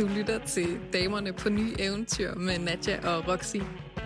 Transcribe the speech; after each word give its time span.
Du 0.00 0.08
lytter 0.16 0.38
til 0.46 0.78
Damerne 0.92 1.32
på 1.32 1.48
Nye 1.48 1.74
Eventyr 1.78 2.34
med 2.34 2.58
Nadja 2.58 3.08
og 3.08 3.28
Roxy. 3.28 3.56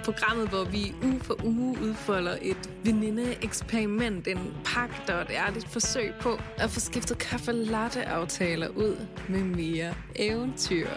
Programmet, 0.04 0.48
hvor 0.48 0.64
vi 0.64 0.94
uge 1.02 1.20
for 1.20 1.44
uge 1.44 1.78
udfolder 1.82 2.36
et 2.42 2.70
veninde-eksperiment, 2.84 4.28
en 4.28 4.54
pagt 4.64 5.10
og 5.10 5.22
et 5.22 5.30
ærligt 5.30 5.68
forsøg 5.68 6.12
på 6.20 6.38
at 6.56 6.70
få 6.70 6.80
skiftet 6.80 7.18
kaffe 7.18 7.52
latte 7.52 8.04
aftaler 8.04 8.68
ud 8.68 9.06
med 9.28 9.42
mere 9.42 9.94
eventyr. 10.16 10.88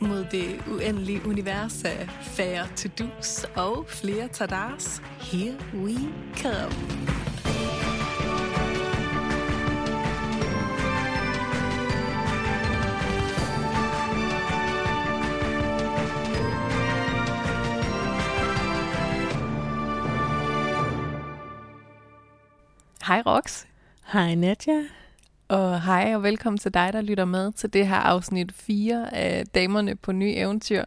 Mod 0.00 0.26
det 0.30 0.64
uendelige 0.70 1.20
univers 1.26 1.84
af 1.84 2.08
færre 2.22 2.66
to-dos 2.76 3.46
og 3.56 3.84
flere 3.88 4.28
tadars. 4.28 5.02
Here 5.20 5.56
we 5.74 5.94
come. 6.36 7.21
Hej 23.12 23.22
Rox. 23.26 23.64
Hej 24.12 24.34
Nadja. 24.34 24.84
Og 25.48 25.82
hej 25.82 26.14
og 26.14 26.22
velkommen 26.22 26.58
til 26.58 26.74
dig, 26.74 26.92
der 26.92 27.00
lytter 27.00 27.24
med 27.24 27.52
til 27.52 27.72
det 27.72 27.88
her 27.88 27.96
afsnit 27.96 28.52
4 28.52 29.14
af 29.14 29.46
Damerne 29.46 29.96
på 29.96 30.12
Nye 30.12 30.34
Eventyr. 30.34 30.84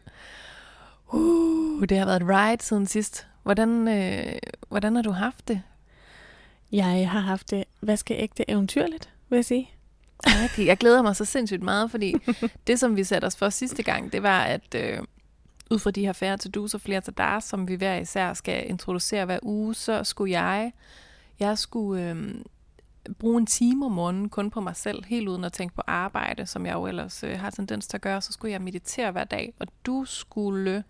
Uh, 1.08 1.84
det 1.84 1.98
har 1.98 2.06
været 2.06 2.22
et 2.22 2.30
ride 2.30 2.64
siden 2.64 2.88
sidst. 2.88 3.28
Hvordan, 3.44 3.88
øh, 3.88 4.38
hvordan 4.68 4.96
har 4.96 5.02
du 5.02 5.12
haft 5.12 5.48
det? 5.48 5.62
Jeg 6.72 7.10
har 7.10 7.20
haft 7.20 7.50
det 7.50 7.64
vaskeægte 7.82 8.50
eventyrligt, 8.50 9.10
vil 9.30 9.38
jeg 9.38 9.46
sige. 9.46 9.70
Okay, 10.46 10.66
jeg 10.66 10.78
glæder 10.78 11.02
mig 11.02 11.16
så 11.16 11.26
sindssygt 11.26 11.64
meget, 11.64 11.92
fordi 11.92 12.16
det, 12.68 12.80
som 12.80 12.96
vi 12.96 13.04
satte 13.04 13.26
os 13.26 13.36
for 13.36 13.50
sidste 13.50 13.84
gang, 13.84 14.12
det 14.12 14.24
var, 14.24 14.44
at 14.44 14.76
øh, 14.76 15.00
ud 15.72 15.80
fra 15.80 15.92
de 15.92 16.06
her 16.06 16.14
færre 16.14 16.38
til 16.38 16.52
dus 16.52 16.74
og 16.74 16.82
flere 16.82 17.02
til 17.02 17.14
dar, 17.14 17.40
som 17.40 17.68
vi 17.68 17.76
hver 17.76 17.96
især 17.96 18.34
skal 18.34 18.70
introducere 18.70 19.26
hver 19.26 19.40
uge, 19.42 19.76
så 19.76 20.04
skulle 20.04 20.32
jeg 20.32 20.72
jeg 21.40 21.58
skulle 21.58 22.10
øh, 22.10 22.36
bruge 23.20 23.38
en 23.40 23.46
time 23.46 23.86
om 23.86 23.92
morgenen 23.92 24.30
kun 24.30 24.52
på 24.52 24.62
mig 24.62 24.76
selv, 24.76 25.06
helt 25.06 25.28
uden 25.28 25.44
at 25.44 25.54
tænke 25.54 25.76
på 25.76 25.82
arbejde, 25.88 26.46
som 26.46 26.66
jeg 26.66 26.74
jo 26.74 26.88
ellers 26.88 27.24
øh, 27.24 27.40
har 27.40 27.50
tendens 27.50 27.88
til 27.88 27.98
at 27.98 28.02
gøre, 28.02 28.22
så 28.22 28.32
skulle 28.32 28.52
jeg 28.52 28.62
meditere 28.62 29.12
hver 29.12 29.24
dag, 29.24 29.54
og 29.60 29.68
du 29.86 30.06
skulle 30.06 30.84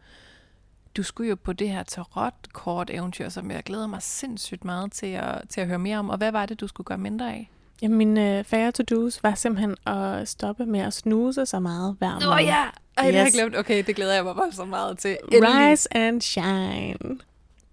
du 0.97 1.03
skulle 1.03 1.29
jo 1.29 1.35
på 1.35 1.53
det 1.53 1.69
her 1.69 1.83
tarot-kort 1.83 2.89
eventyr, 2.93 3.29
som 3.29 3.51
jeg 3.51 3.63
glæder 3.63 3.88
mig 3.88 4.01
sindssygt 4.01 4.66
meget 4.66 4.91
til 4.91 5.07
at, 5.07 5.41
til 5.49 5.61
at 5.61 5.67
høre 5.67 5.79
mere 5.79 5.97
om. 5.97 6.09
Og 6.09 6.17
hvad 6.17 6.31
var 6.31 6.45
det, 6.45 6.59
du 6.59 6.67
skulle 6.67 6.85
gøre 6.85 6.97
mindre 6.97 7.33
af? 7.33 7.51
Jamen, 7.81 7.97
min 7.97 8.17
øh, 8.17 8.43
færre 8.43 8.71
to-dos 8.71 9.23
var 9.23 9.35
simpelthen 9.35 9.75
at 9.85 10.27
stoppe 10.27 10.66
med 10.66 10.79
at 10.79 10.93
snuse 10.93 11.45
så 11.45 11.59
meget 11.59 11.95
hver 11.99 12.11
morgen. 12.11 12.39
Oh, 12.39 12.45
ja! 12.45 12.63
Ej, 12.97 13.05
yes. 13.05 13.11
det 13.11 13.16
har 13.16 13.23
jeg 13.23 13.31
glemt. 13.33 13.55
Okay, 13.57 13.83
det 13.88 13.95
glæder 13.95 14.13
jeg 14.13 14.23
mig 14.23 14.35
bare 14.35 14.51
så 14.51 14.66
meget 14.66 14.97
til. 14.97 15.17
Endelig. 15.31 15.71
Rise 15.71 15.97
and 15.97 16.21
shine. 16.21 17.19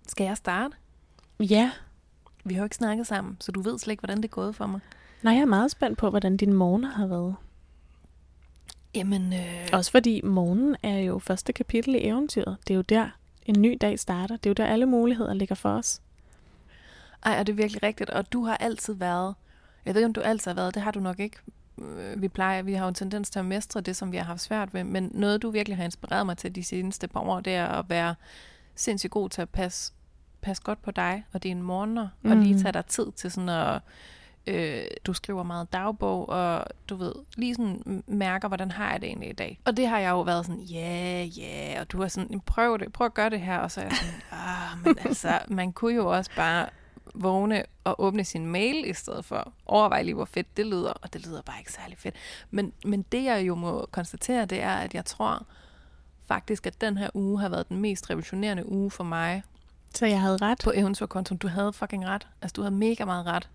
Skal 0.08 0.24
jeg 0.24 0.36
starte? 0.36 0.74
Ja. 1.40 1.70
Vi 2.44 2.54
har 2.54 2.60
jo 2.60 2.64
ikke 2.64 2.76
snakket 2.76 3.06
sammen, 3.06 3.36
så 3.40 3.52
du 3.52 3.60
ved 3.60 3.78
slet 3.78 3.92
ikke, 3.92 4.00
hvordan 4.00 4.16
det 4.16 4.24
er 4.24 4.28
gået 4.28 4.56
for 4.56 4.66
mig. 4.66 4.80
Nej, 5.22 5.34
jeg 5.34 5.40
er 5.40 5.46
meget 5.46 5.70
spændt 5.70 5.98
på, 5.98 6.10
hvordan 6.10 6.36
din 6.36 6.52
morgen 6.52 6.84
har 6.84 7.06
været. 7.06 7.34
Jamen... 8.94 9.32
Øh... 9.32 9.68
Også 9.72 9.90
fordi 9.90 10.20
morgenen 10.24 10.76
er 10.82 10.98
jo 10.98 11.18
første 11.18 11.52
kapitel 11.52 11.94
i 11.94 12.06
eventyret. 12.06 12.56
Det 12.68 12.74
er 12.74 12.76
jo 12.76 12.82
der, 12.82 13.08
en 13.46 13.62
ny 13.62 13.78
dag 13.80 13.98
starter. 13.98 14.36
Det 14.36 14.46
er 14.46 14.50
jo 14.50 14.54
der, 14.54 14.66
alle 14.66 14.86
muligheder 14.86 15.34
ligger 15.34 15.54
for 15.54 15.70
os. 15.70 16.00
Ej, 17.24 17.38
er 17.38 17.42
det 17.42 17.56
virkelig 17.56 17.82
rigtigt? 17.82 18.10
Og 18.10 18.32
du 18.32 18.44
har 18.44 18.56
altid 18.56 18.94
været... 18.94 19.34
Jeg 19.84 19.94
ved 19.94 20.00
ikke, 20.00 20.06
om 20.06 20.12
du 20.12 20.20
altid 20.20 20.50
har 20.50 20.56
været. 20.56 20.74
Det 20.74 20.82
har 20.82 20.90
du 20.90 21.00
nok 21.00 21.20
ikke. 21.20 21.36
Øh, 21.78 22.22
vi 22.22 22.28
plejer, 22.28 22.62
vi 22.62 22.72
har 22.72 22.84
jo 22.84 22.88
en 22.88 22.94
tendens 22.94 23.30
til 23.30 23.38
at 23.38 23.44
mestre 23.44 23.80
det, 23.80 23.96
som 23.96 24.12
vi 24.12 24.16
har 24.16 24.24
haft 24.24 24.40
svært 24.40 24.74
ved. 24.74 24.84
Men 24.84 25.10
noget, 25.14 25.42
du 25.42 25.50
virkelig 25.50 25.76
har 25.76 25.84
inspireret 25.84 26.26
mig 26.26 26.38
til 26.38 26.54
de 26.54 26.64
seneste 26.64 27.08
par 27.08 27.20
år, 27.20 27.40
det 27.40 27.54
er 27.54 27.66
at 27.66 27.84
være 27.88 28.14
sindssygt 28.74 29.10
god 29.10 29.30
til 29.30 29.42
at 29.42 29.48
passe 29.48 29.92
passe 30.42 30.62
godt 30.62 30.82
på 30.82 30.90
dig 30.90 31.24
og 31.32 31.42
dine 31.42 31.62
morgener, 31.62 32.08
mm. 32.22 32.30
og 32.30 32.36
lige 32.36 32.54
mm. 32.54 32.60
tage 32.62 32.72
dig 32.72 32.86
tid 32.86 33.12
til 33.16 33.30
sådan 33.30 33.48
at, 33.48 33.80
øh, 34.46 34.84
du 35.04 35.12
skriver 35.12 35.42
meget 35.42 35.72
dagbog, 35.72 36.28
og 36.28 36.64
du 36.88 36.96
ved, 36.96 37.12
lige 37.36 37.54
sådan 37.54 38.04
mærker, 38.06 38.48
hvordan 38.48 38.70
har 38.70 38.90
jeg 38.90 39.00
det 39.00 39.06
egentlig 39.06 39.30
i 39.30 39.32
dag. 39.32 39.60
Og 39.64 39.76
det 39.76 39.86
har 39.86 39.98
jeg 39.98 40.10
jo 40.10 40.20
været 40.20 40.46
sådan, 40.46 40.60
ja, 40.60 40.76
yeah, 40.78 41.38
ja, 41.38 41.70
yeah, 41.70 41.80
og 41.80 41.92
du 41.92 42.00
har 42.00 42.08
sådan, 42.08 42.40
prøv 42.40 42.78
det, 42.78 42.92
prøv 42.92 43.04
at 43.04 43.14
gøre 43.14 43.30
det 43.30 43.40
her, 43.40 43.58
og 43.58 43.70
så 43.70 43.80
er 43.80 43.84
jeg 43.84 43.96
sådan, 43.96 44.20
ah, 44.40 44.84
men 44.84 44.98
altså, 45.04 45.38
man 45.48 45.72
kunne 45.72 45.94
jo 45.94 46.06
også 46.06 46.30
bare 46.36 46.68
vågne 47.14 47.62
og 47.84 48.00
åbne 48.00 48.24
sin 48.24 48.46
mail 48.46 48.90
i 48.90 48.92
stedet 48.92 49.24
for. 49.24 49.52
Overveje 49.66 50.02
lige, 50.02 50.14
hvor 50.14 50.24
fedt 50.24 50.56
det 50.56 50.66
lyder, 50.66 50.92
og 50.92 51.12
det 51.12 51.26
lyder 51.26 51.42
bare 51.42 51.58
ikke 51.58 51.72
særlig 51.72 51.98
fedt. 51.98 52.14
Men, 52.50 52.72
men 52.84 53.02
det, 53.12 53.24
jeg 53.24 53.46
jo 53.46 53.54
må 53.54 53.86
konstatere, 53.90 54.44
det 54.44 54.62
er, 54.62 54.74
at 54.74 54.94
jeg 54.94 55.04
tror 55.04 55.46
faktisk, 56.26 56.66
at 56.66 56.80
den 56.80 56.98
her 56.98 57.10
uge 57.14 57.40
har 57.40 57.48
været 57.48 57.68
den 57.68 57.76
mest 57.76 58.10
revolutionerende 58.10 58.68
uge 58.68 58.90
for 58.90 59.04
mig, 59.04 59.42
så 59.94 60.06
jeg 60.06 60.20
havde 60.20 60.36
ret? 60.36 60.58
På 60.64 60.72
eventyrkontoen. 60.74 61.38
Du 61.38 61.48
havde 61.48 61.72
fucking 61.72 62.06
ret. 62.06 62.28
Altså, 62.42 62.52
du 62.56 62.62
havde 62.62 62.74
mega 62.74 63.04
meget 63.04 63.26
ret. 63.26 63.48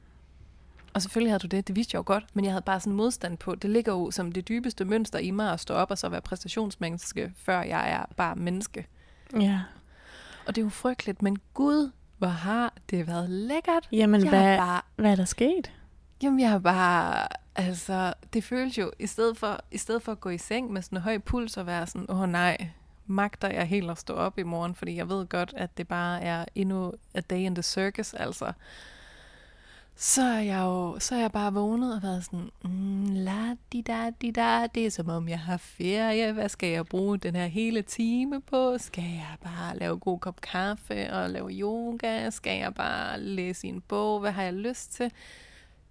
Og 0.93 1.01
selvfølgelig 1.01 1.31
havde 1.31 1.39
du 1.39 1.47
det, 1.47 1.67
det 1.67 1.75
vidste 1.75 1.95
jeg 1.95 1.97
jo 1.97 2.03
godt, 2.05 2.25
men 2.33 2.45
jeg 2.45 2.53
havde 2.53 2.61
bare 2.61 2.79
sådan 2.79 2.93
modstand 2.93 3.37
på. 3.37 3.55
Det 3.55 3.69
ligger 3.69 3.93
jo 3.93 4.11
som 4.11 4.31
det 4.31 4.47
dybeste 4.47 4.85
mønster 4.85 5.19
i 5.19 5.31
mig 5.31 5.53
at 5.53 5.59
stå 5.59 5.73
op 5.73 5.91
og 5.91 5.97
så 5.97 6.09
være 6.09 6.21
præstationsmenneske, 6.21 7.33
før 7.37 7.61
jeg 7.61 7.91
er 7.91 8.05
bare 8.17 8.35
menneske. 8.35 8.87
Ja. 9.39 9.61
Og 10.45 10.55
det 10.55 10.61
er 10.61 10.65
jo 10.65 10.69
frygteligt, 10.69 11.21
men 11.21 11.37
gud, 11.53 11.91
hvor 12.17 12.27
har 12.27 12.73
det 12.89 13.07
været 13.07 13.29
lækkert. 13.29 13.87
Jamen, 13.91 14.21
jeg 14.21 14.29
hvad, 14.29 14.57
bare, 14.57 14.81
hvad 14.95 15.11
er 15.11 15.15
der 15.15 15.25
sket? 15.25 15.71
Jamen, 16.23 16.39
jeg 16.39 16.49
har 16.49 16.59
bare, 16.59 17.27
altså, 17.55 18.13
det 18.33 18.43
føles 18.43 18.77
jo, 18.77 18.91
i 18.99 19.07
stedet, 19.07 19.37
for, 19.37 19.59
i 19.71 19.77
stedet 19.77 20.01
for 20.01 20.11
at 20.11 20.19
gå 20.19 20.29
i 20.29 20.37
seng 20.37 20.73
med 20.73 20.81
sådan 20.81 20.97
en 20.97 21.01
høj 21.01 21.17
puls 21.17 21.57
og 21.57 21.65
være 21.65 21.87
sådan, 21.87 22.05
åh 22.09 22.21
oh, 22.21 22.29
nej, 22.29 22.69
magter 23.07 23.47
jeg 23.49 23.65
helt 23.65 23.91
at 23.91 23.97
stå 23.97 24.13
op 24.13 24.39
i 24.39 24.43
morgen, 24.43 24.75
fordi 24.75 24.95
jeg 24.95 25.09
ved 25.09 25.27
godt, 25.27 25.53
at 25.57 25.77
det 25.77 25.87
bare 25.87 26.21
er 26.21 26.45
endnu 26.55 26.93
a 27.13 27.19
day 27.19 27.39
in 27.39 27.55
the 27.55 27.63
circus, 27.63 28.13
altså. 28.13 28.51
Så 29.99 30.21
er 30.21 30.39
jeg 30.39 30.61
jo, 30.61 30.99
så 30.99 31.15
er 31.15 31.19
jeg 31.19 31.31
bare 31.31 31.53
vågnet 31.53 31.95
og 31.95 32.03
været 32.03 32.25
sådan, 32.25 32.49
mm, 32.63 33.05
la 33.09 33.55
di 33.73 33.81
da 33.81 34.11
di 34.21 34.31
da, 34.31 34.67
det 34.67 34.85
er 34.85 34.89
som 34.89 35.09
om 35.09 35.29
jeg 35.29 35.39
har 35.39 35.57
ferie, 35.57 36.31
hvad 36.31 36.49
skal 36.49 36.69
jeg 36.69 36.85
bruge 36.85 37.17
den 37.17 37.35
her 37.35 37.45
hele 37.45 37.81
time 37.81 38.41
på? 38.41 38.77
Skal 38.77 39.03
jeg 39.03 39.35
bare 39.43 39.77
lave 39.77 39.97
god 39.99 40.19
kop 40.19 40.41
kaffe 40.41 41.13
og 41.13 41.29
lave 41.29 41.49
yoga? 41.51 42.29
Skal 42.29 42.59
jeg 42.59 42.73
bare 42.73 43.19
læse 43.19 43.67
en 43.67 43.81
bog? 43.81 44.19
Hvad 44.19 44.31
har 44.31 44.43
jeg 44.43 44.53
lyst 44.53 44.91
til? 44.91 45.11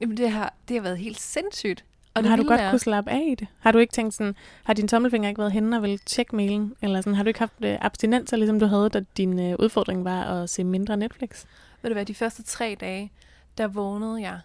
Jamen 0.01 0.17
det 0.17 0.31
har, 0.31 0.55
det 0.69 0.77
har 0.77 0.83
været 0.83 0.99
helt 0.99 1.21
sindssygt. 1.21 1.85
Og 2.17 2.31
har 2.31 2.37
du 2.37 2.45
godt 2.45 2.61
er... 2.61 2.71
kunne 2.71 2.79
slappe 2.79 3.11
af 3.11 3.25
i 3.33 3.35
det? 3.35 3.49
Har 3.59 3.73
du 3.73 3.79
ikke 3.79 3.93
tænkt 3.93 4.15
sådan, 4.15 4.35
har 4.65 4.75
din 4.75 4.89
tommelfinger 4.89 5.29
ikke 5.29 5.39
været 5.39 5.53
henne 5.53 5.77
og 5.77 5.83
vil 5.83 5.99
tjekke 5.99 6.37
mailen? 6.37 6.75
Eller 6.83 7.01
sådan, 7.01 7.15
har 7.15 7.23
du 7.23 7.29
ikke 7.29 7.39
haft 7.39 7.53
øh, 7.63 7.79
abstinenser, 7.81 8.37
ligesom 8.37 8.61
du 8.61 8.67
havde, 8.67 8.89
da 8.89 9.01
din 9.17 9.39
øh, 9.39 9.57
udfordring 9.59 10.05
var 10.05 10.23
at 10.23 10.51
se 10.51 10.65
mindre 10.65 10.97
Netflix? 10.97 11.45
Ved 11.83 11.91
du 11.91 11.95
hvad, 11.95 12.07
de 12.07 12.15
første 12.15 12.43
tre 12.43 12.77
dage, 12.81 13.13
der 13.59 13.67
vågnede 13.69 14.21
jeg 14.23 14.41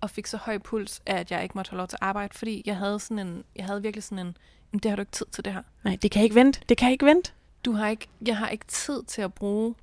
og 0.00 0.10
fik 0.10 0.26
så 0.26 0.36
høj 0.36 0.58
puls, 0.58 1.02
at 1.06 1.30
jeg 1.30 1.42
ikke 1.42 1.52
måtte 1.54 1.70
holde 1.70 1.80
lov 1.80 1.88
til 1.88 1.96
at 2.00 2.06
arbejde, 2.06 2.34
fordi 2.34 2.62
jeg 2.66 2.76
havde 2.76 3.00
sådan 3.00 3.26
en, 3.26 3.44
jeg 3.56 3.64
havde 3.64 3.82
virkelig 3.82 4.04
sådan 4.04 4.26
en, 4.26 4.36
det 4.72 4.90
har 4.90 4.96
du 4.96 5.02
ikke 5.02 5.12
tid 5.12 5.26
til 5.32 5.44
det 5.44 5.52
her. 5.52 5.62
Nej, 5.84 5.98
det 6.02 6.10
kan 6.10 6.22
ikke 6.22 6.34
vente. 6.34 6.60
Det 6.68 6.76
kan 6.76 6.92
ikke 6.92 7.06
vente. 7.06 7.32
Du 7.64 7.72
har 7.72 7.88
ikke, 7.88 8.08
jeg 8.26 8.36
har 8.36 8.48
ikke 8.48 8.66
tid 8.66 9.02
til 9.02 9.22
at 9.22 9.34
bruge 9.34 9.74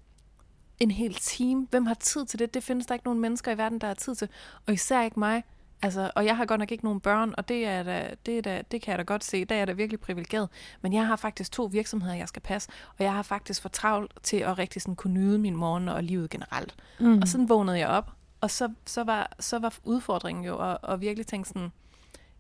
en 0.79 0.91
hel 0.91 1.13
time. 1.13 1.67
Hvem 1.69 1.85
har 1.85 1.93
tid 1.93 2.25
til 2.25 2.39
det? 2.39 2.53
Det 2.53 2.63
findes 2.63 2.85
der 2.85 2.93
ikke 2.93 3.05
nogen 3.05 3.19
mennesker 3.19 3.51
i 3.51 3.57
verden, 3.57 3.79
der 3.79 3.87
har 3.87 3.93
tid 3.93 4.15
til. 4.15 4.29
Og 4.67 4.73
især 4.73 5.03
ikke 5.03 5.19
mig, 5.19 5.43
Altså, 5.83 6.11
og 6.15 6.25
jeg 6.25 6.37
har 6.37 6.45
godt 6.45 6.59
nok 6.59 6.71
ikke 6.71 6.83
nogen 6.83 6.99
børn, 6.99 7.33
og 7.37 7.49
det, 7.49 7.65
er 7.65 7.83
da, 7.83 8.15
det, 8.25 8.37
er 8.37 8.41
da, 8.41 8.63
det 8.71 8.81
kan 8.81 8.91
jeg 8.91 8.97
da 8.97 9.03
godt 9.03 9.23
se. 9.23 9.45
Der 9.45 9.55
er 9.55 9.59
jeg 9.59 9.67
da 9.67 9.73
virkelig 9.73 9.99
privilegeret. 9.99 10.49
Men 10.81 10.93
jeg 10.93 11.07
har 11.07 11.15
faktisk 11.15 11.51
to 11.51 11.65
virksomheder, 11.65 12.15
jeg 12.15 12.27
skal 12.27 12.41
passe, 12.41 12.69
og 12.97 13.03
jeg 13.03 13.13
har 13.13 13.21
faktisk 13.21 13.61
for 13.61 13.69
travlt 13.69 14.13
til 14.23 14.37
at 14.37 14.57
rigtig 14.57 14.81
sådan 14.81 14.95
kunne 14.95 15.13
nyde 15.13 15.39
min 15.39 15.55
morgen 15.55 15.89
og 15.89 16.03
livet 16.03 16.29
generelt. 16.29 16.75
Mm. 16.99 17.17
Og 17.21 17.27
sådan 17.27 17.49
vågnede 17.49 17.79
jeg 17.79 17.87
op, 17.87 18.11
og 18.41 18.51
så, 18.51 18.73
så, 18.85 19.03
var, 19.03 19.31
så 19.39 19.59
var 19.59 19.73
udfordringen 19.83 20.45
jo 20.45 20.71
at, 20.71 20.77
at 20.89 21.01
virkelig 21.01 21.27
tænke 21.27 21.49
sådan, 21.49 21.71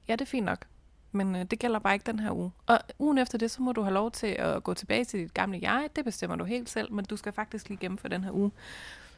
ja, 0.07 0.13
det 0.13 0.21
er 0.21 0.25
fint 0.25 0.45
nok, 0.45 0.65
men 1.11 1.35
øh, 1.35 1.45
det 1.45 1.59
gælder 1.59 1.79
bare 1.79 1.93
ikke 1.93 2.05
den 2.05 2.19
her 2.19 2.31
uge. 2.31 2.51
Og 2.67 2.79
ugen 2.99 3.17
efter 3.17 3.37
det, 3.37 3.51
så 3.51 3.61
må 3.61 3.71
du 3.71 3.81
have 3.81 3.93
lov 3.93 4.11
til 4.11 4.27
at 4.27 4.63
gå 4.63 4.73
tilbage 4.73 5.05
til 5.05 5.19
dit 5.19 5.33
gamle 5.33 5.59
jeg. 5.61 5.89
Det 5.95 6.05
bestemmer 6.05 6.35
du 6.35 6.43
helt 6.43 6.69
selv, 6.69 6.93
men 6.93 7.05
du 7.05 7.17
skal 7.17 7.33
faktisk 7.33 7.69
lige 7.69 7.79
gennemføre 7.79 8.11
den 8.11 8.23
her 8.23 8.31
uge. 8.31 8.51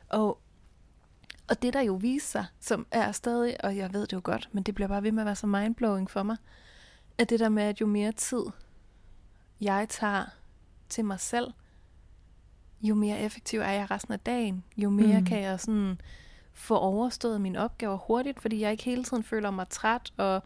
Og 0.09 0.39
og 1.49 1.61
det 1.61 1.73
der 1.73 1.81
jo 1.81 1.93
viser 1.93 2.25
sig, 2.25 2.45
som 2.59 2.87
er 2.91 3.11
stadig, 3.11 3.65
og 3.65 3.77
jeg 3.77 3.93
ved 3.93 4.01
det 4.01 4.13
jo 4.13 4.21
godt, 4.23 4.49
men 4.51 4.63
det 4.63 4.75
bliver 4.75 4.87
bare 4.87 5.03
ved 5.03 5.11
med 5.11 5.23
at 5.23 5.25
være 5.25 5.35
så 5.35 5.47
mindblowing 5.47 6.09
for 6.09 6.23
mig, 6.23 6.37
at 7.17 7.29
det 7.29 7.39
der 7.39 7.49
med, 7.49 7.63
at 7.63 7.81
jo 7.81 7.85
mere 7.85 8.11
tid 8.11 8.43
jeg 9.61 9.89
tager 9.89 10.25
til 10.89 11.05
mig 11.05 11.19
selv, 11.19 11.53
jo 12.81 12.95
mere 12.95 13.19
effektiv 13.19 13.59
er 13.59 13.71
jeg 13.71 13.91
resten 13.91 14.13
af 14.13 14.19
dagen. 14.19 14.63
Jo 14.77 14.89
mere 14.89 15.19
mm. 15.19 15.25
kan 15.25 15.41
jeg 15.41 15.59
sådan 15.59 16.01
få 16.53 16.77
overstået 16.77 17.41
mine 17.41 17.59
opgaver 17.59 17.97
hurtigt, 17.97 18.41
fordi 18.41 18.59
jeg 18.59 18.71
ikke 18.71 18.83
hele 18.83 19.03
tiden 19.03 19.23
føler 19.23 19.51
mig 19.51 19.69
træt, 19.69 20.13
og 20.17 20.43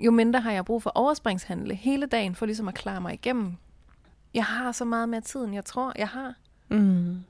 jo 0.00 0.10
mindre 0.10 0.40
har 0.40 0.52
jeg 0.52 0.64
brug 0.64 0.82
for 0.82 0.92
overspringshandle 0.94 1.74
hele 1.74 2.06
dagen, 2.06 2.34
for 2.34 2.46
ligesom 2.46 2.68
at 2.68 2.74
klare 2.74 3.00
mig 3.00 3.14
igennem. 3.14 3.56
Jeg 4.34 4.44
har 4.44 4.72
så 4.72 4.84
meget 4.84 5.08
mere 5.08 5.20
tid, 5.20 5.44
end 5.44 5.54
jeg 5.54 5.64
tror, 5.64 5.92
jeg 5.98 6.08
har. 6.08 6.34
Mm. 6.68 7.24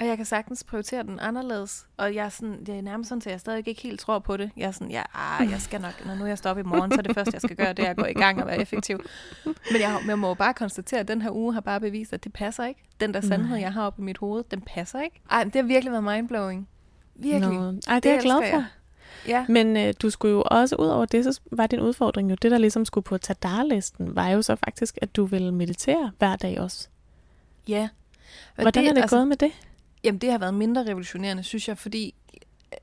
Og 0.00 0.06
jeg 0.06 0.16
kan 0.16 0.26
sagtens 0.26 0.64
prioritere 0.64 1.02
den 1.02 1.20
anderledes. 1.20 1.86
Og 1.96 2.14
jeg 2.14 2.24
er, 2.24 2.28
sådan, 2.28 2.64
jeg 2.68 2.76
er 2.76 2.82
nærmest 2.82 3.08
sådan, 3.08 3.22
at 3.26 3.26
jeg 3.26 3.40
stadig 3.40 3.68
ikke 3.68 3.82
helt 3.82 4.00
tror 4.00 4.18
på 4.18 4.36
det. 4.36 4.50
Jeg 4.56 4.66
er 4.66 4.70
sådan, 4.70 4.90
ja, 4.90 5.02
ah, 5.14 5.50
jeg 5.50 5.60
skal 5.60 5.80
nok, 5.80 6.06
når 6.06 6.14
nu 6.14 6.26
jeg 6.26 6.38
står 6.38 6.50
op 6.50 6.58
i 6.58 6.62
morgen, 6.62 6.90
så 6.90 6.98
er 6.98 7.02
det 7.02 7.14
første, 7.14 7.30
jeg 7.34 7.40
skal 7.40 7.56
gøre, 7.56 7.72
det 7.72 7.86
er 7.86 7.90
at 7.90 7.96
gå 7.96 8.04
i 8.04 8.12
gang 8.12 8.40
og 8.40 8.46
være 8.46 8.60
effektiv. 8.60 9.00
Men 9.44 9.80
jeg, 9.80 10.00
jeg 10.06 10.18
må 10.18 10.28
jo 10.28 10.34
bare 10.34 10.54
konstatere, 10.54 11.00
at 11.00 11.08
den 11.08 11.22
her 11.22 11.30
uge 11.30 11.54
har 11.54 11.60
bare 11.60 11.80
bevist, 11.80 12.12
at 12.12 12.24
det 12.24 12.32
passer 12.32 12.64
ikke. 12.64 12.80
Den 13.00 13.14
der 13.14 13.20
sandhed, 13.20 13.56
jeg 13.56 13.72
har 13.72 13.86
oppe 13.86 14.02
i 14.02 14.04
mit 14.04 14.18
hoved, 14.18 14.44
den 14.50 14.60
passer 14.60 15.00
ikke. 15.00 15.20
Ej, 15.30 15.44
det 15.44 15.54
har 15.54 15.62
virkelig 15.62 15.92
været 15.92 16.04
mindblowing. 16.04 16.68
Virkelig. 17.14 17.58
Nå, 17.58 17.80
ej, 17.88 18.00
det 18.00 18.06
er 18.06 18.14
jeg 18.14 18.22
glad 18.22 18.36
for. 18.36 18.56
jeg. 18.56 18.64
Ja. 19.26 19.46
Men 19.48 19.76
øh, 19.76 19.94
du 20.02 20.10
skulle 20.10 20.32
jo 20.32 20.42
også, 20.46 20.76
ud 20.76 20.86
over 20.86 21.04
det, 21.04 21.24
så 21.24 21.40
var 21.52 21.66
din 21.66 21.80
udfordring 21.80 22.30
jo, 22.30 22.36
det 22.42 22.50
der 22.50 22.58
ligesom 22.58 22.84
skulle 22.84 23.04
på 23.04 23.18
Tadar-listen, 23.18 24.16
var 24.16 24.28
jo 24.28 24.42
så 24.42 24.56
faktisk, 24.56 24.98
at 25.02 25.16
du 25.16 25.24
ville 25.24 25.54
meditere 25.54 26.12
hver 26.18 26.36
dag 26.36 26.60
også. 26.60 26.88
ja. 27.68 27.88
Hvordan 28.56 28.86
er 28.86 28.92
det 28.92 29.00
altså, 29.00 29.16
gået 29.16 29.28
med 29.28 29.36
det? 29.36 29.52
Jamen, 30.04 30.18
det 30.18 30.30
har 30.30 30.38
været 30.38 30.54
mindre 30.54 30.84
revolutionerende, 30.86 31.42
synes 31.42 31.68
jeg, 31.68 31.78
fordi 31.78 32.14
øh, 32.72 32.78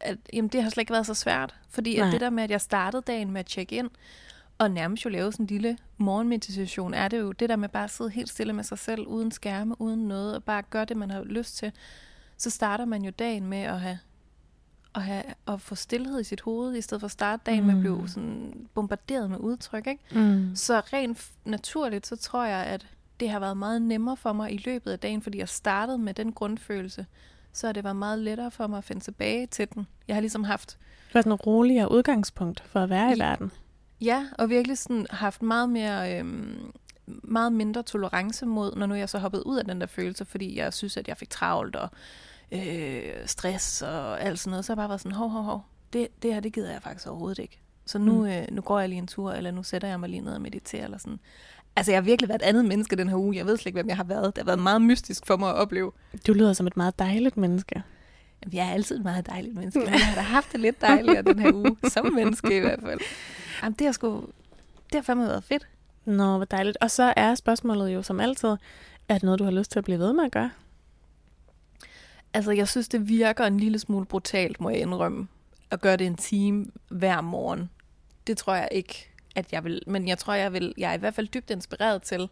at, 0.00 0.18
jamen, 0.32 0.48
det 0.48 0.62
har 0.62 0.70
slet 0.70 0.82
ikke 0.82 0.92
været 0.92 1.06
så 1.06 1.14
svært. 1.14 1.54
Fordi 1.70 1.96
at 1.96 2.12
det 2.12 2.20
der 2.20 2.30
med, 2.30 2.44
at 2.44 2.50
jeg 2.50 2.60
startede 2.60 3.02
dagen 3.06 3.30
med 3.30 3.40
at 3.40 3.46
tjekke 3.46 3.76
ind, 3.76 3.90
og 4.58 4.70
nærmest 4.70 5.04
jo 5.04 5.10
lave 5.10 5.32
sådan 5.32 5.44
en 5.44 5.46
lille 5.48 5.78
morgenmeditation, 5.96 6.94
er 6.94 7.08
det 7.08 7.18
jo 7.18 7.32
det 7.32 7.48
der 7.48 7.56
med 7.56 7.68
bare 7.68 7.84
at 7.84 7.90
sidde 7.90 8.10
helt 8.10 8.28
stille 8.28 8.52
med 8.52 8.64
sig 8.64 8.78
selv, 8.78 9.06
uden 9.06 9.30
skærme, 9.30 9.80
uden 9.80 10.08
noget, 10.08 10.34
og 10.34 10.44
bare 10.44 10.62
gøre 10.70 10.84
det, 10.84 10.96
man 10.96 11.10
har 11.10 11.24
lyst 11.24 11.56
til. 11.56 11.72
Så 12.36 12.50
starter 12.50 12.84
man 12.84 13.02
jo 13.04 13.10
dagen 13.10 13.46
med 13.46 13.58
at 13.62 13.80
have 13.80 13.98
at, 14.94 15.02
have, 15.02 15.22
at 15.48 15.60
få 15.60 15.74
stillhed 15.74 16.20
i 16.20 16.24
sit 16.24 16.40
hoved, 16.40 16.76
i 16.76 16.80
stedet 16.80 17.00
for 17.00 17.06
at 17.06 17.10
starte 17.10 17.42
dagen 17.46 17.66
med 17.66 17.74
at 17.74 17.80
blive 17.80 17.98
Mm. 18.00 18.08
sådan 18.08 18.68
bombarderet 18.74 19.30
med 19.30 19.38
udtryk. 19.38 19.86
Ikke? 19.86 20.02
Mm. 20.20 20.56
Så 20.56 20.80
rent 20.80 21.30
naturligt, 21.44 22.06
så 22.06 22.16
tror 22.16 22.44
jeg, 22.44 22.66
at 22.66 22.86
det 23.22 23.30
har 23.30 23.40
været 23.40 23.56
meget 23.56 23.82
nemmere 23.82 24.16
for 24.16 24.32
mig 24.32 24.52
i 24.52 24.56
løbet 24.64 24.90
af 24.90 24.98
dagen, 24.98 25.22
fordi 25.22 25.38
jeg 25.38 25.48
startede 25.48 25.98
med 25.98 26.14
den 26.14 26.32
grundfølelse, 26.32 27.06
så 27.52 27.66
har 27.66 27.72
det 27.72 27.84
været 27.84 27.96
meget 27.96 28.18
lettere 28.18 28.50
for 28.50 28.66
mig 28.66 28.78
at 28.78 28.84
finde 28.84 29.02
tilbage 29.02 29.46
til 29.46 29.68
den. 29.74 29.86
Jeg 30.08 30.16
har 30.16 30.20
ligesom 30.20 30.44
haft, 30.44 30.78
Det 31.08 31.14
var 31.14 31.20
sådan 31.20 31.32
et 31.32 31.46
roligere 31.46 31.92
udgangspunkt 31.92 32.60
for 32.66 32.80
at 32.80 32.90
være 32.90 33.16
i 33.16 33.18
verden. 33.18 33.50
ja, 34.00 34.26
og 34.38 34.50
virkelig 34.50 34.78
sådan 34.78 35.06
haft 35.10 35.42
meget 35.42 35.68
mere, 35.68 36.18
øhm, 36.18 36.72
meget 37.06 37.52
mindre 37.52 37.82
tolerance 37.82 38.46
mod, 38.46 38.76
når 38.76 38.86
nu 38.86 38.94
jeg 38.94 39.08
så 39.08 39.18
hoppede 39.18 39.46
ud 39.46 39.56
af 39.58 39.64
den 39.64 39.80
der 39.80 39.86
følelse, 39.86 40.24
fordi 40.24 40.58
jeg 40.58 40.72
synes, 40.72 40.96
at 40.96 41.08
jeg 41.08 41.16
fik 41.16 41.30
travlt 41.30 41.76
og 41.76 41.88
øh, 42.52 43.02
stress 43.26 43.82
og 43.82 44.20
alt 44.20 44.38
sådan 44.38 44.50
noget, 44.50 44.64
så 44.64 44.72
har 44.72 44.74
jeg 44.74 44.78
bare 44.82 44.88
været 44.88 45.00
sådan, 45.00 45.16
hov, 45.16 45.28
hov, 45.28 45.42
hov, 45.42 45.64
det, 45.92 46.08
det 46.22 46.34
her, 46.34 46.40
det 46.40 46.52
gider 46.52 46.72
jeg 46.72 46.82
faktisk 46.82 47.06
overhovedet 47.06 47.38
ikke. 47.38 47.58
Så 47.86 47.98
nu, 47.98 48.12
mm. 48.18 48.26
øh, 48.26 48.44
nu 48.50 48.60
går 48.60 48.80
jeg 48.80 48.88
lige 48.88 48.98
en 48.98 49.06
tur, 49.06 49.32
eller 49.32 49.50
nu 49.50 49.62
sætter 49.62 49.88
jeg 49.88 50.00
mig 50.00 50.08
lige 50.08 50.20
ned 50.20 50.34
og 50.34 50.40
mediterer, 50.40 50.84
eller 50.84 50.98
sådan. 50.98 51.20
Altså, 51.76 51.92
jeg 51.92 51.96
har 51.96 52.02
virkelig 52.02 52.28
været 52.28 52.42
et 52.42 52.46
andet 52.46 52.64
menneske 52.64 52.96
den 52.96 53.08
her 53.08 53.16
uge. 53.16 53.36
Jeg 53.36 53.46
ved 53.46 53.56
slet 53.56 53.66
ikke, 53.66 53.76
hvem 53.76 53.88
jeg 53.88 53.96
har 53.96 54.04
været. 54.04 54.36
Det 54.36 54.42
har 54.42 54.44
været 54.44 54.58
meget 54.58 54.82
mystisk 54.82 55.26
for 55.26 55.36
mig 55.36 55.48
at 55.48 55.54
opleve. 55.54 55.92
Du 56.26 56.32
lyder 56.32 56.52
som 56.52 56.66
et 56.66 56.76
meget 56.76 56.98
dejligt 56.98 57.36
menneske. 57.36 57.82
Jamen, 58.42 58.54
jeg 58.54 58.68
er 58.68 58.72
altid 58.72 58.96
et 58.96 59.02
meget 59.02 59.26
dejligt 59.26 59.54
menneske, 59.54 59.80
men 59.80 59.88
jeg 59.98 60.06
har 60.06 60.14
da 60.14 60.20
haft 60.20 60.52
det 60.52 60.60
lidt 60.60 60.80
dejligere 60.80 61.22
den 61.22 61.38
her 61.38 61.52
uge. 61.54 61.76
Som 61.88 62.12
menneske 62.12 62.56
i 62.56 62.60
hvert 62.60 62.80
fald. 62.82 63.00
Jamen, 63.62 63.76
det 63.78 63.86
har 63.86 63.92
sgu... 63.92 64.20
Det 64.84 64.94
har 64.94 65.02
fandme 65.02 65.26
været 65.26 65.44
fedt. 65.44 65.68
Nå, 66.04 66.36
hvor 66.36 66.44
dejligt. 66.44 66.76
Og 66.80 66.90
så 66.90 67.14
er 67.16 67.34
spørgsmålet 67.34 67.94
jo 67.94 68.02
som 68.02 68.20
altid, 68.20 68.48
er 69.08 69.14
det 69.14 69.22
noget, 69.22 69.38
du 69.38 69.44
har 69.44 69.50
lyst 69.50 69.70
til 69.70 69.78
at 69.78 69.84
blive 69.84 69.98
ved 69.98 70.12
med 70.12 70.24
at 70.24 70.32
gøre? 70.32 70.50
Altså, 72.34 72.52
jeg 72.52 72.68
synes, 72.68 72.88
det 72.88 73.08
virker 73.08 73.44
en 73.44 73.60
lille 73.60 73.78
smule 73.78 74.06
brutalt, 74.06 74.60
må 74.60 74.70
jeg 74.70 74.80
indrømme, 74.80 75.28
at 75.70 75.80
gøre 75.80 75.96
det 75.96 76.06
en 76.06 76.16
time 76.16 76.66
hver 76.88 77.20
morgen. 77.20 77.70
Det 78.26 78.38
tror 78.38 78.54
jeg 78.54 78.68
ikke, 78.72 79.11
at 79.36 79.52
jeg 79.52 79.64
vil. 79.64 79.82
Men 79.86 80.08
jeg 80.08 80.18
tror, 80.18 80.34
jeg 80.34 80.52
vil. 80.52 80.74
Jeg 80.78 80.90
er 80.90 80.94
i 80.94 80.98
hvert 80.98 81.14
fald 81.14 81.28
dybt 81.28 81.50
inspireret 81.50 82.02
til, 82.02 82.28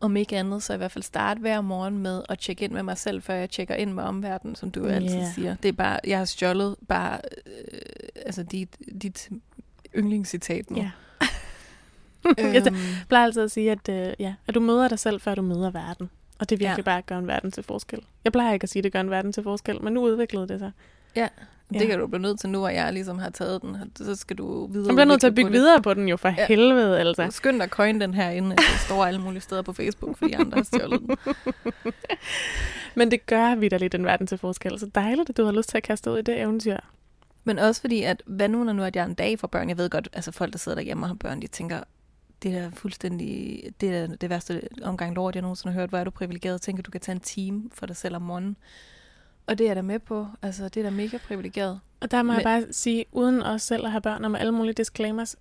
om 0.00 0.16
ikke 0.16 0.36
andet, 0.38 0.62
så 0.62 0.74
i 0.74 0.76
hvert 0.76 0.92
fald 0.92 1.02
starte 1.04 1.40
hver 1.40 1.60
morgen 1.60 1.98
med 1.98 2.22
at 2.28 2.38
tjekke 2.38 2.64
ind 2.64 2.72
med 2.72 2.82
mig 2.82 2.98
selv, 2.98 3.22
før 3.22 3.34
jeg 3.34 3.50
tjekker 3.50 3.74
ind 3.74 3.92
med 3.92 4.04
omverdenen, 4.04 4.56
som 4.56 4.70
du 4.70 4.80
jo 4.80 4.86
altid 4.86 5.26
siger. 5.34 5.56
Det 5.62 5.68
er 5.68 5.72
bare, 5.72 6.00
jeg 6.06 6.18
har 6.18 6.24
stjålet 6.24 6.76
bare, 6.88 7.20
øh, 7.46 7.80
altså 8.26 8.42
dit, 8.42 8.76
dit 9.02 9.28
yndlingscitat 9.96 10.70
nu. 10.70 10.76
Ja. 10.76 10.90
Jeg 12.38 12.66
øhm, 12.66 12.76
plejer 13.08 13.24
altid 13.24 13.42
at 13.42 13.50
sige, 13.50 13.70
at, 13.72 13.88
øh, 13.88 14.12
ja, 14.18 14.34
at 14.46 14.54
du 14.54 14.60
møder 14.60 14.88
dig 14.88 14.98
selv, 14.98 15.20
før 15.20 15.34
du 15.34 15.42
møder 15.42 15.70
verden. 15.70 16.10
Og 16.38 16.50
det 16.50 16.56
er 16.56 16.58
virkelig 16.58 16.82
Ja. 16.82 16.90
bare 16.90 16.98
at 16.98 17.06
gøre 17.06 17.18
en 17.18 17.26
verden 17.26 17.50
til 17.50 17.62
forskel. 17.62 17.98
Jeg 18.24 18.32
plejer 18.32 18.52
ikke 18.52 18.64
at 18.64 18.68
sige, 18.68 18.80
at 18.80 18.84
det 18.84 18.92
gør 18.92 19.00
en 19.00 19.10
verden 19.10 19.32
til 19.32 19.42
forskel, 19.42 19.82
men 19.82 19.92
nu 19.92 20.00
udviklede 20.04 20.48
det 20.48 20.58
sig. 20.58 20.72
ja, 21.16 21.28
det 21.70 21.80
Ja. 21.80 21.86
kan 21.86 21.98
du 21.98 22.06
blive 22.06 22.22
nødt 22.22 22.40
til 22.40 22.48
nu, 22.50 22.58
hvor 22.58 22.68
jeg 22.68 22.92
ligesom 22.92 23.18
har 23.18 23.30
taget 23.30 23.62
den. 23.62 23.76
Så 23.96 24.14
skal 24.16 24.38
du 24.38 24.66
videre. 24.66 24.86
Man 24.86 24.94
bliver 24.96 25.04
nødt 25.04 25.20
til 25.20 25.26
at 25.26 25.34
bygge 25.34 25.50
videre 25.50 25.82
på 25.82 25.94
den 25.94 26.08
jo, 26.08 26.16
for 26.16 26.28
Ja. 26.28 26.46
helvede 26.46 26.98
altså. 27.00 27.28
Skynd 27.30 27.56
dig 27.56 27.64
at 27.64 27.70
coin 27.70 28.00
den 28.00 28.14
her, 28.14 28.30
inden 28.30 28.52
at 28.52 28.58
det 28.58 28.80
står 28.86 29.04
alle 29.04 29.20
mulige 29.20 29.40
steder 29.40 29.62
på 29.62 29.72
Facebook, 29.72 30.18
fordi 30.18 30.32
andre 30.32 30.56
har 30.56 30.64
stjålet 30.64 31.00
den. 31.00 31.16
Men 32.94 33.10
det 33.10 33.26
gør 33.26 33.54
vidderligt 33.54 33.92
den 33.92 34.04
verden 34.04 34.26
til 34.26 34.38
forskel. 34.38 34.78
Så 34.78 34.86
dejligt, 34.94 35.30
at 35.30 35.36
du 35.36 35.44
har 35.44 35.52
lyst 35.52 35.68
til 35.68 35.76
at 35.76 35.82
kaste 35.82 36.10
ud 36.10 36.18
i 36.18 36.22
det 36.22 36.40
eventyr. 36.40 36.76
Men 37.44 37.58
også 37.58 37.80
fordi, 37.80 38.02
at 38.02 38.22
hvad 38.26 38.48
nu, 38.48 38.64
når 38.64 38.72
nu 38.72 38.82
at 38.82 38.96
jeg 38.96 39.02
er 39.02 39.06
en 39.06 39.14
dag 39.14 39.38
for 39.38 39.46
børn? 39.46 39.68
Jeg 39.68 39.78
ved 39.78 39.90
godt, 39.90 40.08
altså 40.12 40.32
folk, 40.32 40.52
der 40.52 40.58
sidder 40.58 40.76
derhjemme 40.76 41.04
og 41.04 41.08
har 41.08 41.14
børn, 41.14 41.42
de 41.42 41.46
tænker, 41.46 41.80
det 42.42 42.54
er 42.56 42.60
da 42.62 42.70
fuldstændig, 42.74 43.62
det 43.80 43.96
er 43.96 44.06
det 44.06 44.30
værste 44.30 44.62
omgang 44.82 45.14
lort, 45.14 45.34
jeg 45.34 45.42
nogensinde 45.42 45.72
har 45.72 45.80
hørt. 45.80 45.88
Hvor 45.88 45.98
er 45.98 46.04
du 46.04 46.10
privilegeret? 46.10 46.60
Tænker, 46.62 46.82
du 46.82 46.90
kan 46.90 47.00
tage 47.00 47.14
en 47.14 47.20
time 47.20 47.62
for 47.72 47.86
dig 47.86 47.96
selv 47.96 48.16
om 48.16 48.22
morgenen. 48.22 48.56
Og 49.46 49.58
det 49.58 49.70
er 49.70 49.74
da 49.74 49.82
med 49.82 49.98
på. 49.98 50.26
Altså, 50.42 50.68
det 50.68 50.76
er 50.76 50.84
da 50.84 50.90
mega 50.90 51.18
privilegeret. 51.18 51.80
Og 52.00 52.10
der 52.10 52.22
må 52.22 52.32
Men... 52.32 52.36
jeg 52.36 52.44
bare 52.44 52.72
sige, 52.72 53.04
uden 53.12 53.42
os 53.42 53.62
selv 53.62 53.84
at 53.84 53.90
have 53.90 54.00
børn, 54.00 54.24
og 54.24 54.30
med 54.30 54.40
alle 54.40 54.52
mulige 54.52 54.74
disclaimers, 54.74 55.36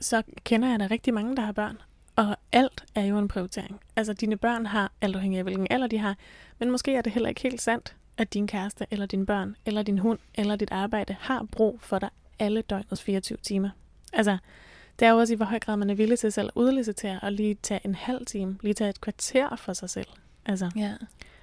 så 0.00 0.22
kender 0.44 0.68
jeg 0.68 0.80
da 0.80 0.88
rigtig 0.90 1.14
mange, 1.14 1.36
der 1.36 1.42
har 1.42 1.52
børn. 1.52 1.78
Og 2.16 2.36
alt 2.52 2.84
er 2.94 3.04
jo 3.04 3.18
en 3.18 3.28
prioritering. 3.28 3.80
Altså, 3.96 4.12
dine 4.12 4.36
børn 4.36 4.66
har, 4.66 4.92
alt 5.00 5.16
afhængig 5.16 5.38
af 5.38 5.44
hvilken 5.44 5.66
alder 5.70 5.86
de 5.86 5.98
har, 5.98 6.16
men 6.58 6.70
måske 6.70 6.94
er 6.94 7.02
det 7.02 7.12
heller 7.12 7.28
ikke 7.28 7.40
helt 7.40 7.62
sandt, 7.62 7.96
at 8.16 8.34
din 8.34 8.46
kæreste, 8.46 8.86
eller 8.90 9.06
dine 9.06 9.26
børn, 9.26 9.56
eller 9.66 9.82
din 9.82 9.98
hund, 9.98 10.18
eller 10.34 10.56
dit 10.56 10.70
arbejde 10.70 11.16
har 11.20 11.46
brug 11.52 11.80
for 11.80 11.98
dig 11.98 12.08
alle 12.38 12.62
døgnets 12.62 13.02
24 13.02 13.38
timer. 13.42 13.70
Altså, 14.12 14.38
det 14.98 15.06
er 15.06 15.10
jo 15.10 15.18
også 15.18 15.32
i, 15.32 15.36
hvor 15.36 15.46
høj 15.46 15.58
grad 15.58 15.76
man 15.76 15.90
er 15.90 15.94
villig 15.94 16.18
til 16.18 16.32
selv 16.32 16.46
at 16.46 16.52
udlicitere 16.54 17.20
og 17.22 17.32
lige 17.32 17.54
tage 17.62 17.80
en 17.84 17.94
halv 17.94 18.26
time, 18.26 18.58
lige 18.62 18.74
tage 18.74 18.90
et 18.90 19.00
kvarter 19.00 19.56
for 19.56 19.72
sig 19.72 19.90
selv. 19.90 20.06
Altså, 20.46 20.70
Ja. 20.76 20.92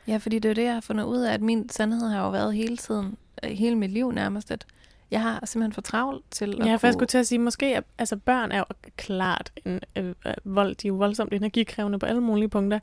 Ja, 0.08 0.18
fordi 0.18 0.40
det 0.40 0.50
er 0.50 0.54
det, 0.54 0.64
jeg 0.64 0.74
har 0.74 0.82
fundet 0.82 1.04
ud 1.04 1.18
af, 1.18 1.34
at 1.34 1.42
min 1.42 1.70
sandhed 1.70 2.10
har 2.10 2.24
jo 2.24 2.30
været 2.30 2.56
hele 2.56 2.78
tiden, 2.78 3.18
øh, 3.44 3.50
hele 3.50 3.76
mit 3.76 3.92
liv 3.92 4.12
nærmest, 4.12 4.52
at 4.52 4.66
jeg 5.12 5.22
har 5.22 5.46
simpelthen 5.46 5.74
for 5.74 5.82
travlt 5.82 6.26
til 6.32 6.62
at 6.62 6.68
Ja, 6.68 6.76
for 6.76 6.88
jeg 6.88 6.94
skulle 6.94 6.98
kunne... 6.98 7.08
til 7.08 7.18
at 7.18 7.28
sige, 7.28 7.40
måske, 7.40 7.78
at, 7.78 7.84
altså 7.98 8.18
børn 8.18 8.52
er 8.52 8.58
jo 8.58 8.66
klart 8.98 9.52
en 9.66 9.80
øh, 9.96 10.14
øh, 10.26 10.34
vold, 10.44 10.76
de 10.76 10.88
er 10.88 10.90
jo 10.90 10.96
voldsomt 10.96 11.34
energikrævende 11.34 12.00
på 12.00 12.06
alle 12.06 12.22
mulige 12.22 12.50
punkter, 12.50 12.80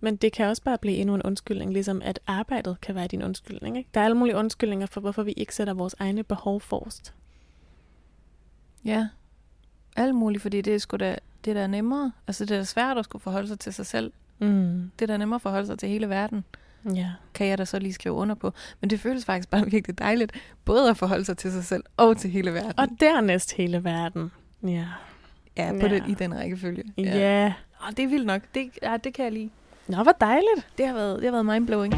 men 0.00 0.16
det 0.16 0.32
kan 0.32 0.46
også 0.46 0.62
bare 0.62 0.78
blive 0.78 0.96
endnu 0.96 1.14
en 1.14 1.22
undskyldning, 1.22 1.72
ligesom 1.72 2.02
at 2.04 2.20
arbejdet 2.26 2.80
kan 2.80 2.94
være 2.94 3.06
din 3.06 3.22
undskyldning. 3.22 3.78
Ikke? 3.78 3.90
Der 3.94 4.00
er 4.00 4.04
alle 4.04 4.16
mulige 4.16 4.36
undskyldninger 4.36 4.86
for, 4.86 5.00
hvorfor 5.00 5.22
vi 5.22 5.32
ikke 5.32 5.54
sætter 5.54 5.74
vores 5.74 5.94
egne 5.98 6.22
behov 6.22 6.60
forrest. 6.60 7.14
Ja, 8.84 9.08
alt 9.96 10.14
muligt, 10.14 10.42
fordi 10.42 10.60
det 10.60 10.74
er 10.74 10.78
sgu 10.78 10.96
da, 10.96 11.16
det 11.44 11.50
er 11.50 11.54
da 11.54 11.66
nemmere. 11.66 12.12
Altså, 12.26 12.44
det 12.44 12.54
er 12.54 12.58
da 12.58 12.64
svært 12.64 12.98
at 12.98 13.04
skulle 13.04 13.22
forholde 13.22 13.48
sig 13.48 13.58
til 13.58 13.72
sig 13.72 13.86
selv. 13.86 14.12
Mm. 14.38 14.90
Det 14.98 15.02
er 15.02 15.06
da 15.06 15.16
nemmere 15.16 15.36
at 15.36 15.42
forholde 15.42 15.66
sig 15.66 15.78
til 15.78 15.88
hele 15.88 16.08
verden, 16.08 16.44
Ja. 16.94 17.08
kan 17.34 17.46
jeg 17.46 17.58
da 17.58 17.64
så 17.64 17.78
lige 17.78 17.92
skrive 17.92 18.14
under 18.14 18.34
på. 18.34 18.52
Men 18.80 18.90
det 18.90 19.00
føles 19.00 19.24
faktisk 19.24 19.48
bare 19.50 19.64
virkelig 19.70 19.98
dejligt, 19.98 20.32
både 20.64 20.90
at 20.90 20.96
forholde 20.96 21.24
sig 21.24 21.38
til 21.38 21.52
sig 21.52 21.64
selv 21.64 21.84
og 21.96 22.16
til 22.16 22.30
hele 22.30 22.54
verden. 22.54 22.78
Og 22.78 22.88
dernæst 23.00 23.52
hele 23.52 23.84
verden. 23.84 24.32
Ja. 24.62 24.86
ja, 25.56 25.70
på 25.80 25.86
Ja. 25.86 25.94
Den, 25.94 26.10
i 26.10 26.14
den 26.14 26.38
rækkefølge. 26.38 26.84
Ja. 26.98 27.18
ja. 27.18 27.52
Oh, 27.86 27.90
det 27.96 28.02
er 28.04 28.08
vildt 28.08 28.26
nok. 28.26 28.42
Det, 28.54 28.70
ja, 28.82 28.96
det 29.04 29.14
kan 29.14 29.24
jeg 29.24 29.32
lide. 29.32 29.50
Nå, 29.88 30.02
hvor 30.02 30.16
dejligt. 30.20 30.68
Det 30.78 30.86
har 30.86 30.94
været, 30.94 31.16
det 31.16 31.24
har 31.24 31.32
været 31.32 31.46
mindblowing. 31.46 31.94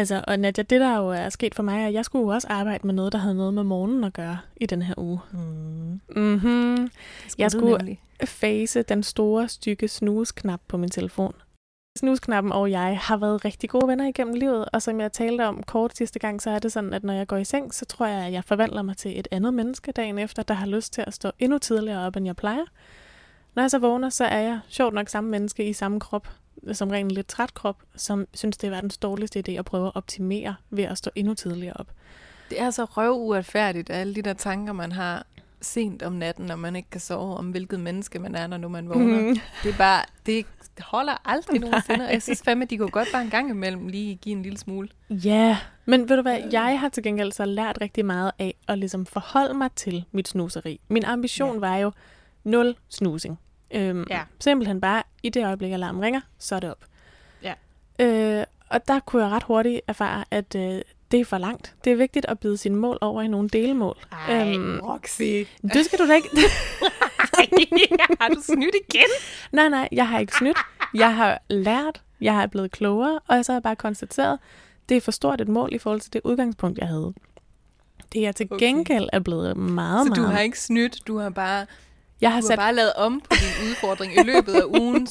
Altså, 0.00 0.24
og 0.26 0.38
Nadia, 0.38 0.62
det 0.64 0.80
der 0.80 0.96
jo 0.96 1.08
er 1.08 1.28
sket 1.28 1.54
for 1.54 1.62
mig, 1.62 1.82
er, 1.82 1.86
at 1.86 1.92
jeg 1.92 2.04
skulle 2.04 2.22
jo 2.22 2.28
også 2.28 2.48
arbejde 2.50 2.86
med 2.86 2.94
noget, 2.94 3.12
der 3.12 3.18
havde 3.18 3.34
noget 3.34 3.54
med 3.54 3.62
morgenen 3.62 4.04
at 4.04 4.12
gøre 4.12 4.38
i 4.56 4.66
den 4.66 4.82
her 4.82 4.94
uge. 4.98 5.20
Mm. 5.32 6.00
Mhm. 6.16 6.90
Jeg 7.38 7.52
du 7.52 7.58
skulle- 7.58 7.76
nemlig. 7.78 8.00
face 8.24 8.82
den 8.82 9.02
store, 9.02 9.48
stykke 9.48 9.88
snusknap 9.88 10.60
på 10.68 10.76
min 10.76 10.90
telefon. 10.90 11.34
Snusknappen 11.98 12.52
og 12.52 12.70
jeg 12.70 12.98
har 13.02 13.16
været 13.16 13.44
rigtig 13.44 13.70
gode 13.70 13.88
venner 13.88 14.08
igennem 14.08 14.34
livet, 14.34 14.64
og 14.72 14.82
som 14.82 15.00
jeg 15.00 15.12
talte 15.12 15.46
om 15.46 15.62
kort 15.62 15.96
sidste 15.96 16.18
gang, 16.18 16.42
så 16.42 16.50
er 16.50 16.58
det 16.58 16.72
sådan, 16.72 16.92
at 16.92 17.04
når 17.04 17.12
jeg 17.12 17.26
går 17.26 17.36
i 17.36 17.44
seng, 17.44 17.74
så 17.74 17.84
tror 17.84 18.06
jeg, 18.06 18.26
at 18.26 18.32
jeg 18.32 18.44
forvandler 18.44 18.82
mig 18.82 18.96
til 18.96 19.18
et 19.18 19.28
andet 19.30 19.54
menneske 19.54 19.92
dagen 19.92 20.18
efter, 20.18 20.42
der 20.42 20.54
har 20.54 20.66
lyst 20.66 20.92
til 20.92 21.04
at 21.06 21.14
stå 21.14 21.30
endnu 21.38 21.58
tidligere 21.58 22.06
op, 22.06 22.16
end 22.16 22.26
jeg 22.26 22.36
plejer. 22.36 22.64
Når 23.54 23.62
jeg 23.62 23.70
så 23.70 23.78
vågner, 23.78 24.08
så 24.08 24.24
er 24.24 24.38
jeg 24.40 24.60
sjovt 24.68 24.94
nok 24.94 25.08
samme 25.08 25.30
menneske 25.30 25.68
i 25.68 25.72
samme 25.72 26.00
krop, 26.00 26.28
som 26.72 26.90
rent 26.90 27.10
lidt 27.10 27.28
træt 27.28 27.54
krop, 27.54 27.76
som 27.96 28.26
synes, 28.34 28.56
det 28.56 28.66
er 28.66 28.70
verdens 28.70 28.98
dårligste 28.98 29.42
idé 29.48 29.52
at 29.52 29.64
prøve 29.64 29.86
at 29.86 29.92
optimere 29.94 30.54
ved 30.70 30.84
at 30.84 30.98
stå 30.98 31.10
endnu 31.14 31.34
tidligere 31.34 31.76
op. 31.76 31.86
Det 32.50 32.60
er 32.60 32.70
så 32.70 32.84
røv 32.84 33.12
uretfærdigt, 33.12 33.90
alle 33.90 34.14
de 34.14 34.22
der 34.22 34.32
tanker, 34.32 34.72
man 34.72 34.92
har 34.92 35.26
sent 35.60 36.02
om 36.02 36.12
natten, 36.12 36.46
når 36.46 36.56
man 36.56 36.76
ikke 36.76 36.90
kan 36.90 37.00
sove, 37.00 37.36
om 37.36 37.50
hvilket 37.50 37.80
menneske 37.80 38.18
man 38.18 38.34
er, 38.34 38.46
når 38.46 38.56
nu 38.56 38.68
man 38.68 38.88
vågner. 38.88 39.20
Mm. 39.20 39.40
Det 39.62 39.72
er 39.72 39.76
bare, 39.78 40.04
det 40.26 40.46
holder 40.80 41.28
aldrig 41.28 41.60
nogensinde. 41.64 42.04
Og 42.04 42.12
jeg 42.12 42.22
synes 42.22 42.42
fandme, 42.42 42.62
at 42.62 42.70
de 42.70 42.78
kunne 42.78 42.90
godt 42.90 43.08
bare 43.12 43.22
en 43.22 43.30
gang 43.30 43.50
imellem 43.50 43.88
lige 43.88 44.14
give 44.14 44.36
en 44.36 44.42
lille 44.42 44.58
smule. 44.58 44.88
Ja, 45.10 45.58
men 45.84 46.08
ved 46.08 46.16
du 46.16 46.22
hvad, 46.22 46.38
jeg 46.52 46.80
har 46.80 46.88
til 46.88 47.02
gengæld 47.02 47.32
så 47.32 47.44
lært 47.44 47.78
rigtig 47.80 48.04
meget 48.04 48.32
af 48.38 48.54
at 48.68 48.78
ligesom 48.78 49.06
forholde 49.06 49.54
mig 49.54 49.70
til 49.76 50.04
mit 50.12 50.28
snuseri. 50.28 50.80
Min 50.88 51.04
ambition 51.04 51.54
ja. 51.54 51.60
var 51.60 51.76
jo 51.76 51.92
nul 52.44 52.76
snusing. 52.88 53.38
Øhm, 53.74 54.04
Ja. 54.10 54.20
Simpelthen 54.40 54.80
bare, 54.80 55.02
i 55.22 55.28
det 55.28 55.44
øjeblik, 55.46 55.72
alarmen 55.72 56.02
ringer, 56.02 56.20
så 56.38 56.54
er 56.54 56.60
det 56.60 56.70
op. 56.70 56.84
Ja. 57.42 57.54
Øh, 57.98 58.44
og 58.68 58.88
der 58.88 59.00
kunne 59.00 59.24
jeg 59.24 59.30
ret 59.32 59.42
hurtigt 59.42 59.80
erfare, 59.86 60.24
at 60.30 60.54
øh, 60.54 60.80
det 61.10 61.20
er 61.20 61.24
for 61.24 61.38
langt. 61.38 61.74
Det 61.84 61.92
er 61.92 61.96
vigtigt 61.96 62.26
at 62.26 62.38
bide 62.38 62.56
sine 62.56 62.76
mål 62.76 62.98
over 63.00 63.22
i 63.22 63.28
nogle 63.28 63.48
delmål. 63.48 63.96
Øhm, 64.30 64.80
Roxy. 64.82 65.22
det 65.74 65.84
skal 65.84 65.98
du 65.98 66.08
da 66.08 66.14
ikke... 66.14 66.28
har 68.20 68.28
du 68.28 68.40
snydt 68.42 68.74
igen? 68.88 69.08
nej, 69.52 69.68
nej, 69.68 69.88
jeg 69.92 70.08
har 70.08 70.18
ikke 70.18 70.34
snydt. 70.38 70.58
Jeg 70.94 71.16
har 71.16 71.42
lært, 71.50 72.02
jeg 72.20 72.34
har 72.34 72.46
blevet 72.46 72.70
klogere, 72.70 73.20
og 73.28 73.44
så 73.44 73.52
har 73.52 73.56
jeg 73.56 73.62
bare 73.62 73.76
konstateret, 73.76 74.38
det 74.88 74.96
er 74.96 75.00
for 75.00 75.10
stort 75.12 75.40
et 75.40 75.48
mål 75.48 75.68
i 75.72 75.78
forhold 75.78 76.00
til 76.00 76.12
det 76.12 76.20
udgangspunkt, 76.24 76.78
jeg 76.78 76.88
havde. 76.88 77.14
Det 78.12 78.26
er 78.26 78.32
til 78.32 78.48
Okay. 78.50 78.66
gengæld 78.66 79.08
er 79.12 79.18
blevet 79.18 79.56
meget, 79.56 80.06
Så 80.06 80.12
du 80.14 80.20
meget. 80.20 80.34
har 80.34 80.40
ikke 80.42 80.60
snydt, 80.60 80.98
du 81.06 81.18
har 81.18 81.30
bare, 81.30 81.66
jeg 82.20 82.32
har 82.32 82.40
du 82.40 82.46
har 82.46 82.50
sat 82.50 82.58
bare 82.58 82.74
lavet 82.74 82.92
om 82.92 83.20
på 83.20 83.30
din 83.30 83.68
udfordring 83.70 84.12
i 84.14 84.22
løbet 84.22 84.54
af 84.54 84.64
ugen, 84.64 85.08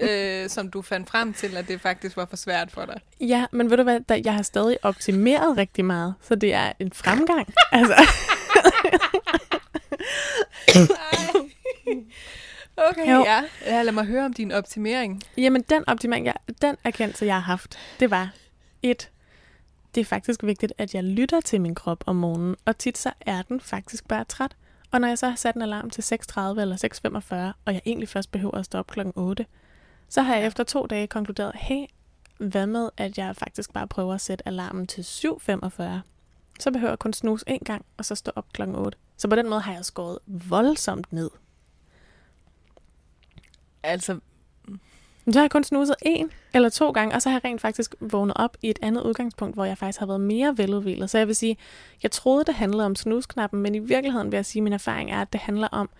øh, 0.00 0.48
som 0.50 0.70
du 0.70 0.82
fandt 0.82 1.10
frem 1.10 1.34
til, 1.34 1.56
at 1.56 1.68
det 1.68 1.80
faktisk 1.80 2.16
var 2.16 2.26
for 2.26 2.36
svært 2.36 2.70
for 2.70 2.84
dig. 2.84 3.00
Ja, 3.20 3.46
men 3.52 3.70
ved 3.70 3.76
du 3.76 3.82
hvad, 3.82 4.00
der, 4.08 4.20
jeg 4.24 4.34
har 4.34 4.42
stadig 4.42 4.78
optimeret 4.82 5.56
rigtig 5.56 5.84
meget, 5.84 6.14
så 6.22 6.34
det 6.34 6.54
er 6.54 6.72
en 6.78 6.92
fremgang. 6.92 7.54
altså, 7.72 7.94
Okay, 12.76 13.12
Jo. 13.12 13.24
ja. 13.24 13.42
ja. 13.66 13.82
Lad 13.82 13.92
mig 13.92 14.04
høre 14.04 14.24
om 14.24 14.32
din 14.32 14.52
optimering. 14.52 15.22
jamen, 15.36 15.62
den 15.62 15.84
optimering, 15.88 16.26
jeg, 16.26 16.34
den 16.62 16.76
erkendelse, 16.84 17.26
jeg 17.26 17.34
har 17.34 17.40
haft, 17.40 17.78
det 18.00 18.10
var 18.10 18.30
et, 18.82 19.10
det 19.94 20.00
er 20.00 20.04
faktisk 20.04 20.42
vigtigt, 20.42 20.72
at 20.78 20.94
jeg 20.94 21.04
lytter 21.04 21.40
til 21.40 21.60
min 21.60 21.74
krop 21.74 22.04
om 22.06 22.16
morgenen, 22.16 22.56
og 22.64 22.78
tit 22.78 22.98
så 22.98 23.12
er 23.20 23.42
den 23.42 23.60
faktisk 23.60 24.08
bare 24.08 24.24
træt. 24.24 24.56
Og 24.90 25.00
når 25.00 25.08
jeg 25.08 25.18
så 25.18 25.28
har 25.28 25.36
sat 25.36 25.54
en 25.54 25.62
alarm 25.62 25.90
til 25.90 26.02
6.30 26.02 26.40
eller 26.40 27.50
6.45, 27.52 27.60
og 27.64 27.74
jeg 27.74 27.82
egentlig 27.86 28.08
først 28.08 28.32
behøver 28.32 28.58
at 28.58 28.64
stå 28.64 28.78
op 28.78 28.86
klokken 28.86 29.12
8, 29.16 29.46
så 30.08 30.22
har 30.22 30.36
jeg 30.36 30.46
efter 30.46 30.64
to 30.64 30.86
dage 30.86 31.06
konkluderet, 31.06 31.52
hey, 31.54 31.86
hvad 32.38 32.66
med, 32.66 32.90
at 32.96 33.18
jeg 33.18 33.36
faktisk 33.36 33.72
bare 33.72 33.86
prøver 33.86 34.14
at 34.14 34.20
sætte 34.20 34.48
alarmen 34.48 34.86
til 34.86 35.02
7.45? 35.02 35.82
Så 36.60 36.70
behøver 36.70 36.90
jeg 36.90 36.98
kun 36.98 37.12
snuse 37.12 37.44
en 37.48 37.58
gang, 37.58 37.84
og 37.96 38.04
så 38.04 38.14
stå 38.14 38.32
op 38.34 38.52
klokken 38.52 38.76
8. 38.76 38.98
Så 39.16 39.28
på 39.28 39.36
den 39.36 39.48
måde 39.48 39.60
har 39.60 39.72
jeg 39.72 39.84
skåret 39.84 40.18
voldsomt 40.26 41.12
ned. 41.12 41.30
Altså, 43.82 44.20
men 45.24 45.32
så 45.32 45.38
har 45.38 45.44
jeg 45.44 45.50
kun 45.50 45.64
snuset 45.64 45.96
en 46.02 46.30
eller 46.54 46.68
to 46.68 46.90
gange, 46.90 47.14
og 47.14 47.22
så 47.22 47.28
har 47.28 47.36
jeg 47.36 47.44
rent 47.44 47.60
faktisk 47.60 47.94
vågnet 48.00 48.36
op 48.36 48.56
i 48.62 48.70
et 48.70 48.78
andet 48.82 49.02
udgangspunkt, 49.02 49.54
hvor 49.54 49.64
jeg 49.64 49.78
faktisk 49.78 49.98
har 49.98 50.06
været 50.06 50.20
mere 50.20 50.58
veludvilet. 50.58 51.10
Så 51.10 51.18
jeg 51.18 51.26
vil 51.26 51.36
sige, 51.36 51.56
jeg 52.02 52.10
troede, 52.10 52.44
det 52.44 52.54
handlede 52.54 52.86
om 52.86 52.96
snusknappen, 52.96 53.62
men 53.62 53.74
i 53.74 53.78
virkeligheden 53.78 54.32
vil 54.32 54.36
jeg 54.36 54.46
sige, 54.46 54.60
at 54.60 54.64
min 54.64 54.72
erfaring 54.72 55.10
er, 55.10 55.20
at 55.20 55.32
det 55.32 55.40
handler 55.40 55.68
om 55.68 55.90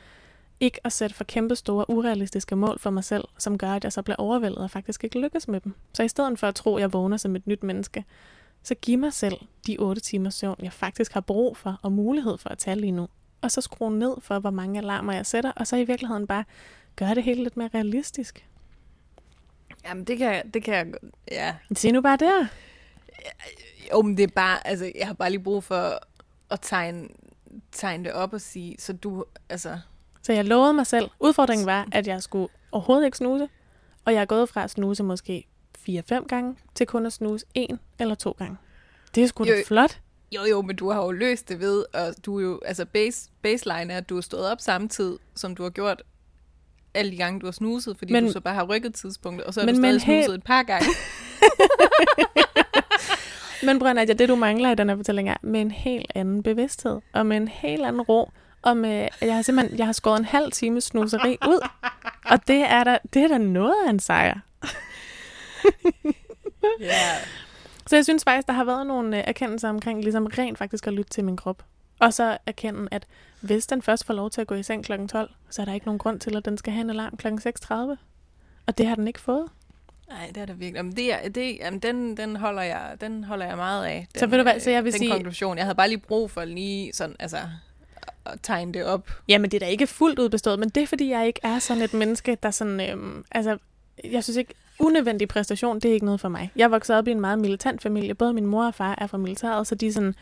ikke 0.61 0.79
at 0.85 0.93
sætte 0.93 1.17
for 1.17 1.25
kæmpe 1.25 1.57
store, 1.57 1.91
urealistiske 1.91 2.57
mål 2.57 2.79
for 2.79 2.91
mig 2.91 3.05
selv, 3.05 3.25
som 3.39 3.59
gør, 3.59 3.73
at 3.73 3.85
jeg 3.85 3.93
så 3.93 4.03
bliver 4.03 4.17
overvældet 4.17 4.59
og 4.59 4.71
faktisk 4.71 5.05
ikke 5.05 5.21
lykkes 5.21 5.49
med 5.49 5.61
dem. 5.61 5.75
Så 5.93 6.03
i 6.03 6.09
stedet 6.09 6.39
for 6.39 6.47
at 6.47 6.55
tro, 6.55 6.77
at 6.77 6.81
jeg 6.81 6.93
vågner 6.93 7.17
som 7.17 7.37
et 7.37 7.47
nyt 7.47 7.63
menneske, 7.63 8.05
så 8.63 8.75
giv 8.75 8.99
mig 8.99 9.13
selv 9.13 9.37
de 9.67 9.77
8 9.79 10.01
timers 10.01 10.35
søvn, 10.35 10.57
jeg 10.63 10.73
faktisk 10.73 11.13
har 11.13 11.21
brug 11.21 11.57
for 11.57 11.81
og 11.83 11.93
mulighed 11.93 12.39
for 12.39 12.49
at 12.49 12.59
tage 12.59 12.77
lige 12.77 12.93
nu. 12.93 13.09
Og 13.43 13.51
så 13.51 13.61
skrue 13.61 13.99
ned 13.99 14.15
for, 14.21 14.39
hvor 14.39 14.51
mange 14.51 14.79
alarmer 14.79 15.13
jeg 15.13 15.27
sætter, 15.27 15.53
og 15.57 15.67
så 15.67 15.77
i 15.77 15.85
virkeligheden 15.85 16.27
bare 16.27 16.45
gøre 16.97 17.15
det 17.15 17.23
hele 17.23 17.43
lidt 17.43 17.57
mere 17.57 17.71
realistisk 17.75 18.47
jamen 19.85 20.05
det 20.05 20.19
kan, 20.19 20.35
jeg- 20.35 20.45
det 20.55 20.63
kan 20.65 20.75
jeg, 20.75 20.87
ja. 21.31 21.55
Se 21.77 21.91
nu 21.91 22.01
bare 22.01 22.17
der. 22.17 22.47
Jo, 23.93 24.03
men 24.03 24.17
det 24.17 24.23
er 24.23 24.29
bare, 24.35 24.67
altså, 24.67 24.93
jeg 24.99 25.07
har 25.07 25.15
bare 25.15 25.31
lige 25.31 25.43
brug 25.43 25.65
for 25.65 25.99
at 26.51 26.59
tegne, 26.63 27.09
tegne 27.73 28.05
det 28.05 28.13
op 28.13 28.33
og 28.33 28.41
sige, 28.41 28.77
så 28.79 28.93
du, 28.93 29.25
altså, 29.49 29.79
Så 30.23 30.33
jeg 30.33 30.45
lovede 30.45 30.73
mig 30.75 30.87
selv. 30.87 31.11
Udfordringen 31.21 31.67
var, 31.67 31.89
at 31.93 32.07
jeg 32.07 32.23
skulle 32.23 32.49
overhovedet 32.73 33.05
ikke 33.07 33.17
snuse. 33.17 33.49
Og 34.05 34.15
jeg 34.15 34.21
er 34.21 34.25
gået 34.25 34.49
fra 34.49 34.65
at 34.65 34.71
snuse 34.71 35.03
måske 35.03 35.47
4-5 35.89 36.27
gange, 36.27 36.57
til 36.75 36.87
kun 36.87 37.07
at 37.07 37.13
snuse 37.13 37.47
en 37.55 37.81
eller 37.99 38.15
to 38.15 38.31
gange. 38.39 38.57
Det 39.15 39.23
er 39.23 39.27
sgu 39.27 39.45
da 39.45 39.63
flot. 39.67 40.01
jo 40.33 40.45
jo, 40.45 40.63
men 40.63 40.77
du 40.77 40.91
har 40.91 41.03
jo 41.05 41.11
løst 41.11 41.49
det 41.49 41.61
ved, 41.61 41.85
og 41.93 42.15
du 42.27 42.39
er 42.39 42.43
jo, 42.43 42.61
altså 42.65 42.85
base, 42.85 43.31
baseline 43.43 43.93
er, 43.93 43.97
at 43.97 44.09
du 44.09 44.15
har 44.15 44.21
stået 44.23 44.47
op 44.51 44.61
samtidig, 44.61 45.19
som 45.35 45.55
du 45.55 45.63
har 45.63 45.71
gjort 45.71 46.03
alle 46.95 47.11
de 47.11 47.17
gange, 47.17 47.41
du 47.41 47.47
har 47.47 47.53
snuset, 47.53 47.99
fordi 47.99 48.13
men, 48.13 48.23
Men- 48.25 48.29
du 48.29 48.33
så 48.33 48.41
bare 48.41 48.55
har 48.55 48.63
rykket 48.65 48.95
tidspunktet, 48.95 49.47
og 49.47 49.55
så 49.55 49.61
har 49.61 49.67
Men 49.67 49.75
du 49.75 49.81
stadig 49.81 49.95
en 49.95 50.01
hel- 50.01 50.25
snuset 50.25 50.35
et 50.39 50.45
par 50.45 50.63
gange. 50.63 50.87
Men 53.63 53.79
Brønne, 53.79 54.07
det 54.07 54.29
du 54.29 54.35
mangler 54.37 54.71
i 54.71 54.75
den 54.75 54.89
her 54.89 54.97
fortælling 54.97 55.29
er 55.29 55.37
med 55.43 55.61
en 55.61 55.71
helt 55.71 56.13
anden 56.15 56.43
bevidsthed, 56.43 57.01
og 57.13 57.27
med 57.27 57.37
en 57.37 57.49
helt 57.49 57.83
anden 57.87 58.03
ro, 58.03 58.31
og 58.63 58.77
med, 58.77 59.09
jeg 59.21 59.35
har 59.35 59.43
simpelthen 59.43 59.79
jeg 59.79 59.87
har 59.87 59.93
skåret 59.93 60.19
en 60.19 60.25
halv 60.25 60.53
time 60.53 60.81
snuseri 60.81 61.39
ud, 61.49 61.69
og 62.27 62.49
det 62.49 62.57
er 62.61 62.85
da, 62.85 62.99
det 63.15 63.23
er 63.23 63.29
da 63.29 63.39
noget 63.39 63.75
af 63.87 63.91
en 63.91 64.01
sejr. 64.01 64.39
Ja. 66.81 67.17
Så 67.87 67.97
jeg 67.97 68.05
synes 68.05 68.25
faktisk, 68.25 68.47
der 68.47 68.53
har 68.53 68.65
været 68.65 68.87
nogle 68.87 69.19
øh, 69.19 69.25
erkendelser 69.27 69.69
omkring 69.69 70.03
ligesom 70.03 70.27
rent 70.27 70.59
faktisk 70.59 70.87
at 70.87 70.93
lytte 70.93 71.11
til 71.11 71.25
min 71.25 71.37
krop. 71.37 71.63
Og 72.01 72.15
så 72.15 72.39
erkende, 72.47 72.89
at 72.91 73.07
hvis 73.41 73.67
den 73.67 73.83
først 73.83 74.05
får 74.07 74.15
lov 74.15 74.31
til 74.31 74.41
at 74.41 74.47
gå 74.47 74.55
i 74.55 74.63
seng 74.63 74.85
kl. 74.85 75.07
12, 75.07 75.31
så 75.51 75.63
er 75.63 75.67
der 75.67 75.75
ikke 75.75 75.87
nogen 75.87 75.99
grund 75.99 76.21
til, 76.21 76.37
at 76.37 76.45
den 76.45 76.59
skal 76.59 76.73
have 76.73 76.81
en 76.81 76.91
alarm 76.91 77.17
kl. 77.17 77.27
6.30. 77.29 77.75
Og 78.67 78.79
det 78.79 78.87
har 78.87 78.95
den 78.95 79.07
ikke 79.09 79.21
fået. 79.21 79.47
Nej, 80.09 80.27
det 80.35 80.37
er 80.37 80.47
der 80.47 80.55
virkelig. 80.55 80.77
Jamen, 80.77 80.97
det 80.97 81.13
er, 81.15 81.29
det, 81.29 81.57
jamen, 81.61 81.81
den, 81.81 82.17
den, 82.17 82.37
holder 82.37 82.63
jeg, 82.63 82.97
den 83.01 83.25
holder 83.25 83.47
jeg 83.47 83.57
meget 83.57 83.85
af. 83.87 84.07
Den, 84.15 84.19
Så 84.21 84.27
ved 84.27 84.39
du 84.39 84.43
hvad, 84.43 84.61
så 84.61 84.71
jeg 84.71 84.85
vil 84.85 84.93
den 84.93 84.99
sige- 84.99 85.11
konklusion. 85.11 85.57
Jeg 85.57 85.65
havde 85.65 85.75
bare 85.75 85.89
lige 85.89 85.99
brug 85.99 86.31
for 86.31 86.45
lige 86.45 86.93
sådan, 86.93 87.17
altså, 87.19 87.37
at 88.27 88.39
tegne 88.43 88.73
det 88.73 88.85
op. 88.85 89.11
Jamen, 89.29 89.51
det 89.51 89.57
er 89.63 89.67
da 89.67 89.71
ikke 89.71 89.87
fuldt 89.87 90.19
ud 90.19 90.29
bestået, 90.29 90.59
men 90.59 90.69
det 90.69 90.83
er, 90.83 90.87
fordi 90.87 91.11
jeg 91.11 91.27
ikke 91.27 91.41
er 91.43 91.59
sådan 91.59 91.83
et 91.83 91.95
menneske, 91.95 92.39
der 92.43 92.51
sådan... 92.51 92.91
Øhm, 92.91 93.25
altså, 93.33 93.59
jeg 94.05 94.25
synes 94.25 94.37
ikke, 94.37 94.55
unødvendig 94.79 95.29
præstation, 95.29 95.81
det 95.81 95.89
er 95.89 95.93
ikke 95.95 96.05
noget 96.07 96.21
for 96.21 96.29
mig. 96.29 96.51
Jeg 96.57 96.71
vokset 96.71 96.97
op 96.97 97.09
i 97.09 97.11
en 97.11 97.21
meget 97.21 97.39
militant 97.39 97.83
familie. 97.83 98.15
Både 98.15 98.33
min 98.33 98.47
mor 98.47 98.67
og 98.67 98.75
far 98.75 98.95
er 98.99 99.07
fra 99.07 99.19
militæret, 99.19 99.67
så 99.67 99.75
de 99.75 99.87
er 99.87 99.93
sådan... 99.93 100.15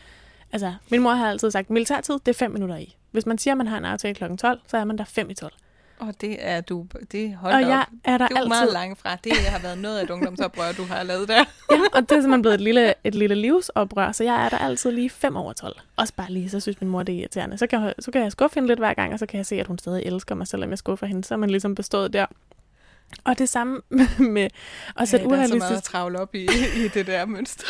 Altså, 0.51 0.73
min 0.91 1.01
mor 1.01 1.11
har 1.11 1.29
altid 1.29 1.51
sagt, 1.51 1.69
militærtid, 1.69 2.13
det 2.13 2.27
er 2.27 2.33
fem 2.33 2.51
minutter 2.51 2.75
i. 2.75 2.95
Hvis 3.11 3.25
man 3.25 3.37
siger, 3.37 3.53
at 3.53 3.57
man 3.57 3.67
har 3.67 3.77
en 3.77 3.85
aftale 3.85 4.15
kl. 4.15 4.23
12, 4.37 4.59
så 4.67 4.77
er 4.77 4.83
man 4.83 4.97
der 4.97 5.03
fem 5.03 5.29
i 5.29 5.33
12. 5.33 5.53
Og 5.99 6.13
det 6.21 6.37
er 6.39 6.61
du, 6.61 6.85
det 7.11 7.35
hold 7.35 7.53
Og 7.53 7.61
da 7.61 7.67
jeg 7.67 7.79
op. 7.79 7.93
er 8.03 8.17
der 8.17 8.27
Det 8.27 8.35
er 8.35 8.39
altid... 8.39 8.49
meget 8.49 8.73
langt 8.73 8.99
fra. 8.99 9.15
Det 9.23 9.33
har 9.37 9.59
været 9.59 9.77
noget 9.77 9.99
af 9.99 10.03
et 10.03 10.09
ungdomsoprør, 10.09 10.71
du 10.71 10.83
har 10.83 11.03
lavet 11.03 11.27
der. 11.27 11.43
Ja, 11.71 11.79
og 11.93 12.01
det 12.01 12.11
er 12.11 12.21
simpelthen 12.21 12.41
blevet 12.41 12.53
et 12.55 12.61
lille, 12.61 12.93
et 13.03 13.15
lille 13.15 13.35
livsoprør, 13.35 14.11
så 14.11 14.23
jeg 14.23 14.45
er 14.45 14.49
der 14.49 14.57
altid 14.57 14.91
lige 14.91 15.09
5 15.09 15.35
over 15.35 15.53
12. 15.53 15.75
Også 15.95 16.13
bare 16.13 16.31
lige, 16.31 16.49
så 16.49 16.59
synes 16.59 16.81
min 16.81 16.89
mor, 16.89 17.03
det 17.03 17.15
er 17.15 17.19
irriterende. 17.19 17.57
Så 17.57 17.67
kan, 17.67 17.81
jeg, 17.83 17.93
så 17.99 18.11
kan 18.11 18.21
jeg 18.21 18.31
skuffe 18.31 18.55
hende 18.55 18.67
lidt 18.67 18.79
hver 18.79 18.93
gang, 18.93 19.13
og 19.13 19.19
så 19.19 19.25
kan 19.25 19.37
jeg 19.37 19.45
se, 19.45 19.55
at 19.59 19.67
hun 19.67 19.77
stadig 19.77 20.03
elsker 20.05 20.35
mig, 20.35 20.47
selvom 20.47 20.69
jeg 20.69 20.77
skuffer 20.77 21.07
hende. 21.07 21.23
Så 21.23 21.33
er 21.33 21.37
man 21.37 21.49
ligesom 21.49 21.75
bestået 21.75 22.13
der. 22.13 22.25
Og 23.23 23.37
det 23.37 23.49
samme 23.49 23.81
med 24.35 24.47
at 24.97 25.07
sætte 25.07 25.25
ja, 25.29 25.35
der 25.35 25.41
er 25.41 25.47
så 25.47 25.55
meget 25.55 25.61
at 25.61 25.71
urealistisk... 25.71 25.91
travle 25.91 26.19
op 26.19 26.35
i, 26.35 26.43
i 26.75 26.87
det 26.93 27.07
der 27.07 27.25
mønster. 27.25 27.65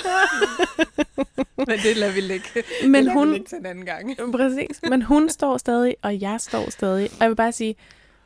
Men 1.67 1.79
det 1.84 1.98
lader 1.98 2.13
vi 2.13 2.22
ligge. 2.22 2.46
det 2.53 2.89
Men 2.89 3.05
vi 3.05 3.12
hun, 3.12 3.31
ligge 3.31 3.46
til 3.48 3.58
en 3.58 3.65
anden 3.65 3.86
gang. 3.86 4.17
Præcis. 4.38 4.79
Men 4.89 5.01
hun 5.01 5.29
står 5.29 5.58
stadig, 5.58 5.96
og 6.01 6.22
jeg 6.22 6.41
står 6.41 6.69
stadig. 6.69 7.10
Og 7.12 7.17
jeg 7.19 7.29
vil 7.29 7.36
bare 7.36 7.51
sige, 7.51 7.75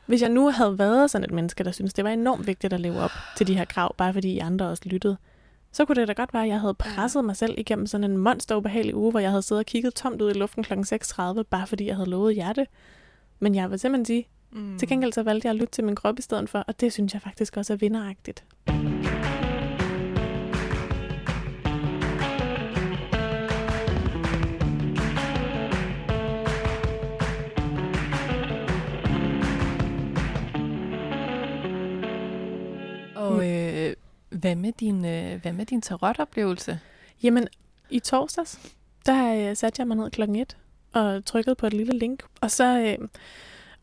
hvis 0.06 0.22
jeg 0.22 0.30
nu 0.30 0.50
havde 0.50 0.78
været 0.78 1.10
sådan 1.10 1.24
et 1.24 1.30
menneske, 1.30 1.64
der 1.64 1.72
synes 1.72 1.94
det 1.94 2.04
var 2.04 2.10
enormt 2.10 2.46
vigtigt 2.46 2.72
at 2.72 2.80
leve 2.80 3.00
op 3.00 3.10
til 3.36 3.46
de 3.46 3.56
her 3.56 3.64
krav, 3.64 3.94
bare 3.96 4.12
fordi 4.12 4.32
I 4.32 4.38
andre 4.38 4.68
også 4.68 4.82
lyttede, 4.86 5.16
så 5.72 5.84
kunne 5.84 5.96
det 5.96 6.08
da 6.08 6.12
godt 6.12 6.34
være, 6.34 6.42
at 6.42 6.48
jeg 6.48 6.60
havde 6.60 6.74
presset 6.74 7.24
mig 7.24 7.36
selv 7.36 7.54
igennem 7.58 7.86
sådan 7.86 8.10
en 8.10 8.16
monsterubehagelig 8.16 8.94
uge, 8.94 9.10
hvor 9.10 9.20
jeg 9.20 9.30
havde 9.30 9.42
siddet 9.42 9.60
og 9.60 9.66
kigget 9.66 9.94
tomt 9.94 10.22
ud 10.22 10.30
i 10.30 10.38
luften 10.38 10.64
kl. 10.64 10.72
6.30, 10.72 11.42
bare 11.42 11.66
fordi 11.66 11.86
jeg 11.86 11.96
havde 11.96 12.10
lovet 12.10 12.34
hjerte. 12.34 12.66
Men 13.40 13.54
jeg 13.54 13.70
vil 13.70 13.78
simpelthen 13.78 14.04
sige, 14.04 14.28
Mm. 14.54 14.78
til 14.78 14.88
gengæld 14.88 15.12
så 15.12 15.22
valgte 15.22 15.46
jeg 15.46 15.50
at 15.50 15.56
lytte 15.56 15.72
til 15.72 15.84
min 15.84 15.96
krop 15.96 16.18
i 16.18 16.22
stedet 16.22 16.48
for, 16.48 16.58
og 16.58 16.80
det 16.80 16.92
synes 16.92 17.14
jeg 17.14 17.22
faktisk 17.22 17.56
også 17.56 17.72
er 17.72 17.76
vinderagtigt. 17.76 18.44
Og 33.16 33.50
øh, 33.50 33.94
hvad, 34.28 34.56
med 34.56 34.72
din, 34.72 35.04
øh, 35.04 35.40
hvad 35.42 35.52
med 35.52 35.66
din 35.66 35.82
tarotoplevelse? 35.82 36.80
Jamen, 37.22 37.48
i 37.90 37.98
torsdags, 37.98 38.72
der 39.06 39.50
øh, 39.50 39.56
satte 39.56 39.80
jeg 39.80 39.88
mig 39.88 39.96
ned 39.96 40.10
klokken 40.10 40.36
1 40.36 40.56
og 40.92 41.24
trykkede 41.24 41.54
på 41.54 41.66
et 41.66 41.72
lille 41.72 41.98
link, 41.98 42.22
og 42.40 42.50
så, 42.50 42.78
øh, 42.80 43.08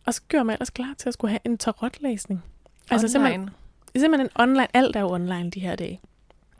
og 0.05 0.13
så 0.13 0.21
gjorde 0.27 0.39
jeg 0.39 0.45
mig 0.45 0.53
ellers 0.53 0.69
klar 0.69 0.93
til 0.97 1.09
at 1.09 1.13
skulle 1.13 1.31
have 1.31 1.39
en 1.45 1.57
tarotlæsning. 1.57 2.43
Altså 2.91 3.07
simpelthen, 3.07 3.41
Online? 3.41 3.53
simpelthen 3.97 4.29
en 4.35 4.41
online, 4.41 4.67
alt 4.77 4.95
er 4.95 4.99
jo 4.99 5.09
online 5.11 5.49
de 5.49 5.59
her 5.59 5.75
dage. 5.75 6.01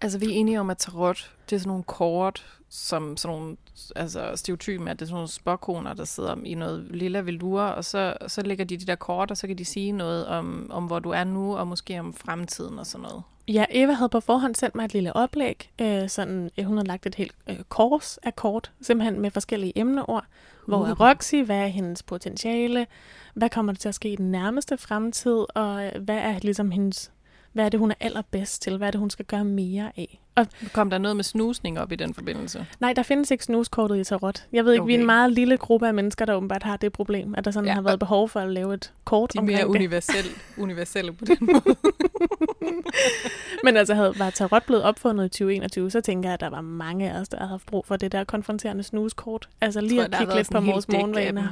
Altså, 0.02 0.18
vi 0.18 0.26
er 0.26 0.30
enige 0.30 0.60
om, 0.60 0.70
at 0.70 0.78
tarot, 0.78 1.32
det 1.50 1.56
er 1.56 1.60
sådan 1.60 1.70
nogle 1.70 1.84
kort, 1.84 2.46
som 2.70 3.18
sådan 3.18 3.38
nogle 3.38 3.58
altså, 3.96 4.32
stereotyper, 4.36 4.88
at 4.88 5.00
det 5.00 5.06
er 5.06 5.08
sådan 5.08 5.16
nogle 5.16 5.28
spåkoner, 5.28 5.94
der 5.94 6.06
sidder 6.06 6.36
i 6.46 6.54
noget 6.54 6.88
lilla 6.90 7.20
velure, 7.20 7.76
og 7.76 7.86
så, 7.86 8.18
så 8.28 8.42
lægger 8.42 8.66
de 8.66 8.78
de 8.78 8.86
der 8.86 8.96
kort, 8.96 9.32
og 9.32 9.38
så 9.38 9.48
kan 9.48 9.58
de 9.58 9.66
sige 9.66 9.92
noget 9.92 10.28
om, 10.28 10.68
om, 10.70 10.86
hvor 10.86 11.00
du 11.00 11.10
er 11.10 11.24
nu, 11.24 11.58
og 11.58 11.68
måske 11.68 12.00
om 12.00 12.14
fremtiden 12.14 12.80
og 12.80 12.88
sådan 12.88 13.04
noget. 13.04 13.24
Ja, 13.54 13.66
Eva 13.70 13.92
havde 13.92 14.10
på 14.10 14.20
forhånd 14.20 14.56
sendt 14.56 14.76
mig 14.76 14.86
et 14.86 14.94
lille 14.94 15.16
oplæg. 15.16 15.70
Øh, 15.82 16.10
sådan, 16.10 16.50
hun 16.64 16.78
havde 16.78 16.88
lagt 16.88 17.06
et 17.06 17.16
helt 17.16 17.36
øh, 17.50 17.60
kors 17.70 18.18
af 18.18 18.36
kort, 18.36 18.72
simpelthen 18.82 19.20
med 19.22 19.32
forskellige 19.32 19.80
emneord. 19.80 20.26
Hvor 20.68 20.82
Uh. 20.82 20.90
er 20.90 21.10
Roxy? 21.10 21.36
Hvad 21.36 21.58
er 21.60 21.68
hendes 21.68 22.04
potentiale? 22.04 22.88
Hvad 23.34 23.50
kommer 23.50 23.72
der 23.74 23.80
til 23.80 23.90
at 23.90 23.96
ske 23.96 24.10
i 24.10 24.16
den 24.16 24.32
nærmeste 24.32 24.78
fremtid? 24.78 25.46
Og 25.56 25.86
øh, 25.86 26.02
hvad 26.04 26.18
er 26.18 26.40
ligesom 26.42 26.72
hendes... 26.72 27.12
Hvad 27.54 27.66
er 27.66 27.70
det, 27.70 27.80
hun 27.80 27.92
er 27.92 27.96
allerbedst 28.00 28.62
til? 28.62 28.78
Hvad 28.78 28.88
er 28.88 28.92
det, 28.92 29.00
hun 29.00 29.10
skal 29.10 29.26
gøre 29.26 29.44
mere 29.44 29.92
af? 29.98 30.22
Og 30.36 30.48
Kom 30.74 30.90
der 30.90 30.98
noget 30.98 31.16
med 31.16 31.24
snusning 31.24 31.80
op 31.80 31.92
i 31.92 31.96
den 31.96 32.14
forbindelse? 32.14 32.66
nej, 32.80 32.94
der 32.94 33.04
findes 33.04 33.32
ikke 33.32 33.44
snuskortet 33.44 33.98
i 33.98 34.04
tarot. 34.04 34.48
Jeg 34.54 34.66
ved 34.66 34.74
ikke, 34.74 34.82
okay. 34.82 34.90
vi 34.90 34.96
er 34.96 35.00
en 35.00 35.06
meget 35.06 35.32
lille 35.32 35.58
gruppe 35.58 35.88
af 35.88 35.94
mennesker, 35.94 36.26
der 36.26 36.34
åbenbart 36.34 36.64
har 36.64 36.78
det 36.78 36.94
problem, 36.94 37.36
at 37.38 37.46
der 37.46 37.52
sådan 37.52 37.68
Ja, 37.68 37.74
har 37.74 37.82
været 37.82 38.00
behov 38.00 38.30
for 38.30 38.40
at 38.40 38.50
lave 38.50 38.74
et 38.74 38.94
kort 39.06 39.34
De 39.34 39.38
er 39.38 39.42
mere 39.42 39.68
universelle, 39.68 40.32
universelle 40.58 41.14
på 41.14 41.26
den 41.26 41.38
måde. 41.42 41.76
Men 43.64 43.78
altså, 43.78 43.94
havde, 43.94 44.14
var 44.20 44.30
tarot 44.30 44.64
blevet 44.66 44.84
opfundet 44.84 45.26
i 45.26 45.30
2021, 45.30 45.92
så 45.92 46.02
tænker 46.02 46.30
jeg, 46.30 46.34
at 46.34 46.40
der 46.40 46.50
var 46.50 46.62
mange 46.62 47.12
af 47.12 47.20
os, 47.20 47.30
der 47.30 47.38
havde 47.38 47.50
haft 47.50 47.66
brug 47.66 47.86
for 47.86 47.96
det 47.96 48.12
der 48.12 48.24
konfronterende 48.24 48.84
snuskort. 48.84 49.50
Altså 49.62 49.82
lige 49.82 50.00
Tror, 50.00 50.06
at 50.06 50.18
kigge 50.18 50.36
lidt 50.36 50.52
på 50.52 50.60
vores 50.60 50.88
morgenvaner. 50.88 51.48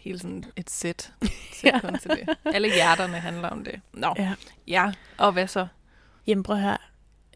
Helt 0.00 0.20
sådan 0.20 0.44
et 0.56 0.70
sæt. 0.70 1.12
sæt 1.60 1.72
Ja. 1.74 1.80
kun 1.80 1.98
til 1.98 2.10
det. 2.10 2.36
Alle 2.44 2.74
hjerterne 2.74 3.14
handler 3.16 3.48
om 3.48 3.64
det. 3.64 3.80
Nå, 3.92 4.14
Ja. 4.18 4.34
ja. 4.68 4.92
Og 5.18 5.32
hvad 5.32 5.46
så? 5.46 5.66
Jamen 6.26 6.42
prøv 6.42 6.56
høre. 6.56 6.78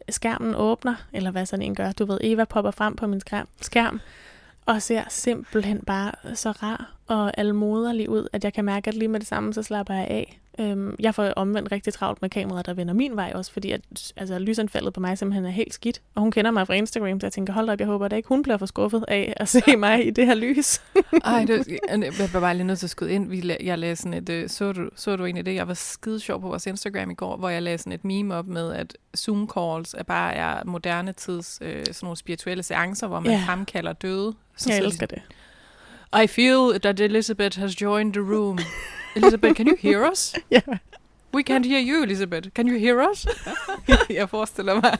Skærmen 0.09 0.55
åbner, 0.55 0.95
eller 1.13 1.31
hvad 1.31 1.45
sådan 1.45 1.65
en 1.65 1.75
gør. 1.75 1.91
Du 1.91 2.05
ved, 2.05 2.17
Eva 2.23 2.45
popper 2.45 2.71
frem 2.71 2.95
på 2.95 3.07
min 3.07 3.19
skærm, 3.19 3.47
skærm 3.61 4.01
og 4.65 4.81
ser 4.81 5.03
simpelthen 5.09 5.81
bare 5.85 6.35
så 6.35 6.51
rar 6.51 6.95
og 7.07 7.31
almoderlig 7.37 8.09
ud, 8.09 8.27
at 8.33 8.43
jeg 8.43 8.53
kan 8.53 8.65
mærke, 8.65 8.87
at 8.87 8.93
lige 8.93 9.07
med 9.07 9.19
det 9.19 9.27
samme, 9.27 9.53
så 9.53 9.63
slapper 9.63 9.93
jeg 9.93 10.07
af. 10.07 10.40
Øhm, 10.59 10.95
jeg 10.99 11.15
får 11.15 11.23
omvendt 11.35 11.71
rigtig 11.71 11.93
travlt 11.93 12.21
med 12.21 12.29
kameraet, 12.29 12.65
der 12.65 12.73
vender 12.73 12.93
min 12.93 13.15
vej 13.15 13.31
også, 13.35 13.51
fordi 13.51 13.71
at, 13.71 13.81
altså, 14.15 14.39
lysanfaldet 14.39 14.93
på 14.93 14.99
mig 14.99 15.17
simpelthen 15.17 15.45
er 15.45 15.49
helt 15.49 15.73
skidt. 15.73 16.01
Og 16.15 16.21
hun 16.21 16.31
kender 16.31 16.51
mig 16.51 16.67
fra 16.67 16.73
Instagram, 16.73 17.19
så 17.19 17.27
jeg 17.27 17.33
tænker, 17.33 17.53
hold 17.53 17.69
op, 17.69 17.79
jeg 17.79 17.87
håber 17.87 18.07
da 18.07 18.15
ikke, 18.15 18.27
hun 18.27 18.43
bliver 18.43 18.57
for 18.57 18.65
skuffet 18.65 19.05
af 19.07 19.33
at 19.37 19.47
se 19.49 19.75
mig 19.77 20.07
i 20.07 20.09
det 20.09 20.25
her 20.25 20.35
lys. 20.35 20.81
Ej, 21.25 21.45
det, 21.45 21.67
jeg 21.99 22.13
var 22.33 22.39
bare 22.39 22.53
lige 22.55 22.67
nødt 22.67 22.79
til 22.79 22.85
at 22.85 22.89
skyde 22.89 23.11
ind. 23.11 23.29
Vi, 23.29 23.55
jeg 23.63 23.77
lagde 23.79 23.95
sådan 23.95 24.13
et, 24.13 24.29
øh, 24.29 24.49
så, 24.49 24.71
du, 24.71 24.89
så 24.95 25.15
du 25.15 25.25
egentlig 25.25 25.45
det? 25.45 25.55
Jeg 25.55 25.67
var 25.67 25.73
skide 25.73 26.19
sjov 26.19 26.41
på 26.41 26.47
vores 26.47 26.67
Instagram 26.67 27.09
i 27.11 27.13
går, 27.13 27.37
hvor 27.37 27.49
jeg 27.49 27.61
lagde 27.61 27.77
sådan 27.77 27.93
et 27.93 28.05
meme 28.05 28.35
op 28.35 28.47
med, 28.47 28.73
at 28.73 28.97
Zoom 29.17 29.49
calls 29.57 29.93
er 29.97 30.03
bare 30.03 30.33
er 30.33 30.63
moderne 30.65 31.13
tids 31.13 31.59
øh, 31.61 31.85
sådan 31.85 31.95
nogle 32.01 32.17
spirituelle 32.17 32.63
seancer, 32.63 33.07
hvor 33.07 33.19
man 33.19 33.31
Ja. 33.31 33.43
fremkalder 33.47 33.93
døde. 33.93 34.33
Så 34.57 34.69
Jeg 34.69 34.79
elsker 34.79 35.05
det. 35.05 35.21
de, 36.13 36.23
I 36.23 36.27
feel 36.27 36.79
that 36.81 36.99
Elizabeth 36.99 37.59
has 37.59 37.81
joined 37.81 38.13
the 38.13 38.21
room. 38.35 38.57
Elizabeth, 39.15 39.55
can 39.55 39.67
you 39.67 39.75
hear 39.79 40.11
us? 40.11 40.35
Ja. 40.51 40.61
We 41.33 41.43
can't 41.49 41.65
hear 41.65 41.81
you, 41.81 42.03
Elizabeth. 42.03 42.49
Can 42.49 42.67
you 42.67 42.79
hear 42.79 43.09
us? 43.11 43.27
jeg 44.09 44.29
forestiller 44.29 44.73
mig, 44.73 44.97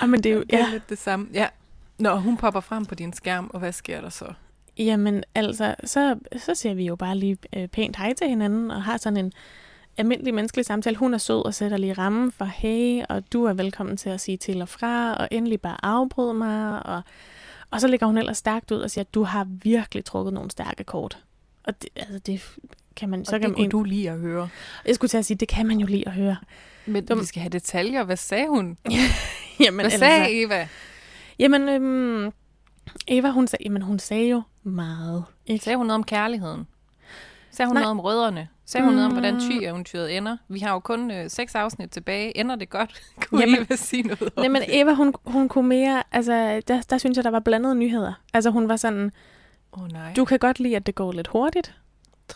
Ah, 0.00 0.08
men 0.08 0.22
det 0.22 0.30
er 0.32 0.34
jo, 0.34 0.42
det 0.42 0.54
er 0.54 0.58
ja, 0.58 0.70
lidt 0.70 0.88
det 0.90 0.98
samme. 0.98 1.28
Ja. 1.32 1.48
Når 1.98 2.16
hun 2.16 2.36
popper 2.36 2.60
frem 2.60 2.86
på 2.86 2.94
din 2.94 3.12
skærm, 3.12 3.50
og 3.54 3.58
hvad 3.58 3.72
sker 3.72 4.00
der 4.00 4.08
så? 4.08 4.32
Jamen 4.78 5.24
altså, 5.34 5.74
så, 5.84 6.18
så 6.36 6.54
siger 6.54 6.74
vi 6.74 6.86
jo 6.86 6.96
bare 6.96 7.16
lige 7.16 7.36
øh, 7.56 7.68
pænt 7.68 7.96
hej 7.96 8.12
til 8.14 8.28
hinanden, 8.28 8.70
og 8.70 8.82
har 8.82 8.96
sådan 8.96 9.16
en 9.16 9.32
almindelig 9.96 10.34
menneskelig 10.34 10.64
samtale. 10.66 10.96
Hun 10.96 11.14
er 11.14 11.18
sød 11.18 11.44
og 11.44 11.54
sætter 11.54 11.76
lige 11.76 11.92
rammen 11.92 12.32
for 12.32 12.44
hey, 12.44 13.02
og 13.08 13.32
du 13.32 13.44
er 13.44 13.52
velkommen 13.52 13.96
til 13.96 14.10
at 14.10 14.20
sige 14.20 14.36
til 14.36 14.62
og 14.62 14.68
fra, 14.68 15.14
og 15.14 15.28
endelig 15.30 15.60
bare 15.60 15.84
afbryde 15.84 16.34
mig. 16.34 16.86
Og, 16.86 17.02
og 17.70 17.80
så 17.80 17.88
ligger 17.88 18.06
hun 18.06 18.18
ellers 18.18 18.38
stærkt 18.38 18.70
ud 18.70 18.80
og 18.80 18.90
siger, 18.90 19.04
at 19.04 19.14
du 19.14 19.22
har 19.22 19.46
virkelig 19.62 20.04
trukket 20.04 20.34
nogle 20.34 20.50
stærke 20.50 20.84
kort. 20.84 21.18
Og 21.68 21.82
det, 21.82 21.88
altså, 21.96 22.18
det 22.18 22.40
kan 22.96 23.08
man... 23.08 23.24
Så 23.24 23.28
Så 23.30 23.34
det 23.34 23.40
kan 23.40 23.50
man, 23.50 23.56
kunne 23.56 23.68
du 23.70 23.82
lige 23.82 24.10
at 24.10 24.18
høre. 24.18 24.48
Jeg 24.86 24.94
skulle 24.94 25.08
til 25.08 25.18
at 25.18 25.24
sige, 25.24 25.36
det 25.36 25.48
kan 25.48 25.66
man 25.66 25.78
jo 25.78 25.86
lige 25.86 26.06
at 26.08 26.12
høre. 26.14 26.36
Men 26.86 27.04
Dum- 27.10 27.20
vi 27.20 27.24
skal 27.24 27.42
have 27.42 27.50
detaljer. 27.50 28.04
Hvad 28.04 28.16
sagde 28.16 28.48
hun? 28.48 28.78
Jamen, 29.64 29.80
Hvad 29.80 29.90
sagde 29.98 30.42
Eva? 30.42 30.68
Jamen, 31.38 31.68
øhm, 31.68 32.32
Eva, 33.08 33.28
hun 33.30 33.46
sagde, 33.46 33.62
jamen, 33.64 33.82
hun 33.82 33.98
sagde 33.98 34.28
jo 34.28 34.42
meget. 34.62 35.24
Ikke? 35.46 35.64
Sagde 35.64 35.76
hun 35.76 35.86
noget 35.86 35.94
om 35.94 36.04
kærligheden? 36.04 36.66
Sagde 37.50 37.66
hun 37.68 37.74
Nej. 37.76 37.82
noget 37.82 37.90
om 37.90 38.00
rødderne? 38.00 38.48
Sagde 38.66 38.84
hun 38.84 38.94
noget 38.94 39.06
om, 39.06 39.12
hvordan 39.12 39.34
Mm. 39.34 39.40
ty-eventyret 39.40 40.16
ender? 40.16 40.36
Vi 40.48 40.58
har 40.58 40.72
jo 40.72 40.78
kun 40.78 41.10
øh, 41.10 41.30
seks 41.30 41.54
afsnit 41.54 41.90
tilbage. 41.90 42.36
Ender 42.38 42.56
det 42.56 42.70
godt? 42.70 43.00
Kunne 43.26 43.40
Jamen- 43.40 43.62
Eva 43.62 43.76
sige 43.76 44.02
noget 44.02 44.22
om 44.22 44.28
Nej, 44.36 44.48
men 44.48 44.62
det? 44.62 44.80
Eva, 44.80 44.92
hun, 44.92 45.14
hun 45.26 45.48
kunne 45.48 45.68
mere, 45.68 46.02
altså, 46.12 46.62
der, 46.68 46.80
der 46.90 46.98
synes 46.98 47.16
jeg, 47.16 47.24
der 47.24 47.30
var 47.30 47.40
blandede 47.40 47.74
nyheder. 47.74 48.12
Altså, 48.34 48.50
hun 48.50 48.68
var 48.68 48.76
sådan, 48.76 49.12
oh, 49.72 49.88
nej. 49.88 50.12
du 50.16 50.24
kan 50.24 50.38
godt 50.38 50.60
lide, 50.60 50.76
at 50.76 50.86
det 50.86 50.94
går 50.94 51.12
lidt 51.12 51.28
hurtigt. 51.28 51.74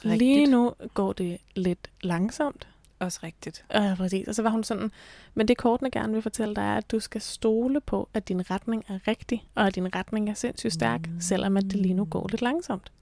Rigtigt. 0.05 0.19
Lige 0.19 0.47
nu 0.47 0.75
går 0.95 1.13
det 1.13 1.39
lidt 1.55 1.91
langsomt. 2.01 2.69
Også 2.99 3.21
rigtigt. 3.23 3.65
Ja, 3.75 3.95
præcis. 3.99 4.29
Og 4.29 4.35
så 4.35 4.43
var 4.43 4.51
hun 4.51 4.65
sådan, 4.65 4.91
men 5.35 5.49
det 5.49 5.57
kortene 5.57 5.91
gerne 5.91 6.13
vil 6.13 6.23
fortælle 6.23 6.55
dig, 6.55 6.63
er, 6.63 6.77
at 6.77 6.91
du 6.91 7.01
skal 7.01 7.21
stole 7.21 7.81
på, 7.81 8.09
at 8.15 8.29
din 8.29 8.51
retning 8.51 8.85
er 8.89 8.99
rigtig, 9.09 9.49
og 9.55 9.67
at 9.67 9.75
din 9.75 9.95
retning 9.95 10.31
er 10.31 10.35
sindssygt 10.35 10.73
stærk, 10.73 11.01
selvom 11.21 11.57
at 11.57 11.63
det 11.63 11.75
lige 11.75 11.95
nu 11.95 12.05
går 12.05 12.29
lidt 12.31 12.43
langsomt. 12.43 12.93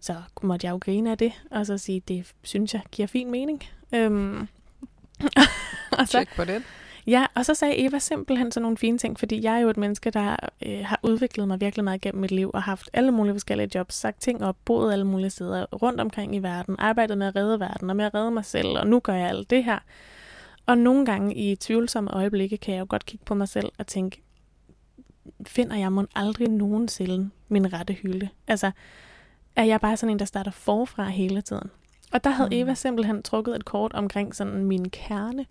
Så 0.00 0.16
måtte 0.42 0.66
jeg 0.66 0.72
jo 0.72 0.78
grine 0.78 1.10
af 1.10 1.18
det, 1.18 1.32
og 1.50 1.66
så 1.66 1.78
sige, 1.78 2.00
det 2.08 2.32
synes 2.42 2.74
jeg 2.74 2.82
giver 2.92 3.06
fin 3.06 3.30
mening. 3.30 3.62
Øhm, 3.94 4.48
og 5.98 6.08
så, 6.08 6.10
Check 6.10 6.36
på 6.36 6.44
det. 6.44 6.62
Ja, 7.06 7.26
og 7.34 7.44
så 7.44 7.54
sagde 7.54 7.86
Eva 7.86 7.98
simpelthen 7.98 8.52
sådan 8.52 8.62
nogle 8.62 8.76
fine 8.76 8.98
ting, 8.98 9.18
fordi 9.18 9.42
jeg 9.42 9.54
er 9.54 9.58
jo 9.58 9.68
et 9.68 9.76
menneske, 9.76 10.10
der 10.10 10.36
øh, 10.66 10.80
har 10.84 11.00
udviklet 11.02 11.48
mig 11.48 11.60
virkelig 11.60 11.84
meget 11.84 12.00
gennem 12.00 12.20
mit 12.20 12.30
liv, 12.30 12.50
og 12.54 12.62
haft 12.62 12.90
alle 12.92 13.10
mulige 13.10 13.34
forskellige 13.34 13.70
jobs, 13.74 13.94
sagt 13.94 14.20
ting 14.20 14.44
op, 14.44 14.56
boet 14.64 14.92
alle 14.92 15.04
mulige 15.04 15.30
steder 15.30 15.66
rundt 15.82 16.00
omkring 16.00 16.34
i 16.34 16.38
verden, 16.38 16.76
arbejdet 16.78 17.18
med 17.18 17.26
at 17.26 17.36
redde 17.36 17.60
verden, 17.60 17.90
og 17.90 17.96
med 17.96 18.04
at 18.04 18.14
redde 18.14 18.30
mig 18.30 18.44
selv, 18.44 18.68
og 18.68 18.86
nu 18.86 19.00
gør 19.00 19.14
jeg 19.14 19.28
alt 19.28 19.50
det 19.50 19.64
her. 19.64 19.78
Og 20.66 20.78
nogle 20.78 21.06
gange 21.06 21.34
i 21.34 21.56
tvivlsomme 21.56 22.10
øjeblikke 22.10 22.56
kan 22.56 22.74
jeg 22.74 22.80
jo 22.80 22.86
godt 22.88 23.06
kigge 23.06 23.24
på 23.24 23.34
mig 23.34 23.48
selv 23.48 23.72
og 23.78 23.86
tænke, 23.86 24.22
finder 25.46 25.76
jeg 25.76 25.92
må 25.92 26.06
aldrig 26.14 26.48
nogensinde 26.48 27.30
min 27.48 27.72
rette 27.72 27.92
hylde? 27.92 28.28
Altså, 28.46 28.70
er 29.56 29.64
jeg 29.64 29.80
bare 29.80 29.96
sådan 29.96 30.10
en, 30.10 30.18
der 30.18 30.24
starter 30.24 30.50
forfra 30.50 31.08
hele 31.08 31.40
tiden? 31.40 31.70
Og 32.12 32.24
der 32.24 32.30
havde 32.30 32.48
Mm. 32.48 32.56
Eva 32.56 32.74
simpelthen 32.74 33.22
trukket 33.22 33.56
et 33.56 33.64
kort 33.64 33.92
omkring 33.92 34.34
sådan 34.34 34.64
min 34.64 34.90
kerne, 34.90 35.46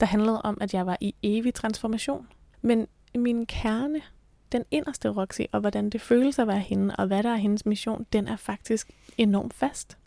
der 0.00 0.06
handlede 0.06 0.42
om, 0.42 0.58
at 0.60 0.74
jeg 0.74 0.86
var 0.86 0.96
i 1.00 1.14
evig 1.22 1.54
transformation. 1.54 2.28
Men 2.62 2.86
min 3.14 3.46
kerne, 3.46 4.00
den 4.52 4.64
inderste 4.70 5.08
Roxy, 5.08 5.40
og 5.52 5.60
hvordan 5.60 5.90
det 5.90 6.00
føles 6.00 6.38
at 6.38 6.46
være 6.46 6.58
hende, 6.58 6.96
og 6.96 7.06
hvad 7.06 7.22
der 7.22 7.30
er 7.30 7.36
hendes 7.36 7.66
mission, 7.66 8.06
den 8.12 8.28
er 8.28 8.36
faktisk 8.36 8.90
enormt 9.18 9.54
fast. 9.54 9.98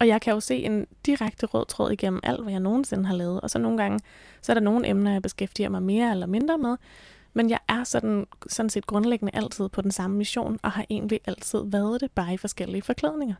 Og 0.00 0.08
jeg 0.08 0.20
kan 0.20 0.32
jo 0.32 0.40
se 0.40 0.56
en 0.56 0.86
direkte 1.06 1.46
rød 1.46 1.66
tråd 1.66 1.90
igennem 1.90 2.20
alt, 2.22 2.42
hvad 2.42 2.52
jeg 2.52 2.60
nogensinde 2.60 3.04
har 3.04 3.14
lavet. 3.14 3.40
Og 3.40 3.50
så 3.50 3.58
nogle 3.58 3.78
gange, 3.78 3.98
så 4.42 4.52
er 4.52 4.54
der 4.54 4.60
nogle 4.60 4.88
emner, 4.88 5.12
jeg 5.12 5.22
beskæftiger 5.22 5.68
mig 5.68 5.82
mere 5.82 6.10
eller 6.10 6.26
mindre 6.26 6.58
med. 6.58 6.76
Men 7.32 7.50
jeg 7.50 7.58
er 7.68 7.84
sådan, 7.84 8.26
sådan 8.48 8.70
set 8.70 8.86
grundlæggende 8.86 9.36
altid 9.36 9.68
på 9.68 9.82
den 9.82 9.90
samme 9.90 10.16
mission, 10.16 10.58
og 10.62 10.70
har 10.70 10.84
egentlig 10.90 11.20
altid 11.26 11.62
været 11.64 12.00
det, 12.00 12.10
bare 12.10 12.34
i 12.34 12.36
forskellige 12.36 12.82
forklædninger. 12.82 13.34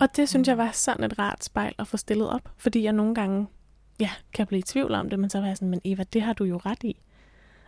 Og 0.00 0.16
det 0.16 0.28
synes 0.28 0.48
jeg 0.48 0.58
var 0.58 0.70
sådan 0.72 1.04
et 1.04 1.18
rart 1.18 1.44
spejl 1.44 1.74
at 1.78 1.86
få 1.86 1.96
stillet 1.96 2.30
op, 2.30 2.52
fordi 2.56 2.82
jeg 2.82 2.92
nogle 2.92 3.14
gange 3.14 3.46
ja, 4.00 4.10
kan 4.32 4.46
blive 4.46 4.58
i 4.58 4.62
tvivl 4.62 4.94
om 4.94 5.10
det, 5.10 5.18
men 5.18 5.30
så 5.30 5.40
var 5.40 5.46
jeg 5.46 5.56
sådan, 5.56 5.70
men 5.70 5.80
Eva, 5.84 6.04
det 6.12 6.22
har 6.22 6.32
du 6.32 6.44
jo 6.44 6.56
ret 6.56 6.84
i. 6.84 7.00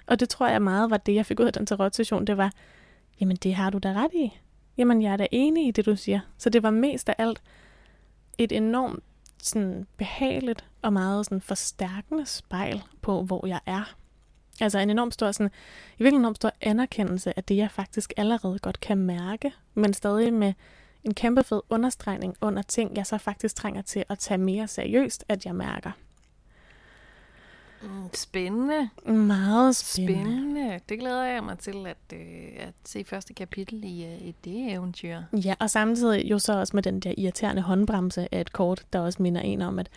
Og 0.07 0.21
det 0.21 0.29
tror 0.29 0.49
jeg 0.49 0.63
meget 0.63 0.91
var 0.91 0.97
det, 0.97 1.15
jeg 1.15 1.27
fik 1.27 1.41
ud 1.41 1.45
af 1.45 1.53
den 1.53 1.67
tarot-session, 1.67 2.25
det 2.25 2.37
var, 2.37 2.53
jamen 3.21 3.37
det 3.37 3.55
har 3.55 3.71
du 3.71 3.79
da 3.79 3.93
ret 3.93 4.15
i. 4.15 4.39
Jamen 4.77 5.03
jeg 5.03 5.13
er 5.13 5.17
da 5.17 5.27
enig 5.31 5.69
i 5.69 5.71
det, 5.71 5.87
du 5.87 5.97
siger. 5.97 6.21
Så 6.39 6.51
det 6.51 6.63
var 6.63 6.71
mest 6.71 7.09
af 7.09 7.15
alt 7.19 7.43
et 8.39 8.53
enormt 8.53 9.05
sådan 9.43 9.87
behageligt 9.97 10.65
og 10.83 10.93
meget 10.93 11.27
sådan 11.27 11.41
forstærkende 11.41 12.27
spejl 12.27 12.83
på, 13.03 13.23
hvor 13.23 13.47
jeg 13.47 13.61
er. 13.67 13.95
Altså 14.61 14.79
en 14.79 14.91
enorm 14.91 15.11
stor, 15.11 15.33
sådan, 15.33 15.51
i 15.99 16.03
virkelig 16.03 16.17
en 16.17 16.21
enormt 16.21 16.37
stor 16.37 16.53
anerkendelse 16.61 17.37
af 17.37 17.45
det, 17.45 17.57
jeg 17.57 17.71
faktisk 17.71 18.13
allerede 18.17 18.59
godt 18.59 18.81
kan 18.81 18.99
mærke, 18.99 19.53
men 19.75 19.95
stadig 19.95 20.33
med 20.33 20.53
en 21.05 21.15
kæmpe 21.15 21.45
fed 21.45 21.61
understregning 21.71 22.37
under 22.41 22.63
ting, 22.63 22.97
jeg 22.97 23.07
så 23.07 23.19
faktisk 23.19 23.57
trænger 23.57 23.83
til 23.83 24.05
at 24.09 24.19
tage 24.19 24.39
mere 24.39 24.69
seriøst, 24.69 25.25
at 25.29 25.47
jeg 25.47 25.55
mærker. 25.55 25.91
Mm, 27.83 27.89
Spændende. 28.15 28.91
Meget 29.07 29.77
spændende. 29.77 30.23
Spændende. 30.23 30.81
Det 30.89 30.99
glæder 30.99 31.25
jeg 31.25 31.45
mig 31.45 31.59
til 31.59 31.87
at, 31.87 32.19
øh, 32.19 32.49
at 32.57 32.75
se 32.85 33.05
første 33.05 33.35
kapitel 33.35 33.85
i, 33.85 34.05
øh, 34.05 34.23
i 34.23 34.35
det 34.45 34.73
eventyr. 34.73 35.23
Ja, 35.33 35.55
og 35.61 35.71
samtidig 35.71 36.31
jo 36.31 36.39
så 36.39 36.59
også 36.59 36.77
med 36.77 36.83
den 36.83 37.01
der 37.01 37.15
irriterende 37.19 37.63
håndbremse 37.63 38.35
af 38.35 38.41
et 38.41 38.53
kort, 38.53 38.85
der 38.93 38.99
også 39.01 39.23
minder 39.23 39.41
en 39.41 39.63
om, 39.63 39.79
at 39.79 39.89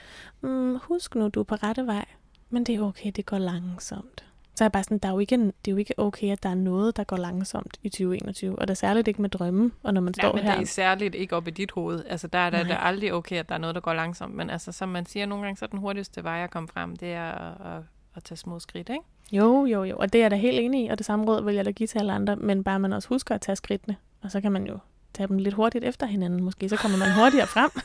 mm, 0.42 0.80
husk 0.84 1.16
nu, 1.16 1.28
du 1.28 1.40
er 1.40 1.44
på 1.44 1.56
rette 1.56 1.86
vej, 1.88 2.06
men 2.50 2.64
det 2.64 2.76
er 2.76 2.82
okay, 2.82 3.12
det 3.16 3.26
går 3.26 3.38
langsomt. 3.38 4.26
Så 4.56 4.64
er 4.64 4.66
jeg 4.66 4.72
bare 4.72 4.84
sådan, 4.84 4.98
der 4.98 5.08
er 5.10 5.14
jo 5.14 5.20
ikke, 5.20 5.38
det 5.38 5.52
er 5.68 5.72
jo 5.72 5.78
ikke 5.78 5.94
okay, 6.00 6.32
at 6.32 6.44
der 6.44 6.50
er 6.50 6.56
noget, 6.56 6.98
der 6.98 7.04
går 7.04 7.18
langsomt 7.18 7.78
i 7.84 7.90
2021. 7.90 8.60
Og 8.60 8.68
det 8.68 8.74
er 8.74 8.76
særligt 8.76 9.08
ikke 9.08 9.22
med 9.22 9.30
drømme, 9.30 9.72
og 9.84 9.94
når 9.94 10.02
man 10.02 10.14
Ja, 10.18 10.22
står 10.22 10.34
men 10.34 10.44
her. 10.44 10.56
det 10.56 10.62
er 10.62 10.66
særligt 10.68 11.16
ikke 11.16 11.36
op 11.36 11.48
i 11.48 11.52
dit 11.52 11.72
hoved. 11.72 12.04
Altså, 12.10 12.28
der 12.28 12.40
er 12.40 12.50
Nej. 12.50 12.64
det 12.64 12.72
er 12.72 12.78
aldrig 12.78 13.14
okay, 13.14 13.36
at 13.40 13.50
der 13.50 13.56
er 13.56 13.60
noget, 13.60 13.76
der 13.76 13.82
går 13.82 13.94
langsomt. 13.94 14.36
Men 14.36 14.50
altså, 14.50 14.72
som 14.72 14.90
man 14.90 15.06
siger 15.06 15.26
nogle 15.26 15.44
gange, 15.44 15.58
så 15.58 15.66
er 15.66 15.70
den 15.70 15.80
hurtigste 15.80 16.24
vej 16.24 16.44
at 16.44 16.52
komme 16.52 16.68
frem, 16.74 16.96
det 16.96 17.14
er 17.14 17.32
at, 17.32 17.78
at, 17.78 17.82
at 18.16 18.24
tage 18.24 18.38
små 18.38 18.60
skridt, 18.60 18.90
ikke? 18.90 19.02
Jo, 19.32 19.66
jo, 19.66 19.84
jo. 19.84 19.98
Og 19.98 20.14
det 20.14 20.20
er 20.20 20.24
jeg 20.24 20.32
da 20.32 20.36
helt 20.36 20.60
enig 20.60 20.86
i, 20.86 20.88
og 20.88 20.98
det 20.98 21.06
samme 21.06 21.26
råd 21.26 21.44
vil 21.44 21.56
jeg 21.56 21.66
da 21.66 21.72
give 21.72 21.88
til 21.88 22.00
alle 22.00 22.14
andre. 22.14 22.36
Men 22.36 22.64
bare 22.64 22.80
man 22.80 22.94
også 22.94 23.08
husker 23.10 23.36
at 23.36 23.42
tage 23.42 23.56
skridtene. 23.56 23.96
Og 24.24 24.32
så 24.32 24.42
kan 24.42 24.52
man 24.52 24.66
jo 24.68 24.78
tage 25.14 25.28
dem 25.28 25.38
lidt 25.38 25.56
hurtigt 25.56 25.84
efter 25.84 26.06
hinanden. 26.06 26.44
Måske 26.44 26.70
så 26.70 26.76
kommer 26.78 26.98
man 26.98 27.14
hurtigere 27.14 27.48
frem. 27.48 27.70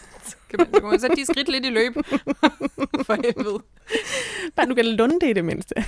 Kan 0.50 0.56
man, 0.58 0.66
så 0.74 0.80
kan 0.80 0.88
man 0.90 1.00
sætte 1.00 1.16
de 1.16 1.24
skridt 1.26 1.48
lidt 1.48 1.66
i 1.66 1.70
løb. 1.70 1.94
For 3.06 3.14
helvede. 3.14 3.62
Bare 4.56 4.66
du 4.66 4.74
kan 4.74 4.84
lunde 4.86 5.20
det 5.20 5.30
i 5.30 5.32
det 5.32 5.44
mindste. 5.44 5.74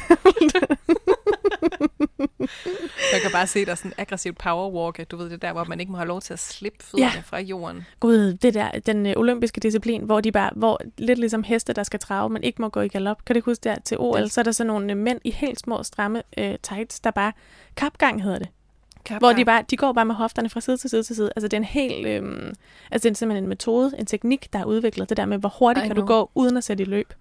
Jeg 3.12 3.20
kan 3.22 3.30
bare 3.32 3.46
se 3.46 3.66
dig 3.66 3.78
sådan 3.78 3.92
aggressivt 3.98 4.38
powerwalk. 4.38 5.10
Du 5.10 5.16
ved 5.16 5.30
det 5.30 5.42
der, 5.42 5.52
hvor 5.52 5.64
man 5.64 5.80
ikke 5.80 5.92
må 5.92 5.98
have 5.98 6.08
lov 6.08 6.20
til 6.20 6.32
at 6.32 6.38
slippe 6.38 6.84
fødderne 6.84 7.12
Ja. 7.14 7.20
fra 7.24 7.38
jorden. 7.40 7.86
Gud, 8.00 8.34
det 8.34 8.54
der, 8.54 8.70
den 8.86 9.06
ø, 9.06 9.12
olympiske 9.16 9.60
disciplin, 9.60 10.02
hvor 10.02 10.20
de 10.20 10.32
bare, 10.32 10.50
hvor 10.56 10.80
lidt 10.98 11.18
ligesom 11.18 11.42
heste, 11.42 11.72
der 11.72 11.82
skal 11.82 12.00
trave, 12.00 12.28
men 12.30 12.42
ikke 12.42 12.62
må 12.62 12.68
gå 12.68 12.80
i 12.80 12.88
galop. 12.88 13.24
Kan 13.24 13.36
du 13.36 13.42
huske 13.44 13.62
der 13.64 13.76
til 13.84 13.96
OL, 14.00 14.22
Det- 14.22 14.32
så 14.32 14.40
er 14.40 14.42
der 14.42 14.52
sådan 14.52 14.66
nogle 14.68 14.92
ø, 14.92 14.94
mænd 14.96 15.20
i 15.24 15.30
helt 15.30 15.60
små, 15.60 15.82
stramme 15.82 16.22
øh, 16.38 16.54
tights, 16.62 17.00
der 17.00 17.10
bare, 17.10 17.32
kapgang 17.76 18.22
hedder 18.22 18.38
det. 18.38 18.48
Kapgang. 19.04 19.20
Hvor 19.20 19.32
de 19.32 19.44
bare, 19.44 19.64
de 19.70 19.76
går 19.76 19.92
bare 19.92 20.04
med 20.04 20.14
hofterne 20.14 20.48
fra 20.50 20.60
side 20.60 20.76
til 20.76 20.90
side 20.90 21.02
til 21.02 21.16
side. 21.16 21.32
Altså 21.36 21.48
det 21.48 21.52
er 21.56 21.60
en 21.60 21.64
helt, 21.64 22.06
øhm, 22.06 22.54
altså 22.90 23.08
det 23.08 23.14
er 23.14 23.18
simpelthen 23.18 23.44
en 23.44 23.48
metode, 23.48 23.92
en 23.98 24.06
teknik, 24.06 24.52
der 24.52 24.58
er 24.58 24.64
udviklet. 24.64 25.08
Det 25.08 25.16
der 25.16 25.26
med, 25.26 25.38
hvor 25.38 25.54
hurtigt 25.58 25.84
I 25.84 25.88
kan 25.88 25.96
du 25.96 26.04
gå, 26.06 26.30
uden 26.34 26.56
at 26.56 26.64
sætte 26.64 26.82
i 26.82 26.86
løb. 26.86 27.12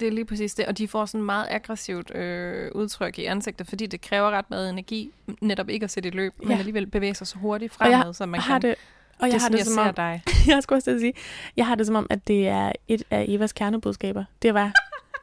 Det 0.00 0.08
er 0.08 0.12
lige 0.12 0.24
præcis 0.24 0.54
det, 0.54 0.66
og 0.66 0.78
de 0.78 0.88
får 0.88 1.06
sådan 1.06 1.24
meget 1.24 1.46
aggressivt 1.50 2.14
øh, 2.14 2.70
udtryk 2.74 3.18
i 3.18 3.24
ansigtet, 3.24 3.68
fordi 3.68 3.86
det 3.86 4.00
kræver 4.00 4.30
ret 4.30 4.50
meget 4.50 4.70
energi, 4.70 5.12
netop 5.40 5.68
ikke 5.68 5.84
at 5.84 5.90
sætte 5.90 6.08
i 6.08 6.12
løb, 6.12 6.32
men 6.38 6.50
Ja. 6.50 6.58
alligevel 6.58 6.86
bevæge 6.86 7.14
sig 7.14 7.26
så 7.26 7.38
hurtigt 7.38 7.76
Og 7.80 7.90
jeg 7.90 7.98
fremad, 7.98 8.14
som 8.14 8.28
man 8.28 8.40
har 8.40 8.58
kan. 8.58 8.62
det, 8.70 8.76
og 9.18 9.26
det 9.26 9.32
jeg 9.32 9.38
er 9.38 9.40
har 9.40 9.48
det 9.48 9.58
jeg 9.58 9.66
som 9.66 9.74
ser 9.74 9.88
om, 9.88 9.94
dig. 9.94 10.22
jeg 10.54 10.62
skulle 10.62 10.76
også 10.76 10.98
sige, 11.00 11.12
jeg 11.56 11.66
har 11.66 11.74
det 11.74 11.86
som 11.86 11.96
om, 11.96 12.06
at 12.10 12.28
det 12.28 12.48
er 12.48 12.72
et 12.88 13.02
af 13.10 13.24
Evas 13.28 13.52
kernebudskaber. 13.52 14.24
Det 14.42 14.54
var, 14.54 14.72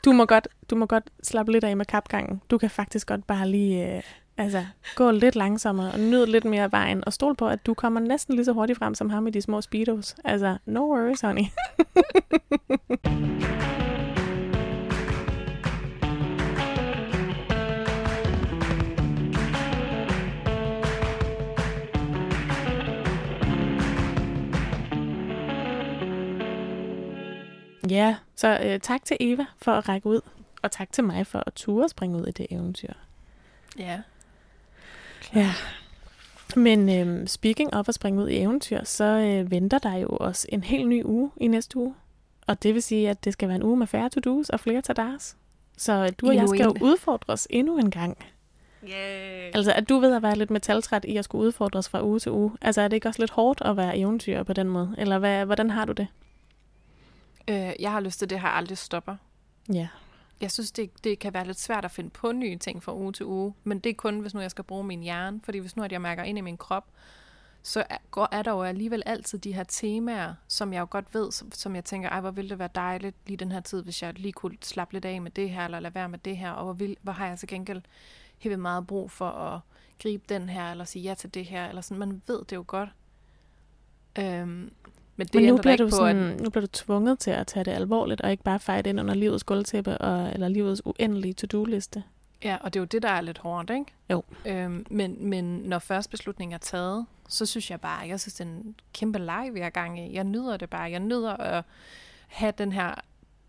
du 0.05 0.11
må 0.11 0.25
godt, 0.25 0.47
du 0.69 0.75
må 0.75 0.85
godt 0.85 1.03
slappe 1.23 1.51
lidt 1.51 1.63
af 1.63 1.77
med 1.77 1.85
kapgangen. 1.85 2.41
Du 2.49 2.57
kan 2.57 2.69
faktisk 2.69 3.07
godt 3.07 3.27
bare 3.27 3.49
lige, 3.49 3.95
øh, 3.95 4.01
altså, 4.37 4.65
gå 4.95 5.11
lidt 5.11 5.35
langsommere 5.35 5.91
og 5.91 5.99
nyde 5.99 6.25
lidt 6.31 6.45
mere 6.45 6.63
af 6.63 6.71
vejen, 6.71 7.03
og 7.05 7.13
stol 7.13 7.35
på, 7.35 7.47
at 7.47 7.65
du 7.65 7.73
kommer 7.73 7.99
næsten 7.99 8.35
lige 8.35 8.45
så 8.45 8.51
hurtigt 8.51 8.79
frem 8.79 8.95
som 8.95 9.09
ham 9.09 9.27
i 9.27 9.31
de 9.31 9.41
små 9.41 9.61
speedos. 9.61 10.15
Altså, 10.25 10.57
no 10.65 10.79
worries, 10.79 11.21
honey. 11.21 11.43
Ja, 27.89 28.15
så 28.35 28.59
øh, 28.63 28.79
tak 28.79 29.05
til 29.05 29.17
Eva 29.19 29.45
for 29.57 29.71
at 29.71 29.89
række 29.89 30.07
ud, 30.07 30.21
og 30.61 30.71
tak 30.71 30.91
til 30.91 31.03
mig 31.03 31.27
for 31.27 31.43
at 31.45 31.53
ture 31.53 31.89
springe 31.89 32.17
ud 32.17 32.27
i 32.27 32.31
det 32.31 32.47
eventyr. 32.49 32.93
Ja. 33.79 33.99
Ja. 35.35 35.53
Men 36.55 36.89
øhm, 36.89 37.27
speaking 37.27 37.73
of 37.73 37.89
at 37.89 37.95
springe 37.95 38.23
ud 38.23 38.29
i 38.29 38.37
eventyr, 38.37 38.83
så 38.83 39.03
øh, 39.03 39.51
venter 39.51 39.77
der 39.79 39.95
jo 39.97 40.07
også 40.07 40.47
en 40.51 40.63
helt 40.63 40.87
ny 40.87 41.03
uge 41.03 41.31
i 41.37 41.47
næste 41.47 41.77
uge. 41.77 41.95
Og 42.47 42.63
det 42.63 42.73
vil 42.73 42.83
sige, 42.83 43.09
at 43.09 43.25
det 43.25 43.33
skal 43.33 43.47
være 43.47 43.55
en 43.55 43.63
uge 43.63 43.77
med 43.77 43.87
færre 43.87 44.09
to-dos 44.09 44.49
og 44.49 44.59
flere 44.59 44.81
tadars. 44.81 45.37
Så 45.77 46.09
du 46.09 46.27
og 46.27 46.35
jeg 46.35 46.41
Endnu 46.41 46.55
skal 46.55 46.63
jo 46.65 46.71
en. 46.71 46.81
udfordres 46.83 47.47
endnu 47.49 47.77
en 47.77 47.91
gang. 47.91 48.17
Yeah. 48.83 49.51
Altså, 49.53 49.73
at 49.73 49.89
du 49.89 49.99
ved 49.99 50.15
at 50.15 50.21
være 50.23 50.35
lidt 50.35 50.49
metaltræt 50.51 51.05
i 51.05 51.17
at 51.17 51.25
skulle 51.25 51.45
udfordres 51.45 51.89
fra 51.89 52.03
uge 52.03 52.19
til 52.19 52.31
uge. 52.31 52.51
Altså, 52.61 52.81
er 52.81 52.87
det 52.87 52.97
ikke 52.97 53.07
også 53.07 53.21
lidt 53.21 53.31
hårdt 53.31 53.61
at 53.65 53.77
være 53.77 53.97
eventyr 53.97 54.43
på 54.43 54.53
den 54.53 54.67
måde? 54.67 54.95
Eller 54.97 55.19
hvad, 55.19 55.45
hvordan 55.45 55.69
har 55.69 55.85
du 55.85 55.91
det? 55.91 56.07
Øh, 57.47 57.73
jeg 57.79 57.91
har 57.91 57.99
lyst 57.99 58.19
til, 58.19 58.25
at 58.25 58.29
det 58.29 58.41
her 58.41 58.47
aldrig 58.47 58.77
stopper. 58.77 59.15
Ja. 59.73 59.87
Jeg 60.41 60.51
synes, 60.51 60.71
det, 60.71 61.03
det 61.03 61.19
kan 61.19 61.33
være 61.33 61.45
lidt 61.45 61.59
svært 61.59 61.85
at 61.85 61.91
finde 61.91 62.09
på 62.09 62.31
nye 62.31 62.57
ting 62.57 62.83
fra 62.83 62.95
uge 62.95 63.13
til 63.13 63.25
uge, 63.25 63.53
men 63.63 63.79
det 63.79 63.89
er 63.89 63.93
kun, 63.93 64.19
hvis 64.19 64.33
nu 64.33 64.39
jeg 64.39 64.51
skal 64.51 64.63
bruge 64.63 64.83
min 64.83 65.01
hjerne, 65.01 65.41
fordi 65.43 65.57
hvis 65.57 65.75
nu 65.75 65.83
at 65.83 65.91
jeg 65.91 66.01
mærker 66.01 66.23
ind 66.23 66.37
i 66.37 66.41
min 66.41 66.57
krop, 66.57 66.85
så 67.61 67.83
er, 67.89 67.97
går, 68.11 68.29
er 68.31 68.41
der 68.41 68.51
jo 68.51 68.63
alligevel 68.63 69.03
altid 69.05 69.39
de 69.39 69.53
her 69.53 69.63
temaer, 69.63 70.33
som 70.47 70.73
jeg 70.73 70.79
jo 70.79 70.87
godt 70.89 71.13
ved, 71.13 71.31
som, 71.31 71.51
som 71.51 71.75
jeg 71.75 71.85
tænker, 71.85 72.09
ej, 72.09 72.21
hvor 72.21 72.31
ville 72.31 72.49
det 72.49 72.59
være 72.59 72.69
dejligt 72.75 73.15
lige 73.25 73.37
den 73.37 73.51
her 73.51 73.59
tid, 73.59 73.83
hvis 73.83 74.01
jeg 74.01 74.19
lige 74.19 74.33
kunne 74.33 74.57
slappe 74.61 74.93
lidt 74.93 75.05
af 75.05 75.21
med 75.21 75.31
det 75.31 75.49
her, 75.49 75.65
eller 75.65 75.79
lade 75.79 75.95
være 75.95 76.09
med 76.09 76.19
det 76.19 76.37
her, 76.37 76.51
og 76.51 76.63
hvor, 76.63 76.73
vil, 76.73 76.97
hvor 77.01 77.11
har 77.11 77.27
jeg 77.27 77.39
til 77.39 77.47
gengæld 77.47 77.81
helt 78.37 78.59
meget 78.59 78.87
brug 78.87 79.11
for 79.11 79.29
at 79.29 79.59
gribe 80.01 80.23
den 80.29 80.49
her, 80.49 80.71
eller 80.71 80.85
sige 80.85 81.03
ja 81.03 81.13
til 81.13 81.33
det 81.33 81.45
her, 81.45 81.67
eller 81.67 81.81
sådan, 81.81 81.97
man 81.97 82.21
ved 82.27 82.39
det 82.39 82.55
jo 82.55 82.63
godt. 82.67 82.89
Øhm, 84.19 84.71
men 85.15 85.27
det 85.27 85.35
Men 85.35 85.45
nu 85.45 85.57
bliver, 85.57 85.77
du 85.77 85.85
på, 85.85 85.95
sådan, 85.95 86.23
at, 86.23 86.41
nu 86.41 86.49
bliver 86.49 86.65
du 86.65 86.71
tvunget 86.71 87.19
til 87.19 87.31
at 87.31 87.47
tage 87.47 87.63
det 87.63 87.71
alvorligt, 87.71 88.21
og 88.21 88.31
ikke 88.31 88.43
bare 88.43 88.59
fejre 88.59 88.89
ind 88.89 88.99
under 88.99 89.13
livets 89.13 89.43
gulvtæppe, 89.43 89.97
og, 89.97 90.33
eller 90.33 90.47
livets 90.47 90.81
uendelige 90.85 91.33
to-do-liste. 91.33 92.03
Ja, 92.43 92.57
og 92.61 92.73
det 92.73 92.79
er 92.79 92.81
jo 92.81 92.85
det, 92.85 93.03
der 93.03 93.09
er 93.09 93.21
lidt 93.21 93.37
hårdt, 93.37 93.69
ikke? 93.69 93.85
Jo. 94.09 94.23
Øhm, 94.45 94.85
men, 94.89 95.29
men 95.29 95.43
når 95.43 95.79
først 95.79 96.09
beslutningen 96.09 96.53
er 96.53 96.57
taget, 96.57 97.05
så 97.29 97.45
synes 97.45 97.71
jeg 97.71 97.81
bare, 97.81 98.07
jeg 98.07 98.19
synes, 98.19 98.33
det 98.33 98.45
er 98.45 98.49
en 98.49 98.75
kæmpe 98.93 99.19
leg, 99.19 99.49
vi 99.53 99.59
er 99.59 99.69
gang 99.69 99.99
i. 99.99 100.13
Jeg 100.13 100.23
nyder 100.23 100.57
det 100.57 100.69
bare. 100.69 100.91
Jeg 100.91 100.99
nyder 100.99 101.33
at 101.33 101.63
have 102.27 102.53
den 102.57 102.71
her 102.71 102.95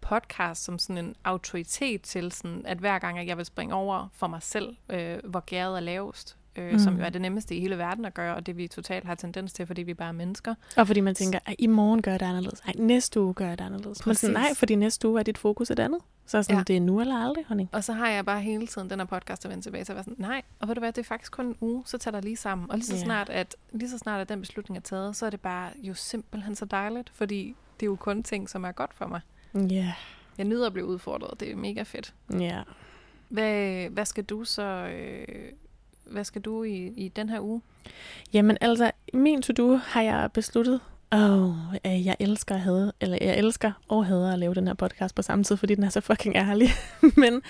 podcast 0.01 0.65
som 0.65 0.79
sådan 0.79 1.05
en 1.05 1.17
autoritet 1.25 2.03
til, 2.03 2.33
sådan, 2.33 2.63
at 2.67 2.79
hver 2.79 2.99
gang, 2.99 3.19
at 3.19 3.27
jeg 3.27 3.37
vil 3.37 3.47
springe 3.47 3.75
over 3.75 4.09
for 4.13 4.27
mig 4.27 4.43
selv, 4.43 4.77
øh, 4.89 5.19
hvor 5.25 5.41
gæret 5.41 5.77
er 5.77 5.81
lavest, 5.81 6.37
øh, 6.59 6.73
mm. 6.73 6.79
som 6.79 6.93
Mm. 6.93 6.99
jo 6.99 7.05
er 7.05 7.11
det 7.11 7.21
nemmeste 7.21 7.55
i 7.57 7.61
hele 7.61 7.79
verden 7.79 8.05
at 8.05 8.15
gøre, 8.15 8.35
og 8.35 8.47
det 8.47 8.57
vi 8.57 8.69
totalt 8.69 9.05
har 9.07 9.15
tendens 9.15 9.53
til, 9.53 9.67
fordi 9.67 9.83
vi 9.83 9.95
bare 9.95 10.09
er 10.09 10.13
mennesker. 10.13 10.55
Og 10.77 10.87
fordi 10.87 11.01
man 11.01 11.15
tænker, 11.15 11.39
at 11.47 11.55
i 11.59 11.67
morgen 11.67 12.03
gør 12.03 12.11
jeg 12.11 12.21
det 12.21 12.27
anderledes. 12.27 12.61
Ej, 12.61 12.73
næste 12.79 13.21
uge 13.21 13.35
gør 13.35 13.47
jeg 13.49 13.59
det 13.59 13.65
anderledes. 13.65 14.07
Men 14.07 14.15
sådan, 14.15 14.33
nej, 14.35 14.43
Præcis. 14.43 14.59
fordi 14.59 14.75
næste 14.75 15.09
uge 15.09 15.19
er 15.19 15.23
dit 15.23 15.39
fokus 15.39 15.71
et 15.71 15.79
andet. 15.79 16.01
Så 16.27 16.43
sådan, 16.43 16.57
Ja. 16.57 16.63
det 16.63 16.77
er 16.77 16.81
nu 16.81 17.01
eller 17.01 17.17
aldrig, 17.17 17.45
honey. 17.49 17.65
Og 17.73 17.85
så 17.85 17.93
har 17.93 18.09
jeg 18.09 18.25
bare 18.27 18.41
hele 18.41 18.67
tiden 18.67 18.91
den 18.91 18.99
her 19.01 19.07
podcast 19.07 19.45
at 19.45 19.51
vende 19.51 19.63
tilbage 19.65 19.85
til 19.85 19.93
at 19.93 19.97
være 19.97 20.05
sådan, 20.05 20.17
nej, 20.19 20.43
og 20.61 20.69
ved 20.69 20.75
du 20.75 20.79
hvad, 20.81 20.93
det 20.93 20.99
er 21.03 21.05
faktisk 21.07 21.33
kun 21.33 21.47
en 21.47 21.57
uge, 21.61 21.83
så 21.87 21.99
tager 21.99 22.13
der 22.13 22.21
lige 22.21 22.37
sammen. 22.37 22.71
Og 22.71 22.77
lige 22.77 22.87
så 22.87 22.95
Ja. 22.97 23.03
snart, 23.05 23.29
at, 23.31 23.57
lige 23.73 23.91
så 23.91 23.99
snart 23.99 24.21
at 24.21 24.29
den 24.29 24.41
beslutning 24.41 24.77
er 24.77 24.81
taget, 24.83 25.17
så 25.17 25.27
er 25.27 25.31
det 25.31 25.41
bare 25.41 25.71
jo 25.83 25.95
simpelthen 25.95 26.55
så 26.55 26.65
dejligt, 26.65 27.11
fordi 27.15 27.55
det 27.81 27.87
er 27.87 27.91
jo 27.91 27.97
kun 27.97 28.23
ting, 28.23 28.49
som 28.51 28.65
er 28.65 28.73
godt 28.73 28.95
for 28.95 29.07
mig. 29.07 29.21
Ja, 29.71 29.93
Jeg 30.39 30.47
nyder 30.47 30.67
at 30.67 30.73
blive 30.73 30.87
udfordret, 30.87 31.41
det 31.41 31.51
er 31.53 31.57
mega 31.57 31.83
fedt. 31.83 32.15
ja. 32.41 32.63
Hvad, 33.29 33.89
hvad 33.89 34.05
skal 34.05 34.25
du 34.25 34.45
så, 34.45 34.63
øh, 34.63 35.29
hvad 36.07 36.25
skal 36.25 36.43
du 36.43 36.63
i, 36.63 36.87
i 36.87 37.09
den 37.09 37.29
her 37.29 37.41
uge? 37.41 37.63
Jamen 38.33 38.59
altså, 38.61 38.91
min 39.15 39.43
to-do 39.43 39.77
har 39.77 40.03
jeg 40.03 40.31
besluttet, 40.35 40.81
Åh, 41.13 41.43
oh, 41.43 41.75
jeg 41.85 42.17
elsker 42.21 42.55
at 42.55 42.61
have, 42.61 42.93
eller 43.01 43.19
jeg 43.21 43.39
elsker 43.39 43.73
og 43.89 44.07
hader 44.07 44.33
at 44.33 44.39
lave 44.39 44.55
den 44.55 44.67
her 44.67 44.75
podcast 44.75 45.15
på 45.15 45.23
samme 45.23 45.45
tid, 45.45 45.57
fordi 45.57 45.75
den 45.75 45.85
er 45.85 45.89
så 45.89 46.01
fucking 46.01 46.37
ærlig. 46.37 46.69
Men 47.23 47.43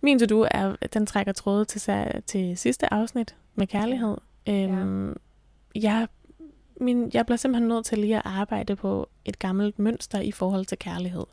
min 0.00 0.18
to-do 0.18 0.46
er, 0.50 0.76
den 0.94 1.06
trækker 1.06 1.32
tråde 1.32 1.64
til, 1.64 1.82
til 2.26 2.58
sidste 2.58 2.94
afsnit 2.94 3.36
med 3.54 3.66
kærlighed. 3.66 4.16
Øhm, 4.48 5.16
jeg, 5.74 6.08
min, 6.80 7.10
jeg 7.14 7.26
bliver 7.26 7.36
simpelthen 7.36 7.68
nødt 7.68 7.86
til 7.86 7.98
lige 7.98 8.16
at 8.16 8.22
arbejde 8.24 8.76
på 8.76 9.08
et 9.24 9.38
gammelt 9.38 9.78
mønster 9.78 10.20
i 10.20 10.32
forhold 10.32 10.66
til 10.66 10.78
kærlighed. 10.78 11.24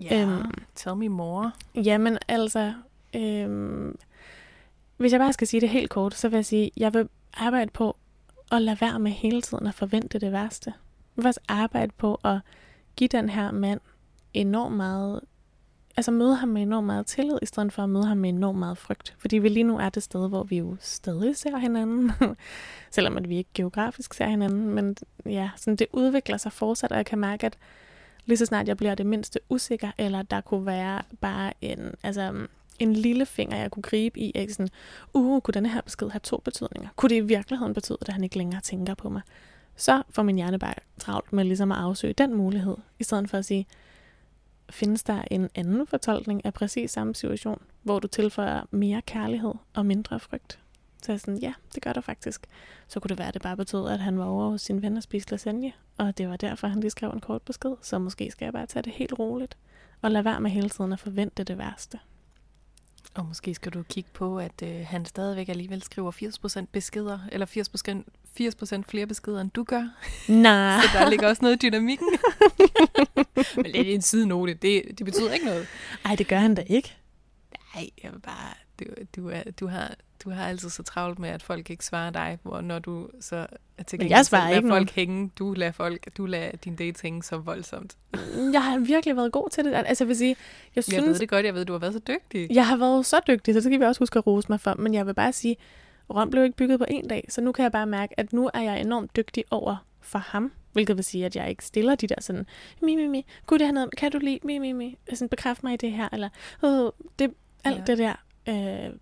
Ja, 0.00 0.22
Øhm. 0.22 0.52
tell 0.74 0.96
me 0.96 1.08
more. 1.08 1.52
Jamen 1.74 2.18
altså, 2.28 2.72
øhm, 3.16 3.96
hvis 4.98 5.12
jeg 5.12 5.20
bare 5.20 5.32
skal 5.32 5.46
sige 5.46 5.60
det 5.60 5.68
helt 5.68 5.90
kort, 5.90 6.14
så 6.14 6.28
vil 6.28 6.36
jeg 6.36 6.46
sige, 6.46 6.70
jeg 6.76 6.94
vil 6.94 7.08
arbejde 7.34 7.70
på 7.70 7.96
at 8.52 8.62
lade 8.62 8.80
være 8.80 8.98
med 8.98 9.10
hele 9.10 9.42
tiden 9.42 9.66
at 9.66 9.74
forvente 9.74 10.18
det 10.18 10.32
værste. 10.32 10.72
Jeg 11.16 11.22
vil 11.22 11.26
også 11.26 11.40
arbejde 11.48 11.92
på 11.98 12.20
at 12.24 12.38
give 12.96 13.08
den 13.08 13.28
her 13.28 13.50
mand 13.50 13.80
enormt 14.34 14.76
meget, 14.76 15.20
altså 15.96 16.10
møde 16.10 16.34
ham 16.34 16.48
med 16.48 16.62
enormt 16.62 16.86
meget 16.86 17.06
tillid, 17.06 17.38
i 17.42 17.46
stedet 17.46 17.72
for 17.72 17.82
at 17.82 17.90
møde 17.90 18.06
ham 18.06 18.16
med 18.16 18.28
enormt 18.28 18.58
meget 18.58 18.78
frygt. 18.78 19.16
Fordi 19.18 19.38
vi 19.38 19.48
lige 19.48 19.64
nu 19.64 19.78
er 19.78 19.88
det 19.88 20.02
sted, 20.02 20.28
hvor 20.28 20.42
vi 20.42 20.58
jo 20.58 20.76
stadig 20.80 21.36
ser 21.36 21.56
hinanden, 21.56 22.12
selvom 22.90 23.16
at 23.16 23.28
vi 23.28 23.36
ikke 23.36 23.50
geografisk 23.54 24.14
ser 24.14 24.26
hinanden, 24.26 24.68
men 24.68 24.96
ja, 25.26 25.50
sådan 25.56 25.76
det 25.76 25.86
udvikler 25.92 26.36
sig 26.36 26.52
fortsat, 26.52 26.92
og 26.92 26.96
jeg 26.96 27.06
kan 27.06 27.18
mærke, 27.18 27.46
at 27.46 27.58
lige 28.26 28.38
så 28.38 28.46
snart 28.46 28.68
jeg 28.68 28.76
bliver 28.76 28.94
det 28.94 29.06
mindste 29.06 29.40
usikker, 29.48 29.90
eller 29.98 30.22
der 30.22 30.40
kunne 30.40 30.66
være 30.66 31.02
bare 31.20 31.52
en, 31.60 31.94
altså, 32.02 32.46
en 32.78 32.92
lille 32.92 33.26
finger, 33.26 33.56
jeg 33.56 33.70
kunne 33.70 33.82
gribe 33.82 34.20
i, 34.20 34.30
ikke 34.30 34.52
sådan, 34.52 34.68
uh, 35.14 35.40
kunne 35.40 35.52
denne 35.52 35.68
her 35.68 35.80
besked 35.80 36.10
have 36.10 36.20
to 36.20 36.36
betydninger? 36.44 36.88
Kunne 36.96 37.10
det 37.10 37.16
i 37.16 37.20
virkeligheden 37.20 37.74
betyde, 37.74 37.98
at 38.00 38.08
han 38.08 38.24
ikke 38.24 38.38
længere 38.38 38.60
tænker 38.60 38.94
på 38.94 39.08
mig? 39.08 39.22
Så 39.76 40.02
får 40.10 40.22
min 40.22 40.36
hjerne 40.36 40.58
bare 40.58 40.74
travlt 40.98 41.32
med 41.32 41.44
ligesom 41.44 41.72
at 41.72 41.78
afsøge 41.78 42.12
den 42.12 42.34
mulighed, 42.34 42.76
i 42.98 43.04
stedet 43.04 43.30
for 43.30 43.38
at 43.38 43.44
sige, 43.44 43.66
findes 44.70 45.02
der 45.02 45.22
en 45.30 45.48
anden 45.54 45.86
fortolkning 45.86 46.44
af 46.44 46.54
præcis 46.54 46.90
samme 46.90 47.14
situation, 47.14 47.62
hvor 47.82 47.98
du 47.98 48.08
tilføjer 48.08 48.62
mere 48.70 49.02
kærlighed 49.02 49.54
og 49.74 49.86
mindre 49.86 50.20
frygt? 50.20 50.58
Så 51.02 51.12
jeg 51.12 51.20
sådan, 51.20 51.38
ja, 51.38 51.52
det 51.74 51.82
gør 51.82 51.92
der 51.92 52.00
faktisk. 52.00 52.46
Så 52.88 53.00
kunne 53.00 53.08
det 53.08 53.18
være, 53.18 53.28
at 53.28 53.34
det 53.34 53.42
bare 53.42 53.56
betød, 53.56 53.88
at 53.88 54.00
han 54.00 54.18
var 54.18 54.24
over 54.24 54.50
hos 54.50 54.62
sin 54.62 54.82
ven 54.82 54.96
og 54.96 55.02
spiste 55.02 55.30
lasagne, 55.30 55.72
og 55.96 56.18
det 56.18 56.28
var 56.28 56.36
derfor, 56.36 56.68
han 56.68 56.80
lige 56.80 56.90
skrev 56.90 57.10
en 57.10 57.20
kort 57.20 57.42
besked. 57.42 57.74
Så 57.82 57.98
måske 57.98 58.30
skal 58.30 58.46
jeg 58.46 58.52
bare 58.52 58.66
tage 58.66 58.82
det 58.82 58.92
helt 58.92 59.18
roligt, 59.18 59.56
og 60.02 60.10
lade 60.10 60.24
være 60.24 60.40
med 60.40 60.50
hele 60.50 60.68
tiden 60.68 60.92
at 60.92 60.98
forvente 60.98 61.44
det 61.44 61.58
værste. 61.58 61.98
Og 63.18 63.26
måske 63.26 63.54
skal 63.54 63.72
du 63.72 63.82
kigge 63.82 64.10
på, 64.14 64.38
at 64.38 64.62
øh, 64.62 64.86
han 64.86 65.04
stadigvæk 65.04 65.48
alligevel 65.48 65.82
skriver 65.82 66.12
80% 66.62 66.64
beskeder, 66.72 67.18
eller 67.32 67.46
80%, 67.46 68.78
80% 68.78 68.82
flere 68.88 69.06
beskeder, 69.06 69.40
end 69.40 69.50
du 69.50 69.64
gør. 69.64 69.88
Nej. 70.28 70.80
Så 70.82 70.98
der 70.98 71.10
ligger 71.10 71.28
også 71.28 71.42
noget 71.42 71.64
i 71.64 71.68
dynamikken. 71.68 72.08
Men 73.56 73.64
det 73.64 73.90
er 73.90 73.94
en 73.94 74.02
sidenote. 74.02 74.54
Det, 74.54 74.82
det 74.98 75.04
betyder 75.06 75.32
ikke 75.32 75.46
noget. 75.46 75.66
Ej, 76.04 76.14
det 76.14 76.28
gør 76.28 76.38
han 76.38 76.54
da 76.54 76.64
ikke. 76.66 76.96
Nej, 77.74 77.90
jeg 78.02 78.12
vil 78.12 78.20
bare... 78.20 78.54
Du, 78.80 78.84
du, 79.16 79.28
er, 79.28 79.42
du, 79.60 79.66
har, 79.66 79.94
du 80.24 80.30
har 80.30 80.48
altid 80.48 80.70
så 80.70 80.82
travlt 80.82 81.18
med, 81.18 81.28
at 81.28 81.42
folk 81.42 81.70
ikke 81.70 81.84
svarer 81.84 82.10
dig, 82.10 82.38
hvor 82.42 82.60
når 82.60 82.78
du 82.78 83.08
så 83.20 83.46
er 83.78 83.82
til 83.82 83.98
Men 83.98 84.10
jeg 84.10 84.26
svarer 84.26 84.44
lader 84.44 84.56
ikke 84.56 84.68
folk 84.68 84.96
nogen. 84.96 85.08
hænge. 85.08 85.30
Du 85.38 85.52
lader, 85.52 85.72
folk, 85.72 86.16
du 86.16 86.26
lader 86.26 86.56
din 86.56 86.76
date 86.76 87.02
hænge 87.02 87.22
så 87.22 87.38
voldsomt. 87.38 87.96
Jeg 88.52 88.64
har 88.64 88.78
virkelig 88.78 89.16
været 89.16 89.32
god 89.32 89.50
til 89.50 89.64
det. 89.64 89.74
Altså, 89.74 90.04
jeg 90.04 90.08
vil 90.08 90.16
sige, 90.16 90.28
jeg 90.28 90.36
Jeg 90.76 90.84
synes, 90.84 91.06
ved 91.06 91.14
det 91.14 91.28
godt, 91.28 91.46
jeg 91.46 91.54
ved, 91.54 91.64
du 91.64 91.72
har 91.72 91.80
været 91.80 91.92
så 91.92 92.00
dygtig. 92.08 92.48
Jeg 92.50 92.66
har 92.66 92.76
været 92.76 93.06
så 93.06 93.20
dygtig, 93.28 93.54
så 93.54 93.60
det 93.60 93.64
skal 93.64 93.80
vi 93.80 93.84
også 93.84 94.00
huske 94.00 94.18
at 94.18 94.26
rose 94.26 94.46
mig 94.48 94.60
for. 94.60 94.74
Men 94.74 94.94
jeg 94.94 95.06
vil 95.06 95.14
bare 95.14 95.32
sige, 95.32 95.56
Rom 96.10 96.30
blev 96.30 96.44
ikke 96.44 96.56
bygget 96.56 96.78
på 96.78 96.84
en 96.88 97.08
dag, 97.08 97.24
så 97.28 97.40
nu 97.40 97.52
kan 97.52 97.62
jeg 97.62 97.72
bare 97.72 97.86
mærke, 97.86 98.20
at 98.20 98.32
nu 98.32 98.50
er 98.54 98.60
jeg 98.60 98.80
enormt 98.80 99.16
dygtig 99.16 99.44
over 99.50 99.76
for 100.00 100.18
ham. 100.18 100.52
Hvilket 100.72 100.96
vil 100.96 101.04
sige, 101.04 101.26
at 101.26 101.36
jeg 101.36 101.50
ikke 101.50 101.64
stiller 101.64 101.94
de 101.94 102.06
der 102.06 102.20
sådan, 102.20 102.46
mi, 102.82 102.96
mi, 102.96 103.06
mi, 103.06 103.26
gud, 103.46 103.58
det 103.58 103.66
her 103.66 103.74
noget, 103.74 103.96
kan 103.96 104.12
du 104.12 104.18
lide, 104.18 104.38
mi, 104.44 104.58
mi, 104.58 104.72
mi, 104.72 104.98
sådan, 105.12 105.28
bekræft 105.28 105.62
mig 105.62 105.74
i 105.74 105.76
det 105.76 105.92
her, 105.92 106.08
eller, 106.12 106.28
oh, 106.62 106.90
det, 107.18 107.30
alt 107.64 107.78
ja. 107.78 107.82
det 107.84 107.98
der. 107.98 108.14
Øh, 108.48 108.94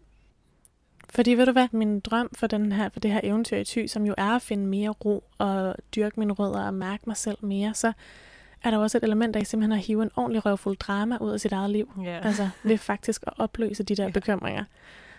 fordi 1.11 1.35
ved 1.35 1.47
du 1.47 1.53
hvad, 1.53 1.69
min 1.73 2.01
drøm 2.01 2.29
for, 2.35 2.47
den 2.47 2.73
her, 2.73 2.89
for 2.89 3.01
det 3.01 3.11
her 3.11 3.21
eventyr 3.25 3.57
i 3.57 3.65
Thy, 3.65 3.87
som 3.87 4.07
jo 4.07 4.15
er 4.19 4.37
at 4.37 4.43
finde 4.43 4.67
mere 4.67 4.91
ro 4.91 5.25
og 5.39 5.75
dyrke 5.97 6.21
mine 6.21 6.33
rødder 6.33 6.67
og 6.67 6.75
mærke 6.75 7.03
mig 7.07 7.17
selv 7.17 7.39
mere, 7.41 7.75
så 7.75 7.93
er 8.63 8.71
der 8.71 8.79
også 8.79 8.99
et 8.99 9.05
element 9.05 9.37
af 9.37 9.47
simpelthen 9.47 9.79
at 9.79 9.85
hive 9.85 10.03
en 10.03 10.11
ordentlig 10.17 10.47
røvfuld 10.47 10.77
drama 10.77 11.17
ud 11.21 11.31
af 11.31 11.41
sit 11.41 11.53
eget 11.53 11.71
liv. 11.71 11.93
Ja. 12.05 12.19
Altså 12.29 12.49
ved 12.63 12.79
faktisk 12.79 13.23
at 13.27 13.33
opløse 13.39 13.83
de 13.83 13.95
der 13.95 14.05
ja. 14.05 14.11
bekymringer. 14.11 14.65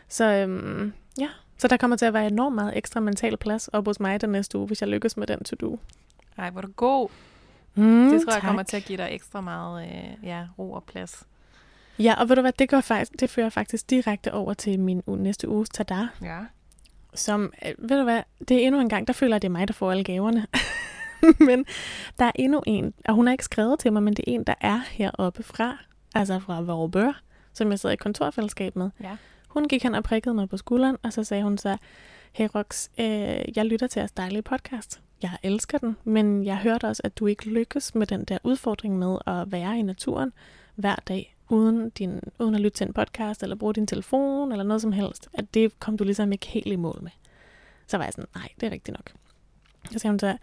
Så 0.08 0.26
øhm, 0.34 0.94
ja, 1.20 1.30
så 1.58 1.68
der 1.68 1.78
kommer 1.78 1.98
til 1.98 2.06
at 2.06 2.14
være 2.14 2.28
enormt 2.28 2.56
meget 2.56 2.78
ekstra 2.78 3.00
mental 3.00 3.38
plads 3.38 3.68
op 3.68 3.86
hos 3.86 4.00
mig 4.00 4.22
den 4.22 4.30
næste 4.30 4.58
uge, 4.58 4.68
hvis 4.68 4.82
jeg 4.82 4.90
lykkes 4.90 5.18
med 5.18 5.28
den 5.28 5.44
to-do. 5.44 5.80
Ej, 6.38 6.50
hvor 6.50 6.62
du 6.62 6.68
god. 6.76 7.10
Mm, 7.76 8.10
Det 8.10 8.22
tror 8.22 8.32
jeg 8.34 8.42
tak. 8.42 8.48
kommer 8.48 8.64
til 8.64 8.78
at 8.78 8.84
give 8.84 8.98
dig 8.98 9.08
ekstra 9.12 9.42
meget 9.42 9.88
øh, 9.88 10.28
ja, 10.28 10.48
ro 10.60 10.72
og 10.72 10.84
plads. 10.84 11.24
Ja, 12.00 12.14
og 12.22 12.30
ved 12.30 12.36
du 12.36 12.42
hvad, 12.42 12.52
det, 12.60 12.70
går 12.70 12.82
faktisk, 12.82 13.20
det 13.20 13.30
fører 13.30 13.50
faktisk 13.50 13.90
direkte 13.90 14.34
over 14.34 14.54
til 14.54 14.80
min 14.80 15.02
næste 15.08 15.50
uges 15.50 15.70
tada, 15.70 16.08
Ja. 16.22 16.40
som, 17.14 17.54
øh, 17.66 17.90
ved 17.90 17.98
du 17.98 18.04
hvad, 18.04 18.22
det 18.48 18.58
er 18.64 18.68
endnu 18.68 18.82
en 18.82 18.90
gang, 18.90 19.08
der 19.08 19.14
føler 19.14 19.36
jeg, 19.36 19.42
det 19.42 19.48
er 19.48 19.52
mig, 19.52 19.68
der 19.68 19.74
får 19.74 19.92
alle 19.92 20.04
gaverne. 20.04 20.48
men 21.48 21.66
der 22.20 22.26
er 22.26 22.32
endnu 22.36 22.62
en, 22.66 22.94
og 23.06 23.14
hun 23.14 23.28
har 23.28 23.32
ikke 23.32 23.44
skrevet 23.46 23.80
til 23.80 23.94
mig, 23.94 24.04
men 24.04 24.14
det 24.14 24.24
er 24.28 24.32
en, 24.32 24.44
der 24.44 24.54
er 24.62 24.80
heroppe 24.92 25.44
fra, 25.44 25.78
altså 26.16 26.40
fra 26.40 26.62
Vorobør, 26.62 27.22
som 27.54 27.72
jeg 27.72 27.80
sidder 27.80 27.94
i 27.94 27.98
kontorfællesskab 27.98 28.76
med. 28.76 28.90
Ja. 29.04 29.18
Hun 29.48 29.68
gik 29.68 29.84
hen 29.84 29.96
og 29.96 30.04
prikkede 30.04 30.36
mig 30.36 30.50
på 30.50 30.58
skulderen, 30.58 30.98
og 31.04 31.14
så 31.14 31.24
sagde 31.24 31.44
hun 31.44 31.58
så, 31.58 31.78
hey 32.34 32.48
Rox, 32.56 32.88
øh, 33.00 33.06
jeg 33.58 33.66
lytter 33.66 33.88
til 33.88 34.00
jeres 34.00 34.12
dejlige 34.12 34.42
podcast. 34.42 35.02
Jeg 35.22 35.32
elsker 35.44 35.78
den, 35.78 35.98
men 36.04 36.46
jeg 36.46 36.58
hørte 36.58 36.86
også, 36.86 37.02
at 37.06 37.18
du 37.18 37.26
ikke 37.28 37.50
lykkes 37.50 37.96
med 37.96 38.08
den 38.08 38.24
der 38.26 38.38
udfordring 38.44 38.98
med 39.00 39.18
at 39.28 39.52
være 39.52 39.80
i 39.80 39.82
naturen 39.82 40.34
hver 40.76 40.96
dag, 41.08 41.37
uden, 41.50 41.90
din, 41.90 42.20
uden 42.40 42.56
at 42.56 42.62
lytte 42.62 42.78
til 42.78 42.88
en 42.88 42.94
podcast, 42.94 43.44
eller 43.44 43.56
bruge 43.56 43.74
din 43.74 43.88
telefon, 43.88 44.52
eller 44.52 44.64
noget 44.64 44.82
som 44.82 44.92
helst. 44.92 45.30
At 45.34 45.54
det 45.54 45.80
kom 45.80 45.98
du 45.98 46.04
ligesom 46.04 46.32
ikke 46.32 46.48
helt 46.48 46.68
i 46.68 46.76
mål 46.76 47.00
med. 47.02 47.12
Så 47.88 47.98
var 47.98 48.04
jeg 48.04 48.14
sådan, 48.14 48.30
nej, 48.36 48.50
det 48.60 48.68
er 48.68 48.72
rigtigt 48.72 48.98
nok. 48.98 49.12
Så 49.92 50.00
sagde 50.00 50.12
hun 50.12 50.20
så, 50.20 50.38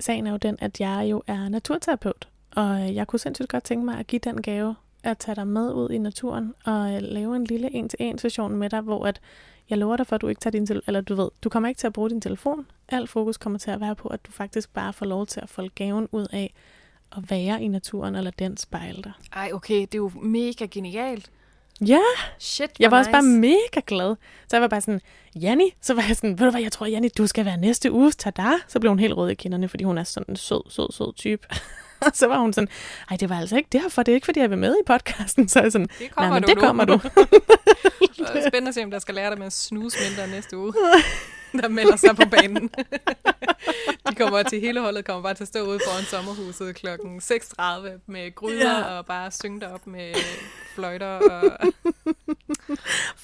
sagen 0.00 0.26
er 0.26 0.30
jo 0.30 0.36
den, 0.36 0.56
at 0.60 0.80
jeg 0.80 1.06
jo 1.10 1.22
er 1.26 1.48
naturterapeut, 1.48 2.28
og 2.50 2.94
jeg 2.94 3.06
kunne 3.06 3.18
sindssygt 3.18 3.48
godt 3.48 3.64
tænke 3.64 3.84
mig 3.84 3.98
at 3.98 4.06
give 4.06 4.20
den 4.24 4.42
gave, 4.42 4.74
at 5.02 5.18
tage 5.18 5.34
dig 5.34 5.46
med 5.46 5.72
ud 5.72 5.90
i 5.90 5.98
naturen 5.98 6.54
og 6.64 7.02
lave 7.02 7.36
en 7.36 7.44
lille 7.44 7.74
en-til-en 7.74 8.18
session 8.18 8.56
med 8.56 8.70
dig, 8.70 8.80
hvor 8.80 9.06
at 9.06 9.20
jeg 9.70 9.78
lover 9.78 9.96
dig 9.96 10.06
for, 10.06 10.14
at 10.14 10.20
du 10.20 10.28
ikke 10.28 10.40
tager 10.40 10.52
din 10.52 10.66
telefon, 10.66 10.84
eller 10.86 11.00
du 11.00 11.14
ved, 11.14 11.28
du 11.42 11.48
kommer 11.48 11.68
ikke 11.68 11.78
til 11.78 11.86
at 11.86 11.92
bruge 11.92 12.10
din 12.10 12.20
telefon. 12.20 12.66
Al 12.88 13.06
fokus 13.06 13.36
kommer 13.36 13.58
til 13.58 13.70
at 13.70 13.80
være 13.80 13.96
på, 13.96 14.08
at 14.08 14.26
du 14.26 14.32
faktisk 14.32 14.72
bare 14.72 14.92
får 14.92 15.06
lov 15.06 15.26
til 15.26 15.40
at 15.40 15.48
folde 15.48 15.68
gaven 15.68 16.08
ud 16.12 16.26
af 16.32 16.54
at 17.16 17.30
være 17.30 17.62
i 17.62 17.68
naturen, 17.68 18.14
eller 18.14 18.30
den 18.30 18.56
spejle 18.56 19.02
dig. 19.02 19.12
Ej, 19.32 19.50
okay, 19.54 19.80
det 19.80 19.94
er 19.94 19.98
jo 19.98 20.10
mega 20.22 20.66
genialt. 20.66 21.30
Ja, 21.86 22.00
Shit, 22.38 22.70
jeg 22.78 22.90
var 22.90 22.98
også 22.98 23.10
bare 23.10 23.22
nice. 23.22 23.40
mega 23.40 23.80
glad. 23.86 24.16
Så 24.48 24.56
jeg 24.56 24.60
var 24.62 24.68
bare 24.68 24.80
sådan, 24.80 25.00
Janni, 25.36 25.74
så 25.80 25.94
var 25.94 26.04
jeg 26.08 26.16
sådan, 26.16 26.38
ved 26.38 26.46
du 26.46 26.50
hvad, 26.50 26.60
jeg 26.60 26.72
tror, 26.72 26.86
Janni, 26.86 27.08
du 27.08 27.26
skal 27.26 27.44
være 27.44 27.56
næste 27.56 27.92
uges 27.92 28.16
tada. 28.16 28.50
Så 28.68 28.80
blev 28.80 28.90
hun 28.90 28.98
helt 28.98 29.14
rød 29.16 29.30
i 29.30 29.34
kinderne, 29.34 29.68
fordi 29.68 29.84
hun 29.84 29.98
er 29.98 30.02
sådan 30.04 30.24
en 30.28 30.36
sød, 30.36 30.70
sød, 30.70 30.92
sød 30.92 31.14
type. 31.14 31.46
Og 32.06 32.10
så 32.14 32.26
var 32.26 32.38
hun 32.38 32.52
sådan, 32.52 32.68
ej, 33.10 33.16
det 33.16 33.28
var 33.28 33.38
altså 33.38 33.56
ikke 33.56 33.68
derfor, 33.72 34.02
det 34.02 34.12
er 34.12 34.14
ikke, 34.14 34.24
fordi 34.24 34.40
jeg 34.40 34.50
vil 34.50 34.58
med 34.58 34.74
i 34.74 34.82
podcasten. 34.86 35.48
Så 35.48 35.60
jeg 35.60 35.72
sådan, 35.72 35.88
Det 35.98 36.10
kommer 36.10 36.30
nej, 36.30 36.40
men 36.40 36.42
du 36.42 36.48
det 36.48 36.56
nu. 36.56 36.60
kommer 36.62 36.84
du. 36.84 36.98
Spændende 38.48 38.68
at 38.68 38.74
se, 38.74 38.84
om 38.84 38.90
der 38.90 38.98
skal 38.98 39.14
lære 39.14 39.30
dig 39.30 39.38
med 39.38 39.46
at 39.46 39.52
snuse 39.52 39.98
mindre 40.08 40.34
næste 40.34 40.56
uge. 40.58 40.72
Der 41.62 41.68
melder 41.68 41.96
sig 41.96 42.16
på 42.16 42.22
banen. 42.30 42.70
De 44.08 44.14
kommer 44.14 44.42
til 44.42 44.60
hele 44.60 44.80
holdet 44.80 45.04
kommer 45.04 45.22
bare 45.22 45.34
til 45.34 45.44
at 45.44 45.48
stå 45.48 45.60
ude 45.62 45.78
foran 45.86 46.04
sommerhuset 46.04 46.74
klokken 46.76 47.18
6.30 47.18 47.88
med 48.06 48.34
gryder 48.34 48.78
Ja. 48.78 48.98
og 48.98 49.06
bare 49.06 49.30
synge 49.30 49.60
derop 49.60 49.86
med 49.86 50.14
fløjter. 50.74 51.06
Og... 51.06 51.42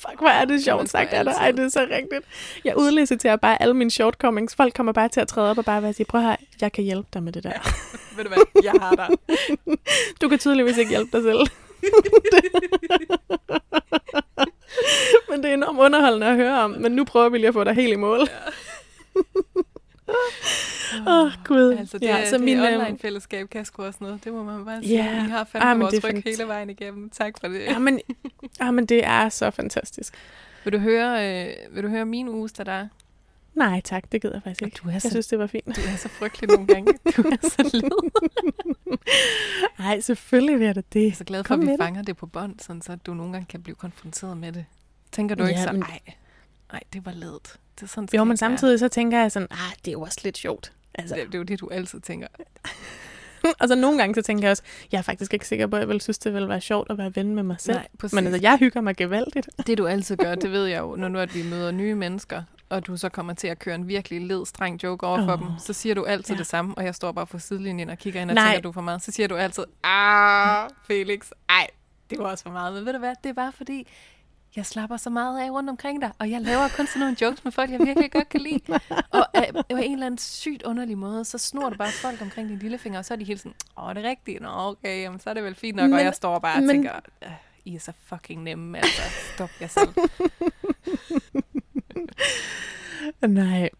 Fuck, 0.02 0.18
hvor 0.18 0.28
er 0.28 0.44
det 0.44 0.64
sjovt 0.64 0.90
sagt 0.90 1.10
af 1.12 1.24
dig. 1.24 1.32
Ej, 1.32 1.50
det 1.50 1.64
er 1.64 1.68
så 1.68 1.80
rigtigt. 1.80 2.24
Jeg 2.64 2.76
udliciterer 2.76 3.36
bare 3.36 3.62
alle 3.62 3.74
mine 3.74 3.90
shortcomings. 3.90 4.54
Folk 4.54 4.74
kommer 4.74 4.92
bare 4.92 5.08
til 5.08 5.20
at 5.20 5.28
træde 5.28 5.50
op 5.50 5.58
og 5.58 5.64
bare 5.64 5.82
være 5.82 5.92
sige, 5.92 6.06
prøv 6.06 6.20
her, 6.20 6.36
jeg 6.60 6.72
kan 6.72 6.84
hjælpe 6.84 7.08
dig 7.14 7.22
med 7.22 7.32
det 7.32 7.42
der. 7.44 7.52
Ved 8.16 8.24
du 8.24 8.28
hvad, 8.28 8.62
jeg 8.62 8.72
har 8.80 8.94
dig. 8.94 9.08
Du 10.22 10.28
kan 10.28 10.38
tydeligvis 10.38 10.76
ikke 10.76 10.90
hjælpe 10.90 11.16
dig 11.18 11.22
selv. 11.22 11.48
men 15.30 15.42
det 15.42 15.50
er 15.50 15.54
enormt 15.54 15.78
underholdende 15.78 16.26
at 16.26 16.36
høre 16.36 16.60
om. 16.60 16.70
Men 16.70 16.92
nu 16.92 17.04
prøver 17.04 17.28
vi 17.28 17.38
lige 17.38 17.48
at 17.48 17.54
få 17.54 17.64
dig 17.64 17.74
helt 17.74 17.92
i 17.92 17.96
mål. 17.96 18.20
Åh, 21.06 21.24
oh, 21.24 21.32
gud. 21.44 21.76
Altså, 21.78 21.98
det, 21.98 22.06
ja, 22.06 22.16
ja, 22.16 22.30
så 22.30 22.36
det 22.36 22.44
min, 22.44 22.58
øhm, 22.58 22.66
online-fællesskab 22.66 23.50
kan 23.50 23.64
sgu 23.64 23.82
også 23.82 23.98
noget. 24.00 24.24
Det 24.24 24.32
må 24.32 24.42
man 24.42 24.64
bare 24.64 24.82
sige. 24.82 25.04
Ja. 25.04 25.24
I 25.26 25.28
har 25.28 25.40
Ah, 25.40 25.46
fandme 25.46 25.74
men 25.74 25.82
vores 25.82 25.94
er 25.94 26.08
ryg 26.08 26.22
hele 26.24 26.46
vejen 26.48 26.70
igennem. 26.70 27.10
Tak 27.10 27.34
for 27.40 27.48
det. 27.48 27.60
Ja, 27.60 27.78
men, 27.78 28.00
ja, 28.60 28.70
men 28.70 28.86
det 28.86 29.04
er 29.04 29.28
så 29.28 29.50
fantastisk. 29.50 30.14
Vil 30.64 30.72
du 30.72 30.78
høre, 30.78 31.44
øh, 31.46 31.74
vil 31.74 31.82
du 31.82 31.88
høre 31.88 32.04
min 32.04 32.28
uges, 32.28 32.52
der 32.52 32.64
der? 32.64 32.88
Nej, 33.54 33.80
tak. 33.84 34.12
Det 34.12 34.22
gider 34.22 34.34
jeg 34.34 34.42
faktisk 34.42 34.62
ikke. 34.62 34.78
Du 34.84 34.88
er 34.88 34.92
Jeg 34.92 35.02
så, 35.02 35.10
synes, 35.10 35.26
det 35.26 35.38
var 35.38 35.46
fint. 35.46 35.66
du 35.66 35.80
er 35.92 35.96
så 35.96 36.08
frygtelig 36.08 36.48
nogle 36.50 36.66
gange. 36.66 36.92
Du 37.16 37.22
er 37.22 37.48
så 37.48 37.70
led. 37.72 38.10
Nej, 39.78 40.00
selvfølgelig 40.00 40.58
vil 40.58 40.64
jeg 40.66 40.74
da 40.74 40.82
det. 40.92 41.00
Jeg 41.02 41.08
er 41.08 41.14
så 41.14 41.24
glad 41.24 41.44
for, 41.44 41.48
Kom 41.48 41.60
at 41.60 41.62
vi 41.62 41.66
med 41.66 41.72
det. 41.72 41.80
fanger 41.84 42.02
det 42.02 42.16
på 42.16 42.26
bånd, 42.26 42.54
sådan 42.60 42.82
så 42.82 42.96
du 42.96 43.14
nogle 43.14 43.32
gange 43.32 43.46
kan 43.46 43.62
blive 43.62 43.74
konfronteret 43.76 44.36
med 44.36 44.52
det. 44.52 44.64
Tænker 45.12 45.34
du 45.34 45.42
Ja, 45.42 45.48
ikke 45.48 45.62
så, 45.62 45.72
men- 45.72 45.82
ej, 45.82 46.00
ej, 46.72 46.80
det 46.92 47.06
var 47.06 47.12
ledt. 47.12 47.56
Det 47.76 47.82
er 47.82 47.86
sådan, 47.86 48.08
Jo, 48.14 48.24
men 48.24 48.26
ikke 48.26 48.30
være." 48.30 48.36
samtidig 48.36 48.78
så 48.78 48.88
tænker 48.88 49.18
jeg 49.20 49.32
sådan, 49.32 49.48
ah, 49.50 49.72
det 49.84 49.88
er 49.88 49.92
jo 49.92 50.00
også 50.00 50.20
lidt 50.24 50.38
sjovt. 50.38 50.72
Altså, 50.94 51.14
Det, 51.14 51.26
det 51.26 51.34
er 51.34 51.38
jo 51.38 51.44
det, 51.44 51.60
du 51.60 51.68
altid 51.72 52.00
tænker. 52.00 52.26
og 53.60 53.68
så 53.68 53.74
nogle 53.74 53.98
gange 53.98 54.14
så 54.14 54.22
tænker 54.22 54.44
jeg 54.44 54.50
også, 54.50 54.62
jeg 54.92 54.98
er 54.98 55.02
faktisk 55.02 55.34
ikke 55.34 55.48
sikker 55.48 55.66
på, 55.66 55.76
at 55.76 55.80
jeg 55.80 55.88
vil 55.88 56.00
synes, 56.00 56.18
det 56.18 56.34
ville 56.34 56.48
være 56.48 56.60
sjovt 56.60 56.90
at 56.90 56.98
være 56.98 57.16
ven 57.16 57.34
med 57.34 57.42
mig 57.42 57.56
selv. 57.58 57.76
Nej, 57.76 57.86
præcis. 57.98 58.14
Men 58.14 58.26
altså, 58.26 58.40
jeg 58.42 58.56
hygger 58.58 58.80
mig 58.80 58.96
gevaldigt. 58.96 59.48
Det 59.66 59.78
du 59.78 59.86
altid 59.86 60.16
gør, 60.16 60.34
det 60.34 60.50
ved 60.52 60.66
jeg 60.66 60.80
jo, 60.80 60.96
når 60.96 61.08
nu 61.08 61.18
at 61.18 61.34
vi 61.34 61.42
møder 61.50 61.70
nye 61.70 61.94
mennesker, 61.94 62.42
og 62.74 62.86
du 62.86 62.96
så 62.96 63.08
kommer 63.08 63.32
til 63.34 63.46
at 63.48 63.58
køre 63.58 63.74
en 63.74 63.88
virkelig 63.88 64.20
led, 64.26 64.46
streng 64.46 64.82
joke 64.82 65.06
over 65.06 65.18
oh. 65.18 65.24
for 65.24 65.36
dem, 65.36 65.46
så 65.58 65.72
siger 65.72 65.94
du 65.94 66.04
altid 66.04 66.34
Ja. 66.34 66.38
det 66.38 66.46
samme, 66.46 66.74
og 66.76 66.84
jeg 66.84 66.94
står 66.94 67.12
bare 67.12 67.26
på 67.26 67.38
sidelinjen 67.38 67.90
og 67.90 67.98
kigger 67.98 68.20
ind 68.22 68.30
og 68.30 68.34
Nej. 68.34 68.46
tænker, 68.46 68.60
du 68.62 68.72
for 68.72 68.80
meget. 68.80 69.02
Så 69.02 69.12
siger 69.12 69.28
du 69.28 69.36
altid, 69.36 69.64
ah, 69.84 70.68
Felix, 70.86 71.30
ej, 71.48 71.66
det 72.10 72.18
var 72.18 72.24
også 72.24 72.44
for 72.44 72.50
meget. 72.50 72.74
Men 72.74 72.84
ved 72.86 72.92
du 72.92 72.98
hvad, 72.98 73.14
det 73.22 73.28
er 73.30 73.34
bare 73.34 73.52
fordi, 73.52 73.86
jeg 74.56 74.66
slapper 74.66 74.96
så 74.96 75.10
meget 75.10 75.40
af 75.40 75.50
rundt 75.50 75.70
omkring 75.70 76.02
dig, 76.02 76.12
og 76.18 76.30
jeg 76.30 76.40
laver 76.40 76.68
kun 76.76 76.86
sådan 76.86 77.00
nogle 77.00 77.16
jokes 77.20 77.44
med 77.44 77.52
folk, 77.52 77.70
jeg 77.70 77.80
virkelig 77.80 78.12
godt 78.12 78.28
kan 78.28 78.40
lide. 78.40 78.60
Og 79.10 79.26
øh, 79.36 79.42
på 79.70 79.76
en 79.76 79.92
eller 79.92 80.06
anden 80.06 80.18
sygt 80.18 80.62
underlig 80.62 80.98
måde, 80.98 81.24
så 81.24 81.38
snor 81.38 81.68
du 81.70 81.76
bare 81.76 81.90
folk 81.92 82.22
omkring 82.22 82.48
din 82.48 82.58
lillefinger, 82.58 82.98
og 82.98 83.04
så 83.04 83.14
er 83.14 83.18
de 83.18 83.24
helt 83.24 83.40
sådan, 83.40 83.54
åh, 83.78 83.94
det 83.94 84.04
er 84.04 84.08
rigtigt, 84.08 84.42
nå 84.42 84.48
okay, 84.52 85.02
jamen, 85.02 85.20
så 85.20 85.30
er 85.30 85.34
det 85.34 85.44
vel 85.44 85.54
fint 85.54 85.76
nok, 85.76 85.84
men, 85.90 85.94
og 85.98 86.04
jeg 86.04 86.14
står 86.14 86.38
bare 86.38 86.56
og 86.56 86.60
men- 86.62 86.68
tænker, 86.68 86.92
øh, 87.24 87.30
I 87.64 87.74
er 87.74 87.80
så 87.80 87.92
fucking 88.06 88.42
nemme, 88.42 88.78
altså, 88.78 89.02
stop 89.34 89.50
jer 89.60 89.66
selv. 89.66 89.88
Nej. 93.28 93.70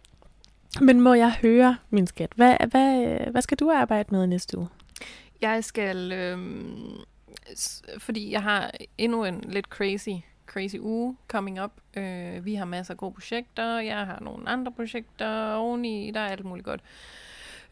Men 0.81 1.01
må 1.01 1.14
jeg 1.14 1.33
høre, 1.43 1.77
min 1.90 2.07
skat, 2.07 2.33
hvad, 2.37 2.57
hvad, 2.71 3.19
hvad 3.31 3.43
skal 3.43 3.59
du 3.59 3.71
arbejde 3.71 4.09
med 4.11 4.27
næste 4.27 4.59
uge? 4.59 4.69
Jeg 5.40 5.64
skal, 5.64 6.12
øh, 6.12 6.38
fordi 7.99 8.33
jeg 8.33 8.43
har 8.43 8.71
endnu 8.99 9.25
en 9.25 9.45
lidt 9.49 9.67
crazy, 9.67 10.09
crazy 10.47 10.77
uge 10.81 11.17
coming 11.29 11.62
up. 11.62 11.73
Øh, 11.97 12.45
vi 12.45 12.55
har 12.55 12.64
masser 12.64 12.95
af 12.95 12.99
gode 12.99 13.12
projekter, 13.12 13.79
jeg 13.79 14.07
har 14.07 14.19
nogle 14.21 14.49
andre 14.49 14.73
projekter 14.73 15.53
oveni, 15.55 16.11
der 16.14 16.21
er 16.21 16.29
alt 16.29 16.45
muligt 16.45 16.64
godt. 16.64 16.81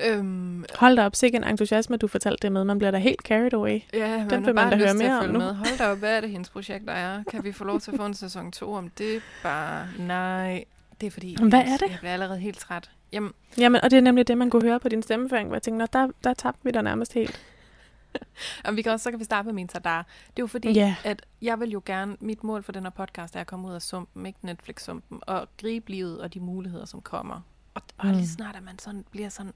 Øhm, 0.06 0.64
Hold 0.74 0.96
da 0.96 1.04
op, 1.06 1.16
sikke 1.16 1.36
en 1.36 1.44
entusiasme, 1.44 1.96
du 1.96 2.06
fortalte 2.06 2.42
det 2.42 2.52
med. 2.52 2.64
Man 2.64 2.78
bliver 2.78 2.90
da 2.90 2.98
helt 2.98 3.20
carried 3.20 3.52
away. 3.54 3.80
ja, 3.92 4.16
man 4.18 4.30
Den 4.30 4.46
vil 4.46 4.54
man 4.54 4.70
da 4.70 4.76
høre 4.76 4.94
mere 4.94 5.18
om 5.20 5.28
nu. 5.30 5.38
Med. 5.38 5.54
Hold 5.54 5.78
da 5.78 5.90
op, 5.90 5.98
hvad 5.98 6.16
er 6.16 6.20
det, 6.20 6.30
hendes 6.36 6.48
projekter 6.50 6.92
er? 6.92 7.22
Kan 7.30 7.44
vi 7.44 7.52
få 7.52 7.64
lov 7.64 7.80
til 7.80 7.90
at 7.90 7.96
få 7.96 8.06
en 8.06 8.14
sæson 8.14 8.52
2 8.52 8.72
om 8.72 8.88
det? 8.88 9.22
Bare 9.42 9.88
nej. 9.98 10.64
Det 11.00 11.06
er 11.06 11.10
fordi, 11.10 11.36
Hvad 11.40 11.58
jeg, 11.58 11.72
er 11.72 11.76
det? 11.76 11.90
jeg 11.90 11.96
bliver 12.00 12.12
allerede 12.12 12.38
helt 12.38 12.58
træt. 12.58 12.90
Jamen, 13.12 13.32
Jamen, 13.58 13.80
og 13.80 13.90
det 13.90 13.96
er 13.96 14.00
nemlig 14.00 14.28
det, 14.28 14.38
man 14.38 14.50
kunne 14.50 14.62
høre 14.62 14.80
på 14.80 14.88
din 14.88 15.02
stemmeføring, 15.02 15.48
hvor 15.48 15.56
jeg 15.56 15.62
tænkte, 15.62 15.78
"Nå, 15.78 15.86
der, 16.00 16.08
der 16.24 16.34
tabte 16.34 16.60
vi 16.64 16.70
dig 16.70 16.82
nærmest 16.82 17.12
helt. 17.14 17.40
Og 18.64 18.76
vi 18.76 18.82
kan 18.82 18.92
også, 18.92 19.04
så 19.04 19.10
kan 19.10 19.18
vi 19.18 19.24
starte 19.24 19.46
med 19.46 19.52
min 19.54 19.68
tadar. 19.68 20.02
Det 20.26 20.26
er 20.28 20.42
jo 20.42 20.46
fordi, 20.46 20.72
Ja. 20.72 20.94
at 21.04 21.22
jeg 21.42 21.60
vil 21.60 21.70
jo 21.70 21.82
gerne, 21.86 22.16
mit 22.20 22.44
mål 22.44 22.62
for 22.62 22.72
den 22.72 22.82
her 22.82 22.90
podcast 22.90 23.36
er 23.36 23.40
at 23.40 23.46
komme 23.46 23.68
ud 23.68 23.72
af 23.74 23.82
sumpen, 23.82 24.26
ikke 24.26 24.38
Netflix-sumpen, 24.42 25.20
og 25.26 25.48
gribe 25.60 25.90
livet 25.90 26.20
og 26.20 26.34
de 26.34 26.40
muligheder, 26.40 26.84
som 26.84 27.00
kommer. 27.00 27.40
Og, 27.74 27.82
og 27.98 28.06
Mm. 28.06 28.12
lige 28.12 28.28
snart, 28.28 28.56
at 28.56 28.62
man 28.62 28.78
sådan 28.78 29.04
bliver 29.10 29.28
sådan 29.28 29.52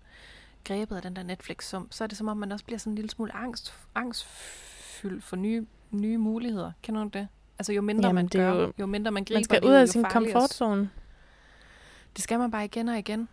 grebet 0.64 0.96
af 0.96 1.02
den 1.02 1.16
der 1.16 1.22
Netflix-sump, 1.22 1.92
så 1.92 2.04
er 2.04 2.08
det 2.08 2.18
som 2.18 2.28
om, 2.28 2.36
man 2.36 2.52
også 2.52 2.64
bliver 2.64 2.78
sådan 2.78 2.90
en 2.90 2.94
lille 2.94 3.10
smule 3.10 3.36
angst, 3.36 3.74
angstfyldt 3.94 5.24
for 5.24 5.36
nye, 5.36 5.66
nye 5.90 6.18
muligheder. 6.18 6.72
Kender 6.82 7.02
du 7.04 7.08
det? 7.12 7.28
Altså 7.58 7.72
jo 7.72 7.82
mindre 7.82 8.06
Jamen, 8.08 8.14
man 8.14 8.28
gør, 8.28 8.52
jo- 8.54 8.72
jo, 8.78 8.86
mindre 8.86 9.10
man 9.10 9.24
griber 9.24 9.36
Man 9.38 9.44
skal 9.44 9.64
ud 9.64 9.70
af 9.72 9.88
sin 9.88 10.04
komfortzone. 10.04 10.90
det 12.16 12.22
skal 12.24 12.38
man 12.38 12.50
bare 12.50 12.64
igen 12.64 12.88
og 12.88 12.98
igen. 12.98 13.28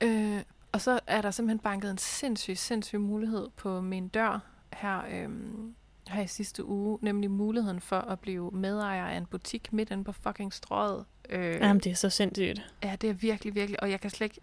Øh, 0.00 0.42
og 0.72 0.80
så 0.80 1.00
er 1.06 1.22
der 1.22 1.30
simpelthen 1.30 1.58
banket 1.58 1.90
en 1.90 1.98
sindssyg, 1.98 2.56
sindssyg 2.58 3.00
mulighed 3.00 3.48
på 3.56 3.80
min 3.80 4.08
dør 4.08 4.38
her, 4.72 5.02
øhm, 5.10 5.74
her 6.08 6.22
i 6.22 6.26
sidste 6.26 6.64
uge, 6.64 6.98
nemlig 7.02 7.30
muligheden 7.30 7.80
for 7.80 7.98
at 7.98 8.20
blive 8.20 8.50
medejer 8.50 9.06
af 9.06 9.16
en 9.16 9.26
butik 9.26 9.72
midt 9.72 9.90
inde 9.90 10.04
på 10.04 10.12
fucking 10.12 10.52
strøget. 10.52 11.04
Øh, 11.30 11.54
Jamen, 11.60 11.80
det 11.80 11.92
er 11.92 11.96
så 11.96 12.10
sindssygt. 12.10 12.72
Ja, 12.84 12.96
det 13.00 13.10
er 13.10 13.14
virkelig, 13.14 13.54
virkelig, 13.54 13.82
og 13.82 13.90
jeg 13.90 14.00
kan 14.00 14.10
slet 14.10 14.24
ikke, 14.24 14.40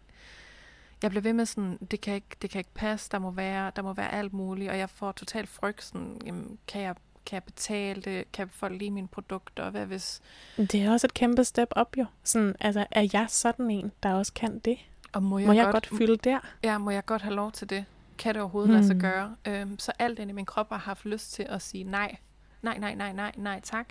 jeg 1.02 1.12
bliver 1.12 1.22
ved 1.22 1.34
med 1.34 1.46
sådan, 1.46 1.78
det 1.92 2.02
kan 2.02 2.14
ikke, 2.16 2.28
det 2.42 2.50
kan 2.50 2.60
ikke 2.60 2.74
passe, 2.76 3.10
der 3.12 3.20
må 3.20 3.32
være, 3.32 3.72
der 3.76 3.82
må 3.82 3.94
være 3.94 4.14
alt 4.14 4.34
muligt, 4.34 4.70
og 4.70 4.78
jeg 4.78 4.90
får 4.90 5.12
totalt 5.12 5.50
frygt, 5.50 5.84
sådan, 5.84 6.22
jamen, 6.26 6.58
kan 6.68 6.82
jeg, 6.82 6.96
kan 7.26 7.36
jeg 7.36 7.44
betale 7.44 8.02
det, 8.02 8.32
kan 8.32 8.50
folk 8.50 8.80
lide 8.80 8.92
mine 8.92 9.08
produkter, 9.08 9.64
og 9.64 9.72
hvad 9.72 9.86
hvis, 9.86 10.22
Det 10.58 10.76
er 10.76 10.92
også 10.92 11.08
et 11.08 11.14
kæmpe 11.14 11.44
step 11.44 11.68
op 11.72 11.98
jo. 11.98 12.06
Sådan, 12.24 12.56
altså, 12.60 12.86
er 12.92 13.08
jeg 13.14 13.26
sådan 13.30 13.72
en, 13.72 13.92
der 14.04 14.14
også 14.14 14.34
kan 14.34 14.60
det? 14.60 14.78
og 15.14 15.24
må 15.24 15.38
jeg, 15.40 15.48
Må 15.48 15.54
jeg 15.54 15.70
godt 15.72 15.88
fylde 15.98 16.18
der? 16.18 16.40
Ja, 16.64 16.78
må 16.78 16.92
jeg 16.92 17.06
godt 17.06 17.22
have 17.22 17.36
lov 17.36 17.52
til 17.52 17.70
det? 17.70 17.86
Kan 18.18 18.34
det 18.34 18.42
overhovedet 18.42 18.72
lade 18.74 18.86
sig 18.86 18.94
Hmm. 18.94 19.02
gøre? 19.02 19.36
Øhm, 19.48 19.80
så 19.80 19.92
alt 20.00 20.20
ind 20.20 20.30
i 20.30 20.34
min 20.34 20.46
krop 20.46 20.70
har 20.70 20.78
haft 20.78 21.06
lyst 21.06 21.34
til 21.34 21.44
at 21.50 21.62
sige 21.62 21.84
nej. 21.84 22.16
Nej, 22.62 22.78
nej, 22.78 22.96
nej, 22.96 23.14
nej, 23.14 23.32
nej, 23.38 23.60
tak. 23.64 23.86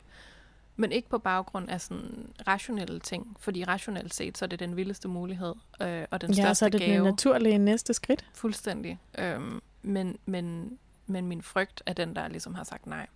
Men 0.77 0.93
ikke 0.93 1.09
på 1.09 1.19
baggrund 1.19 1.71
af 1.71 1.81
sådan 1.81 2.33
rationelle 2.47 3.01
ting. 3.01 3.37
Fordi 3.39 3.65
rationelt 3.65 4.15
set, 4.15 4.39
så 4.39 4.45
er 4.45 4.47
det 4.47 4.59
den 4.61 4.77
vildeste 4.77 5.09
mulighed. 5.09 5.55
Øh, 5.83 6.05
og 6.11 6.21
den 6.21 6.31
Ja, 6.31 6.43
største 6.43 6.55
så 6.59 6.65
er 6.65 6.69
det 6.69 6.81
gave. 6.81 6.95
det 6.95 7.05
naturlige 7.05 7.59
næste 7.59 7.95
skridt. 7.95 8.27
Fuldstændig. 8.35 8.99
Øhm, 9.19 9.61
men, 9.83 10.19
men, 10.27 10.79
men 11.07 11.27
min 11.27 11.43
frygt 11.43 11.83
er 11.87 11.93
den, 11.93 12.17
der 12.17 12.29
ligesom 12.29 12.55
har 12.55 12.65
sagt 12.65 12.87
nej. 12.87 13.07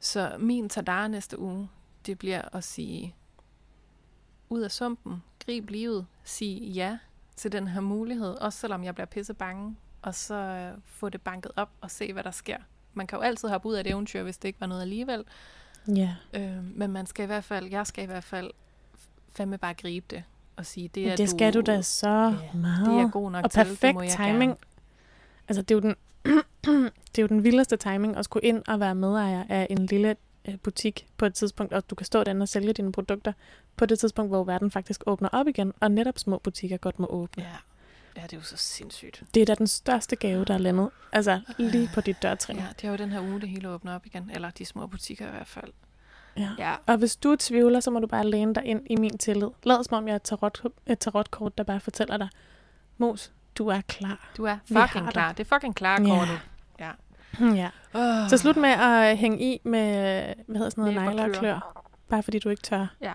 Så 0.00 0.36
min 0.38 0.68
tadar 0.68 1.08
næste 1.08 1.38
uge, 1.38 1.68
det 2.06 2.18
bliver 2.18 2.42
at 2.56 2.64
sige, 2.64 3.14
ud 4.48 4.60
af 4.60 4.70
sumpen, 4.70 5.22
grib 5.46 5.70
livet, 5.70 6.06
sige 6.24 6.66
ja 6.70 6.98
til 7.36 7.52
den 7.52 7.68
her 7.68 7.80
mulighed, 7.80 8.30
også 8.34 8.58
selvom 8.58 8.84
jeg 8.84 8.94
bliver 8.94 9.06
pisse 9.06 9.34
bange, 9.34 9.76
og 10.02 10.14
så 10.14 10.34
øh, 10.34 10.78
få 10.86 11.08
det 11.08 11.20
banket 11.22 11.52
op 11.56 11.70
og 11.80 11.90
se, 11.90 12.12
hvad 12.12 12.22
der 12.24 12.30
sker. 12.30 12.56
Man 12.94 13.06
kan 13.06 13.16
jo 13.18 13.22
altid 13.22 13.48
hoppe 13.48 13.68
ud 13.68 13.74
af 13.74 13.80
et 13.80 13.86
eventyr, 13.86 14.22
hvis 14.22 14.38
det 14.38 14.48
ikke 14.48 14.60
var 14.60 14.66
noget 14.66 14.82
alligevel, 14.82 15.24
Ja. 15.88 16.14
øh, 16.34 16.76
men 16.76 16.92
man 16.92 17.06
skal 17.06 17.22
i 17.22 17.26
hvert 17.26 17.44
fald, 17.44 17.70
jeg 17.70 17.86
skal 17.86 18.04
i 18.04 18.06
hvert 18.06 18.24
fald 18.24 18.50
fandme 19.32 19.58
bare 19.58 19.74
gribe 19.74 20.06
det 20.10 20.22
og 20.56 20.66
sige, 20.66 20.88
det 20.88 21.04
er 21.06 21.08
Det, 21.10 21.18
det 21.18 21.30
skal 21.30 21.54
du 21.54 21.60
da 21.60 21.82
så 21.82 22.08
Ja, 22.08 22.58
meget. 22.58 22.86
det 22.86 22.94
er 23.00 23.10
god 23.10 23.30
nok 23.30 23.44
og 23.44 23.50
til, 23.50 23.60
det 23.60 23.68
perfekt 23.68 23.94
må 23.94 24.02
jeg 24.02 24.10
timing. 24.12 24.50
Gerne. 24.50 24.56
Altså, 25.48 25.62
det 25.62 25.70
er, 25.70 25.74
jo 25.74 25.80
den, 25.80 25.94
det 27.12 27.18
er 27.18 27.22
jo 27.22 27.26
den 27.26 27.44
vildeste 27.44 27.76
timing 27.76 28.16
at 28.16 28.24
skulle 28.24 28.46
ind 28.48 28.62
og 28.68 28.80
være 28.80 28.94
medejer 28.94 29.44
af 29.48 29.66
en 29.70 29.86
lille 29.86 30.16
øh, 30.48 30.58
butik 30.58 31.06
på 31.16 31.26
et 31.26 31.34
tidspunkt, 31.34 31.72
og 31.72 31.90
du 31.90 31.94
kan 31.94 32.06
stå 32.06 32.24
derinde 32.24 32.42
og 32.42 32.48
sælge 32.48 32.72
dine 32.72 32.92
produkter 32.92 33.32
på 33.76 33.86
det 33.86 33.98
tidspunkt, 33.98 34.30
hvor 34.30 34.44
verden 34.44 34.70
faktisk 34.70 35.02
åbner 35.06 35.28
op 35.32 35.48
igen, 35.48 35.72
og 35.80 35.90
netop 35.90 36.18
små 36.18 36.38
butikker 36.38 36.76
godt 36.76 36.98
må 36.98 37.06
åbne. 37.06 37.42
Ja. 37.42 37.48
Ja, 38.16 38.22
det 38.22 38.32
er 38.32 38.36
jo 38.36 38.42
så 38.42 38.56
sindssygt. 38.56 39.22
Det 39.34 39.40
er 39.40 39.46
da 39.46 39.54
den 39.54 39.66
største 39.66 40.16
gave, 40.16 40.44
der 40.44 40.54
er 40.54 40.58
landet. 40.58 40.90
Altså, 41.12 41.40
lige 41.58 41.90
på 41.94 42.00
dit 42.00 42.22
dørtrin. 42.22 42.56
Ja, 42.56 42.64
det 42.80 42.84
er 42.84 42.90
jo 42.90 42.96
den 42.96 43.10
her 43.12 43.20
uge, 43.20 43.40
det 43.40 43.48
hele 43.48 43.68
åbner 43.68 43.94
op 43.94 44.06
igen. 44.06 44.30
Eller 44.34 44.50
de 44.50 44.64
små 44.64 44.86
butikker 44.86 45.26
i 45.26 45.30
hvert 45.30 45.46
fald. 45.46 45.72
Ja. 46.36 46.48
Ja, 46.58 46.74
Og 46.86 46.96
hvis 46.96 47.16
du 47.16 47.36
tvivler, 47.36 47.80
så 47.80 47.90
må 47.90 47.98
du 48.00 48.06
bare 48.06 48.26
læne 48.26 48.54
dig 48.54 48.64
ind 48.64 48.80
i 48.90 48.96
min 48.96 49.18
tillid. 49.18 49.48
Lad 49.64 49.84
som 49.84 49.96
om 49.96 50.06
jeg 50.06 50.12
er 50.12 50.16
et, 50.16 50.22
tarot, 50.22 50.62
et 50.86 50.98
tarotkort, 50.98 51.58
der 51.58 51.64
bare 51.64 51.80
fortæller 51.80 52.16
dig, 52.16 52.28
Mos, 52.98 53.32
du 53.58 53.68
er 53.68 53.80
klar. 53.80 54.30
du 54.36 54.44
er 54.44 54.56
fucking 54.66 55.04
dig. 55.04 55.12
klar. 55.12 55.32
Det 55.32 55.40
er 55.50 55.56
fucking 55.56 55.74
klar, 55.76 56.00
Ja. 56.00 56.18
kortet. 56.18 56.40
Ja. 56.80 56.90
ja. 57.62 57.70
Oh. 57.94 58.28
Så 58.28 58.36
slut 58.38 58.56
med 58.56 58.68
at 58.70 59.18
hænge 59.18 59.40
i 59.54 59.60
med, 59.64 59.92
hvad 60.46 60.56
hedder 60.56 60.70
sådan 60.70 60.84
noget, 60.94 61.08
negler 61.08 61.24
og 61.24 61.30
klør. 61.32 61.84
Bare 62.08 62.22
fordi 62.22 62.38
du 62.38 62.48
ikke 62.48 62.62
tør. 62.62 62.86
Ja, 63.00 63.12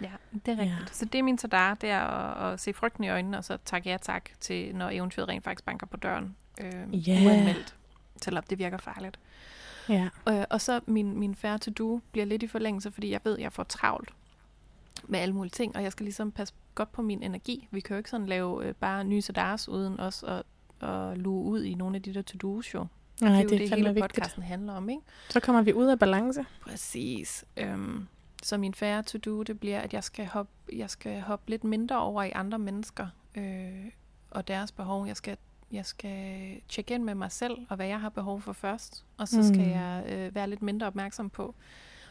det 0.00 0.48
er 0.48 0.54
Ja. 0.56 0.62
rigtigt. 0.62 0.96
Så 0.96 1.04
det 1.04 1.18
er 1.18 1.22
min 1.22 1.38
tadar, 1.38 1.74
det 1.74 1.90
er 1.90 2.00
at, 2.00 2.52
at 2.52 2.60
se 2.60 2.72
frygten 2.72 3.04
i 3.04 3.08
øjnene, 3.08 3.38
og 3.38 3.44
så 3.44 3.58
takke 3.64 3.90
ja 3.90 3.96
tak 4.02 4.30
til, 4.40 4.74
når 4.76 4.90
eventyret 4.90 5.28
rent 5.28 5.44
faktisk 5.44 5.64
banker 5.64 5.86
på 5.86 5.96
døren. 5.96 6.36
Øh, 6.60 7.08
Ja. 7.08 7.26
Uanmeldt, 7.26 7.74
selvom 8.22 8.44
det 8.50 8.58
virker 8.58 8.78
farligt. 8.78 9.18
Ja. 9.88 10.08
Øh, 10.28 10.44
og 10.50 10.60
så 10.60 10.80
min, 10.86 11.18
min 11.18 11.34
færre 11.34 11.58
to 11.58 11.70
do 11.70 12.00
bliver 12.12 12.24
lidt 12.24 12.42
i 12.42 12.46
forlængelse, 12.46 12.90
fordi 12.92 13.10
jeg 13.10 13.20
ved, 13.24 13.36
at 13.36 13.42
jeg 13.42 13.52
får 13.52 13.62
travlt 13.64 14.10
med 15.08 15.18
alle 15.20 15.34
mulige 15.34 15.50
ting, 15.50 15.76
og 15.76 15.82
jeg 15.82 15.92
skal 15.92 16.04
ligesom 16.04 16.32
passe 16.32 16.54
godt 16.74 16.92
på 16.92 17.02
min 17.02 17.22
energi. 17.22 17.68
Vi 17.70 17.80
kan 17.80 17.94
jo 17.94 17.98
ikke 17.98 18.10
sådan 18.10 18.26
lave 18.26 18.64
øh, 18.66 18.74
bare 18.74 19.04
nye 19.04 19.22
sadars 19.22 19.68
uden 19.68 20.00
også 20.00 20.26
at, 20.26 20.42
at 20.88 21.18
luge 21.18 21.44
ud 21.44 21.62
i 21.62 21.74
nogle 21.74 21.96
af 21.96 22.02
de 22.02 22.14
der 22.14 22.22
to-do's 22.22 22.74
jo. 22.74 22.86
Nej, 23.20 23.30
det 23.30 23.38
er 23.38 23.42
jo 23.42 23.48
det 23.48 23.60
det, 23.60 23.68
hele 23.70 23.88
vigtigt. 23.88 24.02
podcasten 24.14 24.42
handler 24.42 24.72
om, 24.72 24.88
ikke? 24.88 25.02
Så 25.28 25.40
kommer 25.40 25.62
vi 25.62 25.72
ud 25.72 25.86
af 25.86 25.98
balance. 25.98 26.44
Præcis. 26.60 27.44
Øhm, 27.56 28.06
så 28.42 28.56
min 28.58 28.74
færre 28.74 29.02
to-do, 29.02 29.42
det 29.42 29.60
bliver, 29.60 29.80
at 29.80 29.94
jeg 29.94 30.04
skal 30.04 30.26
hoppe, 30.26 30.52
jeg 30.72 30.90
skal 30.90 31.20
hoppe 31.20 31.50
lidt 31.50 31.64
mindre 31.64 31.98
over 32.00 32.22
i 32.22 32.30
andre 32.34 32.58
mennesker 32.58 33.06
øh, 33.34 33.86
og 34.30 34.48
deres 34.48 34.72
behov. 34.72 35.06
Jeg 35.06 35.16
skal, 35.16 35.36
jeg 35.72 35.86
skal 35.86 36.60
tjekke 36.68 36.94
ind 36.94 37.02
med 37.04 37.14
mig 37.14 37.32
selv, 37.32 37.66
og 37.68 37.76
hvad 37.76 37.86
jeg 37.86 38.00
har 38.00 38.08
behov 38.08 38.40
for 38.40 38.52
først. 38.52 39.04
Og 39.18 39.28
så 39.28 39.48
skal 39.48 39.60
Mm. 39.66 39.70
jeg 39.72 40.04
øh, 40.08 40.34
være 40.34 40.50
lidt 40.50 40.62
mindre 40.62 40.86
opmærksom 40.86 41.30
på, 41.30 41.54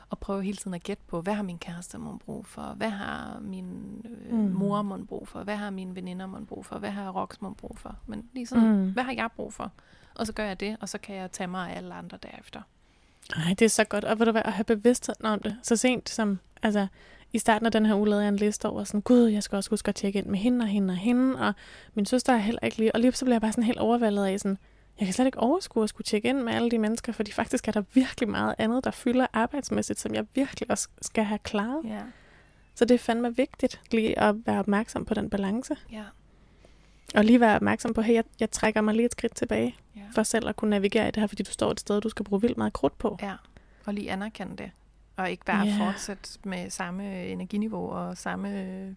og 0.10 0.20
prøve 0.20 0.44
hele 0.44 0.58
tiden 0.58 0.74
at 0.74 0.84
gætte 0.84 1.04
på, 1.08 1.22
hvad 1.22 1.34
har 1.34 1.44
min 1.44 1.60
kæreste 1.60 1.98
mon 1.98 2.20
brug 2.20 2.46
for? 2.46 2.62
Hvad 2.62 2.90
har 2.90 3.40
min 3.40 4.02
øh, 4.30 4.34
Mm. 4.34 4.52
mor 4.52 4.82
mon 4.82 5.08
brug 5.08 5.28
for? 5.28 5.44
Hvad 5.44 5.56
har 5.56 5.70
mine 5.70 5.96
veninder 5.96 6.26
mon 6.26 6.46
brug 6.46 6.66
for? 6.66 6.80
Hvad 6.80 6.90
har 6.92 7.12
Rox 7.12 7.42
mon 7.42 7.56
brug 7.56 7.78
for? 7.80 7.96
Men 8.06 8.30
lige 8.34 8.46
sådan, 8.48 8.76
Mm. 8.76 8.92
hvad 8.92 9.04
har 9.04 9.12
jeg 9.14 9.30
brug 9.36 9.54
for? 9.54 9.72
Og 10.16 10.28
så 10.28 10.34
gør 10.34 10.44
jeg 10.46 10.60
det, 10.60 10.78
og 10.82 10.90
så 10.90 10.98
kan 10.98 11.16
jeg 11.16 11.32
tage 11.32 11.48
mig 11.48 11.72
af 11.72 11.78
alle 11.78 11.94
andre 11.94 12.18
derefter. 12.24 12.62
Nej, 13.36 13.54
det 13.60 13.66
er 13.66 13.70
så 13.70 13.84
godt. 13.84 14.04
Og 14.04 14.20
ved 14.20 14.26
du 14.26 14.32
hvad, 14.32 14.42
at 14.46 14.54
have 14.54 14.64
bevidsthed 14.64 15.16
om 15.24 15.40
det. 15.40 15.58
Så 15.64 15.76
sent 15.76 16.10
som, 16.10 16.40
altså, 16.64 16.88
i 17.34 17.40
starten 17.40 17.66
af 17.66 17.72
den 17.72 17.86
her 17.86 17.96
uge 17.96 18.10
lavede 18.10 18.24
jeg 18.24 18.30
en 18.30 18.36
liste 18.36 18.70
over 18.70 18.84
sådan, 18.84 19.02
gud, 19.02 19.28
jeg 19.28 19.44
skal 19.44 19.56
også 19.56 19.70
huske 19.70 19.90
at 19.90 19.96
tjekke 19.96 20.20
ind 20.20 20.28
med 20.28 20.40
hende 20.40 20.64
og 20.64 20.68
hende 20.68 20.92
og 20.92 20.98
hende, 20.98 21.40
og 21.40 21.54
min 21.94 22.06
søster 22.06 22.34
er 22.34 22.38
heller 22.38 22.60
ikke 22.64 22.78
lige, 22.78 22.96
og 22.96 23.00
lige 23.00 23.12
så 23.12 23.26
bliver 23.26 23.36
jeg 23.36 23.42
bare 23.42 23.52
sådan 23.52 23.64
helt 23.64 23.80
overvældet 23.80 24.26
af 24.26 24.40
sådan, 24.40 24.58
jeg 25.00 25.08
kan 25.08 25.14
slet 25.14 25.26
ikke 25.26 25.40
overskue 25.40 25.84
at 25.84 25.90
skulle 25.90 26.06
tjekke 26.06 26.30
ind 26.30 26.42
med 26.42 26.54
alle 26.54 26.72
de 26.72 26.78
mennesker, 26.78 27.14
fordi 27.14 27.32
faktisk 27.32 27.68
er 27.68 27.72
der 27.72 27.84
virkelig 27.94 28.30
meget 28.30 28.56
andet, 28.58 28.84
der 28.84 28.92
fylder 28.92 29.28
arbejdsmæssigt, 29.34 30.00
som 30.00 30.14
jeg 30.16 30.26
virkelig 30.36 30.72
også 30.72 30.88
skal 31.02 31.24
have 31.24 31.40
klaret. 31.40 31.82
Ja. 31.86 32.02
Så 32.76 32.86
det 32.86 32.96
er 32.96 33.00
fandme 33.00 33.36
vigtigt 33.36 33.82
lige 33.92 34.20
at 34.20 34.36
være 34.46 34.60
opmærksom 34.60 35.06
på 35.06 35.14
den 35.14 35.30
balance. 35.30 35.76
Ja. 35.92 36.04
Og 37.16 37.26
lige 37.26 37.40
være 37.40 37.56
opmærksom 37.56 37.94
på, 37.94 38.02
hey, 38.02 38.14
jeg, 38.14 38.24
jeg 38.40 38.52
trækker 38.52 38.82
mig 38.82 38.94
lige 38.96 39.06
et 39.06 39.12
skridt 39.12 39.36
tilbage, 39.36 39.76
ja. 39.96 40.02
for 40.16 40.24
selv 40.24 40.48
at 40.50 40.56
kunne 40.56 40.70
navigere 40.70 41.08
i 41.08 41.12
det 41.12 41.18
her, 41.20 41.28
fordi 41.28 41.44
du 41.44 41.52
står 41.52 41.72
et 41.72 41.80
sted, 41.80 42.02
du 42.02 42.10
skal 42.10 42.26
bruge 42.26 42.42
vildt 42.42 42.58
meget 42.58 42.74
krudt 42.74 42.98
på. 42.98 43.18
Ja, 43.22 43.34
og 43.86 43.94
lige 43.94 44.12
anerkende 44.12 44.58
det. 44.58 44.72
Og 45.18 45.32
ikke 45.32 45.46
bare 45.46 45.68
yeah. 45.68 45.78
fortsætte 45.78 46.30
med 46.44 46.70
samme 46.70 47.26
energiniveau 47.26 47.90
og 47.90 48.18
samme... 48.18 48.96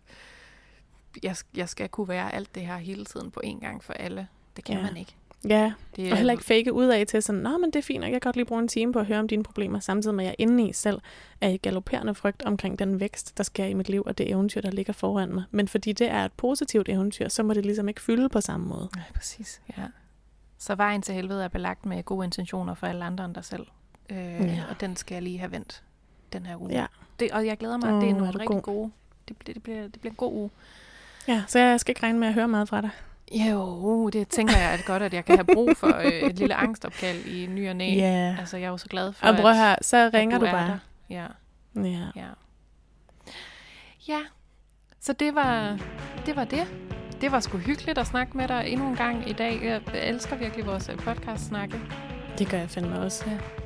Jeg, 1.23 1.37
jeg 1.55 1.69
skal 1.69 1.89
kunne 1.89 2.09
være 2.09 2.35
alt 2.35 2.55
det 2.55 2.67
her 2.67 2.77
hele 2.77 3.05
tiden 3.05 3.31
på 3.31 3.41
én 3.45 3.61
gang 3.61 3.85
for 3.85 3.93
alle. 3.93 4.29
Det 4.57 4.65
kan 4.65 4.77
Ja. 4.77 4.83
man 4.83 4.97
ikke. 4.97 5.15
Ja, 5.49 5.73
Det 5.97 6.11
og 6.13 6.17
heller 6.17 6.33
ikke 6.33 6.45
fake 6.45 6.73
ud 6.73 6.87
af 6.87 7.07
til 7.07 7.23
sådan, 7.23 7.41
nå, 7.41 7.59
men 7.59 7.71
det 7.71 7.77
er 7.77 7.83
fint, 7.83 8.05
og 8.05 8.11
jeg 8.11 8.13
kan 8.13 8.21
godt 8.29 8.37
lige 8.37 8.47
bruge 8.47 8.63
en 8.63 8.69
time 8.69 8.93
på 8.93 8.99
at 8.99 9.07
høre 9.07 9.19
om 9.19 9.29
dine 9.29 9.43
problemer, 9.43 9.81
samtidig 9.81 10.15
med, 10.17 10.25
at 10.25 10.29
jeg 10.29 10.35
inde 10.39 10.69
i 10.69 10.73
selv 10.73 11.01
er 11.41 11.49
i 11.49 11.57
galopperende 11.57 12.15
frygt 12.15 12.43
omkring 12.43 12.79
den 12.79 13.01
vækst, 13.01 13.39
der 13.39 13.45
sker 13.45 13.65
i 13.65 13.75
mit 13.75 13.89
liv, 13.89 14.03
og 14.07 14.19
det 14.19 14.31
eventyr, 14.31 14.61
der 14.61 14.71
ligger 14.71 14.93
foran 14.93 15.35
mig. 15.35 15.45
Men 15.51 15.69
fordi 15.69 15.93
det 15.93 16.09
er 16.11 16.25
et 16.25 16.33
positivt 16.33 16.89
eventyr, 16.89 17.29
så 17.29 17.43
må 17.43 17.55
det 17.55 17.65
ligesom 17.67 17.89
ikke 17.89 18.01
fylde 18.01 18.29
på 18.29 18.41
samme 18.41 18.67
måde. 18.67 18.89
Nej, 18.97 19.05
præcis. 19.15 19.61
Ja. 19.79 19.83
Så 20.59 20.75
vejen 20.75 21.03
til 21.03 21.15
helvede 21.15 21.45
er 21.45 21.49
belagt 21.49 21.87
med 21.87 22.03
gode 22.03 22.25
intentioner 22.25 22.75
for 22.75 22.87
alle 22.87 23.05
andre 23.05 23.25
end 23.25 23.35
dig 23.35 23.45
selv. 23.45 23.67
Øh, 24.11 24.17
Ja. 24.19 24.63
Og 24.71 24.81
den 24.81 24.97
skal 24.97 25.15
jeg 25.15 25.23
lige 25.23 25.39
have 25.39 25.53
vendt 25.53 25.83
den 26.33 26.47
her 26.47 26.57
uge. 26.63 26.73
Ja. 26.73 26.87
Det, 27.21 27.31
og 27.33 27.47
jeg 27.47 27.59
glæder 27.59 27.77
mig, 27.77 27.89
at 27.97 28.03
det 28.03 28.09
er 28.09 28.15
er 28.15 28.19
nogle 28.19 28.33
du 28.33 28.39
rigtig 28.39 28.49
god. 28.49 28.63
gode. 28.63 28.91
Det, 29.29 29.37
det, 29.47 29.55
det, 29.55 29.63
bliver, 29.63 29.83
det 29.83 30.01
bliver 30.01 30.11
en 30.11 30.17
god 30.17 30.33
uge. 30.33 30.51
Ja, 31.29 31.43
så 31.47 31.59
jeg 31.59 31.81
skal 31.81 31.91
ikke 31.91 32.03
regne 32.03 32.19
med 32.19 32.29
at 32.29 32.35
høre 32.35 32.49
meget 32.49 32.69
fra 32.69 32.81
dig. 32.81 32.91
Jo, 33.35 34.09
det 34.09 34.29
tænker 34.29 34.57
jeg 34.59 34.75
er 34.75 34.79
godt, 34.87 35.03
at 35.03 35.15
jeg 35.15 35.25
kan 35.25 35.37
have 35.37 35.55
brug 35.55 35.77
for 35.77 35.97
øh, 35.97 36.13
et 36.13 36.39
lille 36.39 36.55
angstopkald 36.55 37.25
i 37.27 37.47
ny 37.47 37.69
og 37.69 37.77
næ. 37.77 37.95
Ja. 37.95 38.37
Altså, 38.39 38.57
jeg 38.57 38.67
er 38.67 38.71
jo 38.71 38.77
så 38.77 38.87
glad 38.89 39.13
for, 39.13 39.27
Og 39.27 39.37
prøv 39.37 39.51
at, 39.51 39.57
her, 39.57 39.77
så 39.83 39.97
at 39.97 40.15
ringer 40.15 40.39
du, 40.39 40.45
er 40.45 40.51
bare. 40.53 40.69
Der. 40.69 40.79
Ja, 41.11 41.27
Ja. 41.83 42.07
ja. 42.17 42.27
Ja, 44.09 44.19
så 45.01 45.13
det 45.13 45.35
var, 45.35 45.79
det 46.27 46.37
var 46.37 46.45
det. 46.45 46.67
Det 47.21 47.33
var 47.33 47.41
sgu 47.41 47.59
hyggeligt 47.59 47.99
at 47.99 48.07
snakke 48.07 48.37
med 48.37 48.49
dig 48.49 48.65
endnu 48.69 48.89
en 48.89 48.97
gang 48.97 49.31
i 49.31 49.33
dag. 49.33 49.61
Jeg 49.65 49.81
elsker 50.09 50.37
virkelig 50.37 50.67
vores 50.67 50.89
øh, 50.89 50.97
podcast-snakke. 50.97 51.81
Det 52.39 52.49
gør 52.49 52.59
jeg 52.59 52.71
fandme 52.71 53.01
også. 53.01 53.25
Ja. 53.31 53.62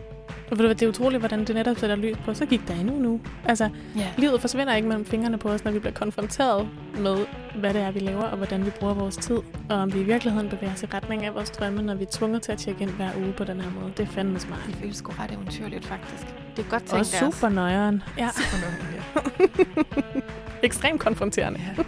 Og 0.50 0.58
ved 0.58 0.64
du 0.66 0.68
det 0.72 0.82
er 0.82 0.88
utroligt, 0.88 1.20
hvordan 1.20 1.44
det 1.44 1.54
netop 1.54 1.76
sætter 1.78 1.96
lys 1.96 2.16
på. 2.24 2.34
Så 2.34 2.46
gik 2.46 2.68
der 2.68 2.74
endnu 2.74 2.98
nu. 2.98 3.20
Altså, 3.44 3.68
Ja. 3.96 4.06
livet 4.18 4.40
forsvinder 4.40 4.74
ikke 4.74 4.88
mellem 4.88 5.04
fingrene 5.06 5.38
på 5.38 5.48
os, 5.48 5.64
når 5.64 5.72
vi 5.72 5.78
bliver 5.78 5.92
konfronteret 5.94 6.68
med, 6.98 7.16
hvad 7.60 7.74
det 7.74 7.82
er, 7.82 7.90
vi 7.90 7.98
laver, 8.00 8.22
og 8.24 8.36
hvordan 8.36 8.66
vi 8.66 8.70
bruger 8.70 8.94
vores 8.94 9.16
tid. 9.16 9.36
Og 9.70 9.76
om 9.76 9.94
vi 9.94 10.00
i 10.00 10.04
virkeligheden 10.04 10.48
bevæger 10.48 10.72
os 10.72 10.82
i 10.82 10.86
retning 10.94 11.24
af 11.24 11.34
vores 11.34 11.50
drømme, 11.50 11.82
når 11.82 11.94
vi 11.94 12.02
er 12.04 12.08
tvunget 12.10 12.42
til 12.42 12.52
at 12.52 12.58
tjekke 12.58 12.82
ind 12.82 12.90
hver 12.90 13.10
uge 13.18 13.32
på 13.32 13.44
den 13.44 13.60
her 13.60 13.70
måde. 13.80 13.92
Det 13.96 14.02
er 14.02 14.06
fandme 14.06 14.38
smart. 14.40 14.60
Det 14.66 14.74
føles 14.74 14.96
sgu 14.96 15.12
ret 15.18 15.30
eventyrligt, 15.32 15.84
faktisk. 15.86 16.26
Det 16.56 16.64
er 16.64 16.68
godt 16.70 16.82
tænkt 16.84 17.22
Og 17.22 17.32
super 17.32 17.48
nøjeren. 17.48 18.02
Ja, 18.18 18.28
Super 18.32 18.58
nøje. 18.62 20.22
ekstremt 20.62 21.00
konfronterende. 21.00 21.60
Ja. 21.78 21.82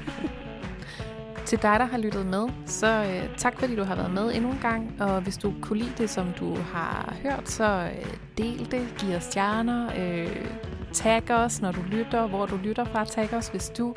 Til 1.48 1.62
dig, 1.62 1.80
der 1.80 1.84
har 1.84 1.98
lyttet 1.98 2.26
med, 2.26 2.48
så 2.66 2.86
øh, 2.86 3.36
tak 3.36 3.58
fordi 3.58 3.76
du 3.76 3.84
har 3.84 3.94
været 3.94 4.10
med 4.10 4.34
endnu 4.34 4.50
en 4.50 4.58
gang. 4.62 5.02
Og 5.02 5.20
hvis 5.20 5.36
du 5.36 5.54
kunne 5.62 5.78
lide 5.78 5.92
det, 5.98 6.10
som 6.10 6.26
du 6.40 6.54
har 6.54 7.14
hørt, 7.22 7.48
så 7.48 7.90
øh, 7.94 8.14
del 8.38 8.70
det, 8.70 8.94
giv 8.98 9.16
os 9.16 9.22
stjerner, 9.22 9.90
øh, 9.98 10.46
tag 10.92 11.30
os, 11.30 11.60
når 11.60 11.72
du 11.72 11.80
lytter, 11.90 12.26
hvor 12.26 12.46
du 12.46 12.56
lytter 12.56 12.84
fra, 12.84 13.04
tag 13.04 13.34
os, 13.34 13.48
hvis 13.48 13.68
du 13.68 13.94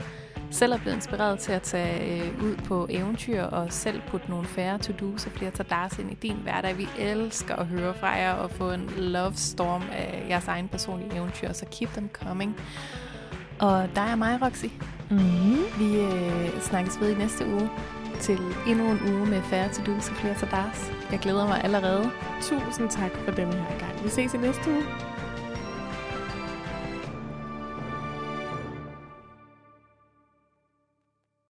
selv 0.51 0.73
er 0.73 0.77
blevet 0.77 0.95
inspireret 0.95 1.39
til 1.39 1.51
at 1.51 1.61
tage 1.61 2.23
øh, 2.23 2.43
ud 2.43 2.55
på 2.55 2.87
eventyr 2.89 3.43
og 3.43 3.73
selv 3.73 4.01
putte 4.07 4.29
nogle 4.29 4.47
færre 4.47 4.77
to-dos 4.77 5.25
og 5.25 5.31
flere 5.31 5.51
tadars 5.51 5.99
ind 5.99 6.11
i 6.11 6.15
din 6.15 6.37
hverdag. 6.43 6.77
Vi 6.77 6.87
elsker 6.99 7.55
at 7.55 7.65
høre 7.65 7.93
fra 7.93 8.09
jer 8.09 8.33
og 8.33 8.51
få 8.51 8.71
en 8.71 8.89
love 8.97 9.33
storm 9.35 9.83
af 9.91 10.25
jeres 10.29 10.47
egen 10.47 10.67
personlige 10.67 11.15
eventyr, 11.15 11.53
så 11.53 11.65
keep 11.71 11.89
them 11.89 12.09
coming. 12.13 12.55
Og 13.59 13.89
der 13.95 14.01
er 14.01 14.15
mig, 14.15 14.41
Roxy, 14.41 14.65
Mm-hmm. 15.12 15.80
vi 15.80 15.99
øh, 16.01 16.62
snakkes 16.62 17.01
ved 17.01 17.09
i 17.09 17.16
næste 17.16 17.47
uge 17.47 17.70
til 18.20 18.39
endnu 18.68 18.91
en 18.91 18.99
uge 19.14 19.26
med 19.26 19.41
færre 19.41 19.70
to 19.74 19.82
do's 19.82 20.12
og 20.12 20.16
flere 20.16 20.36
tadars. 20.36 20.91
Jeg 21.12 21.20
glæder 21.20 21.47
mig 21.47 21.64
allerede. 21.64 22.12
Tusind 22.41 22.89
tak 22.89 23.12
for 23.26 23.32
denne 23.32 23.53
her 23.53 23.80
gang. 23.80 24.03
Vi 24.03 24.09
ses 24.09 24.34
i 24.34 24.38
næste 24.38 24.70
uge. 24.70 25.11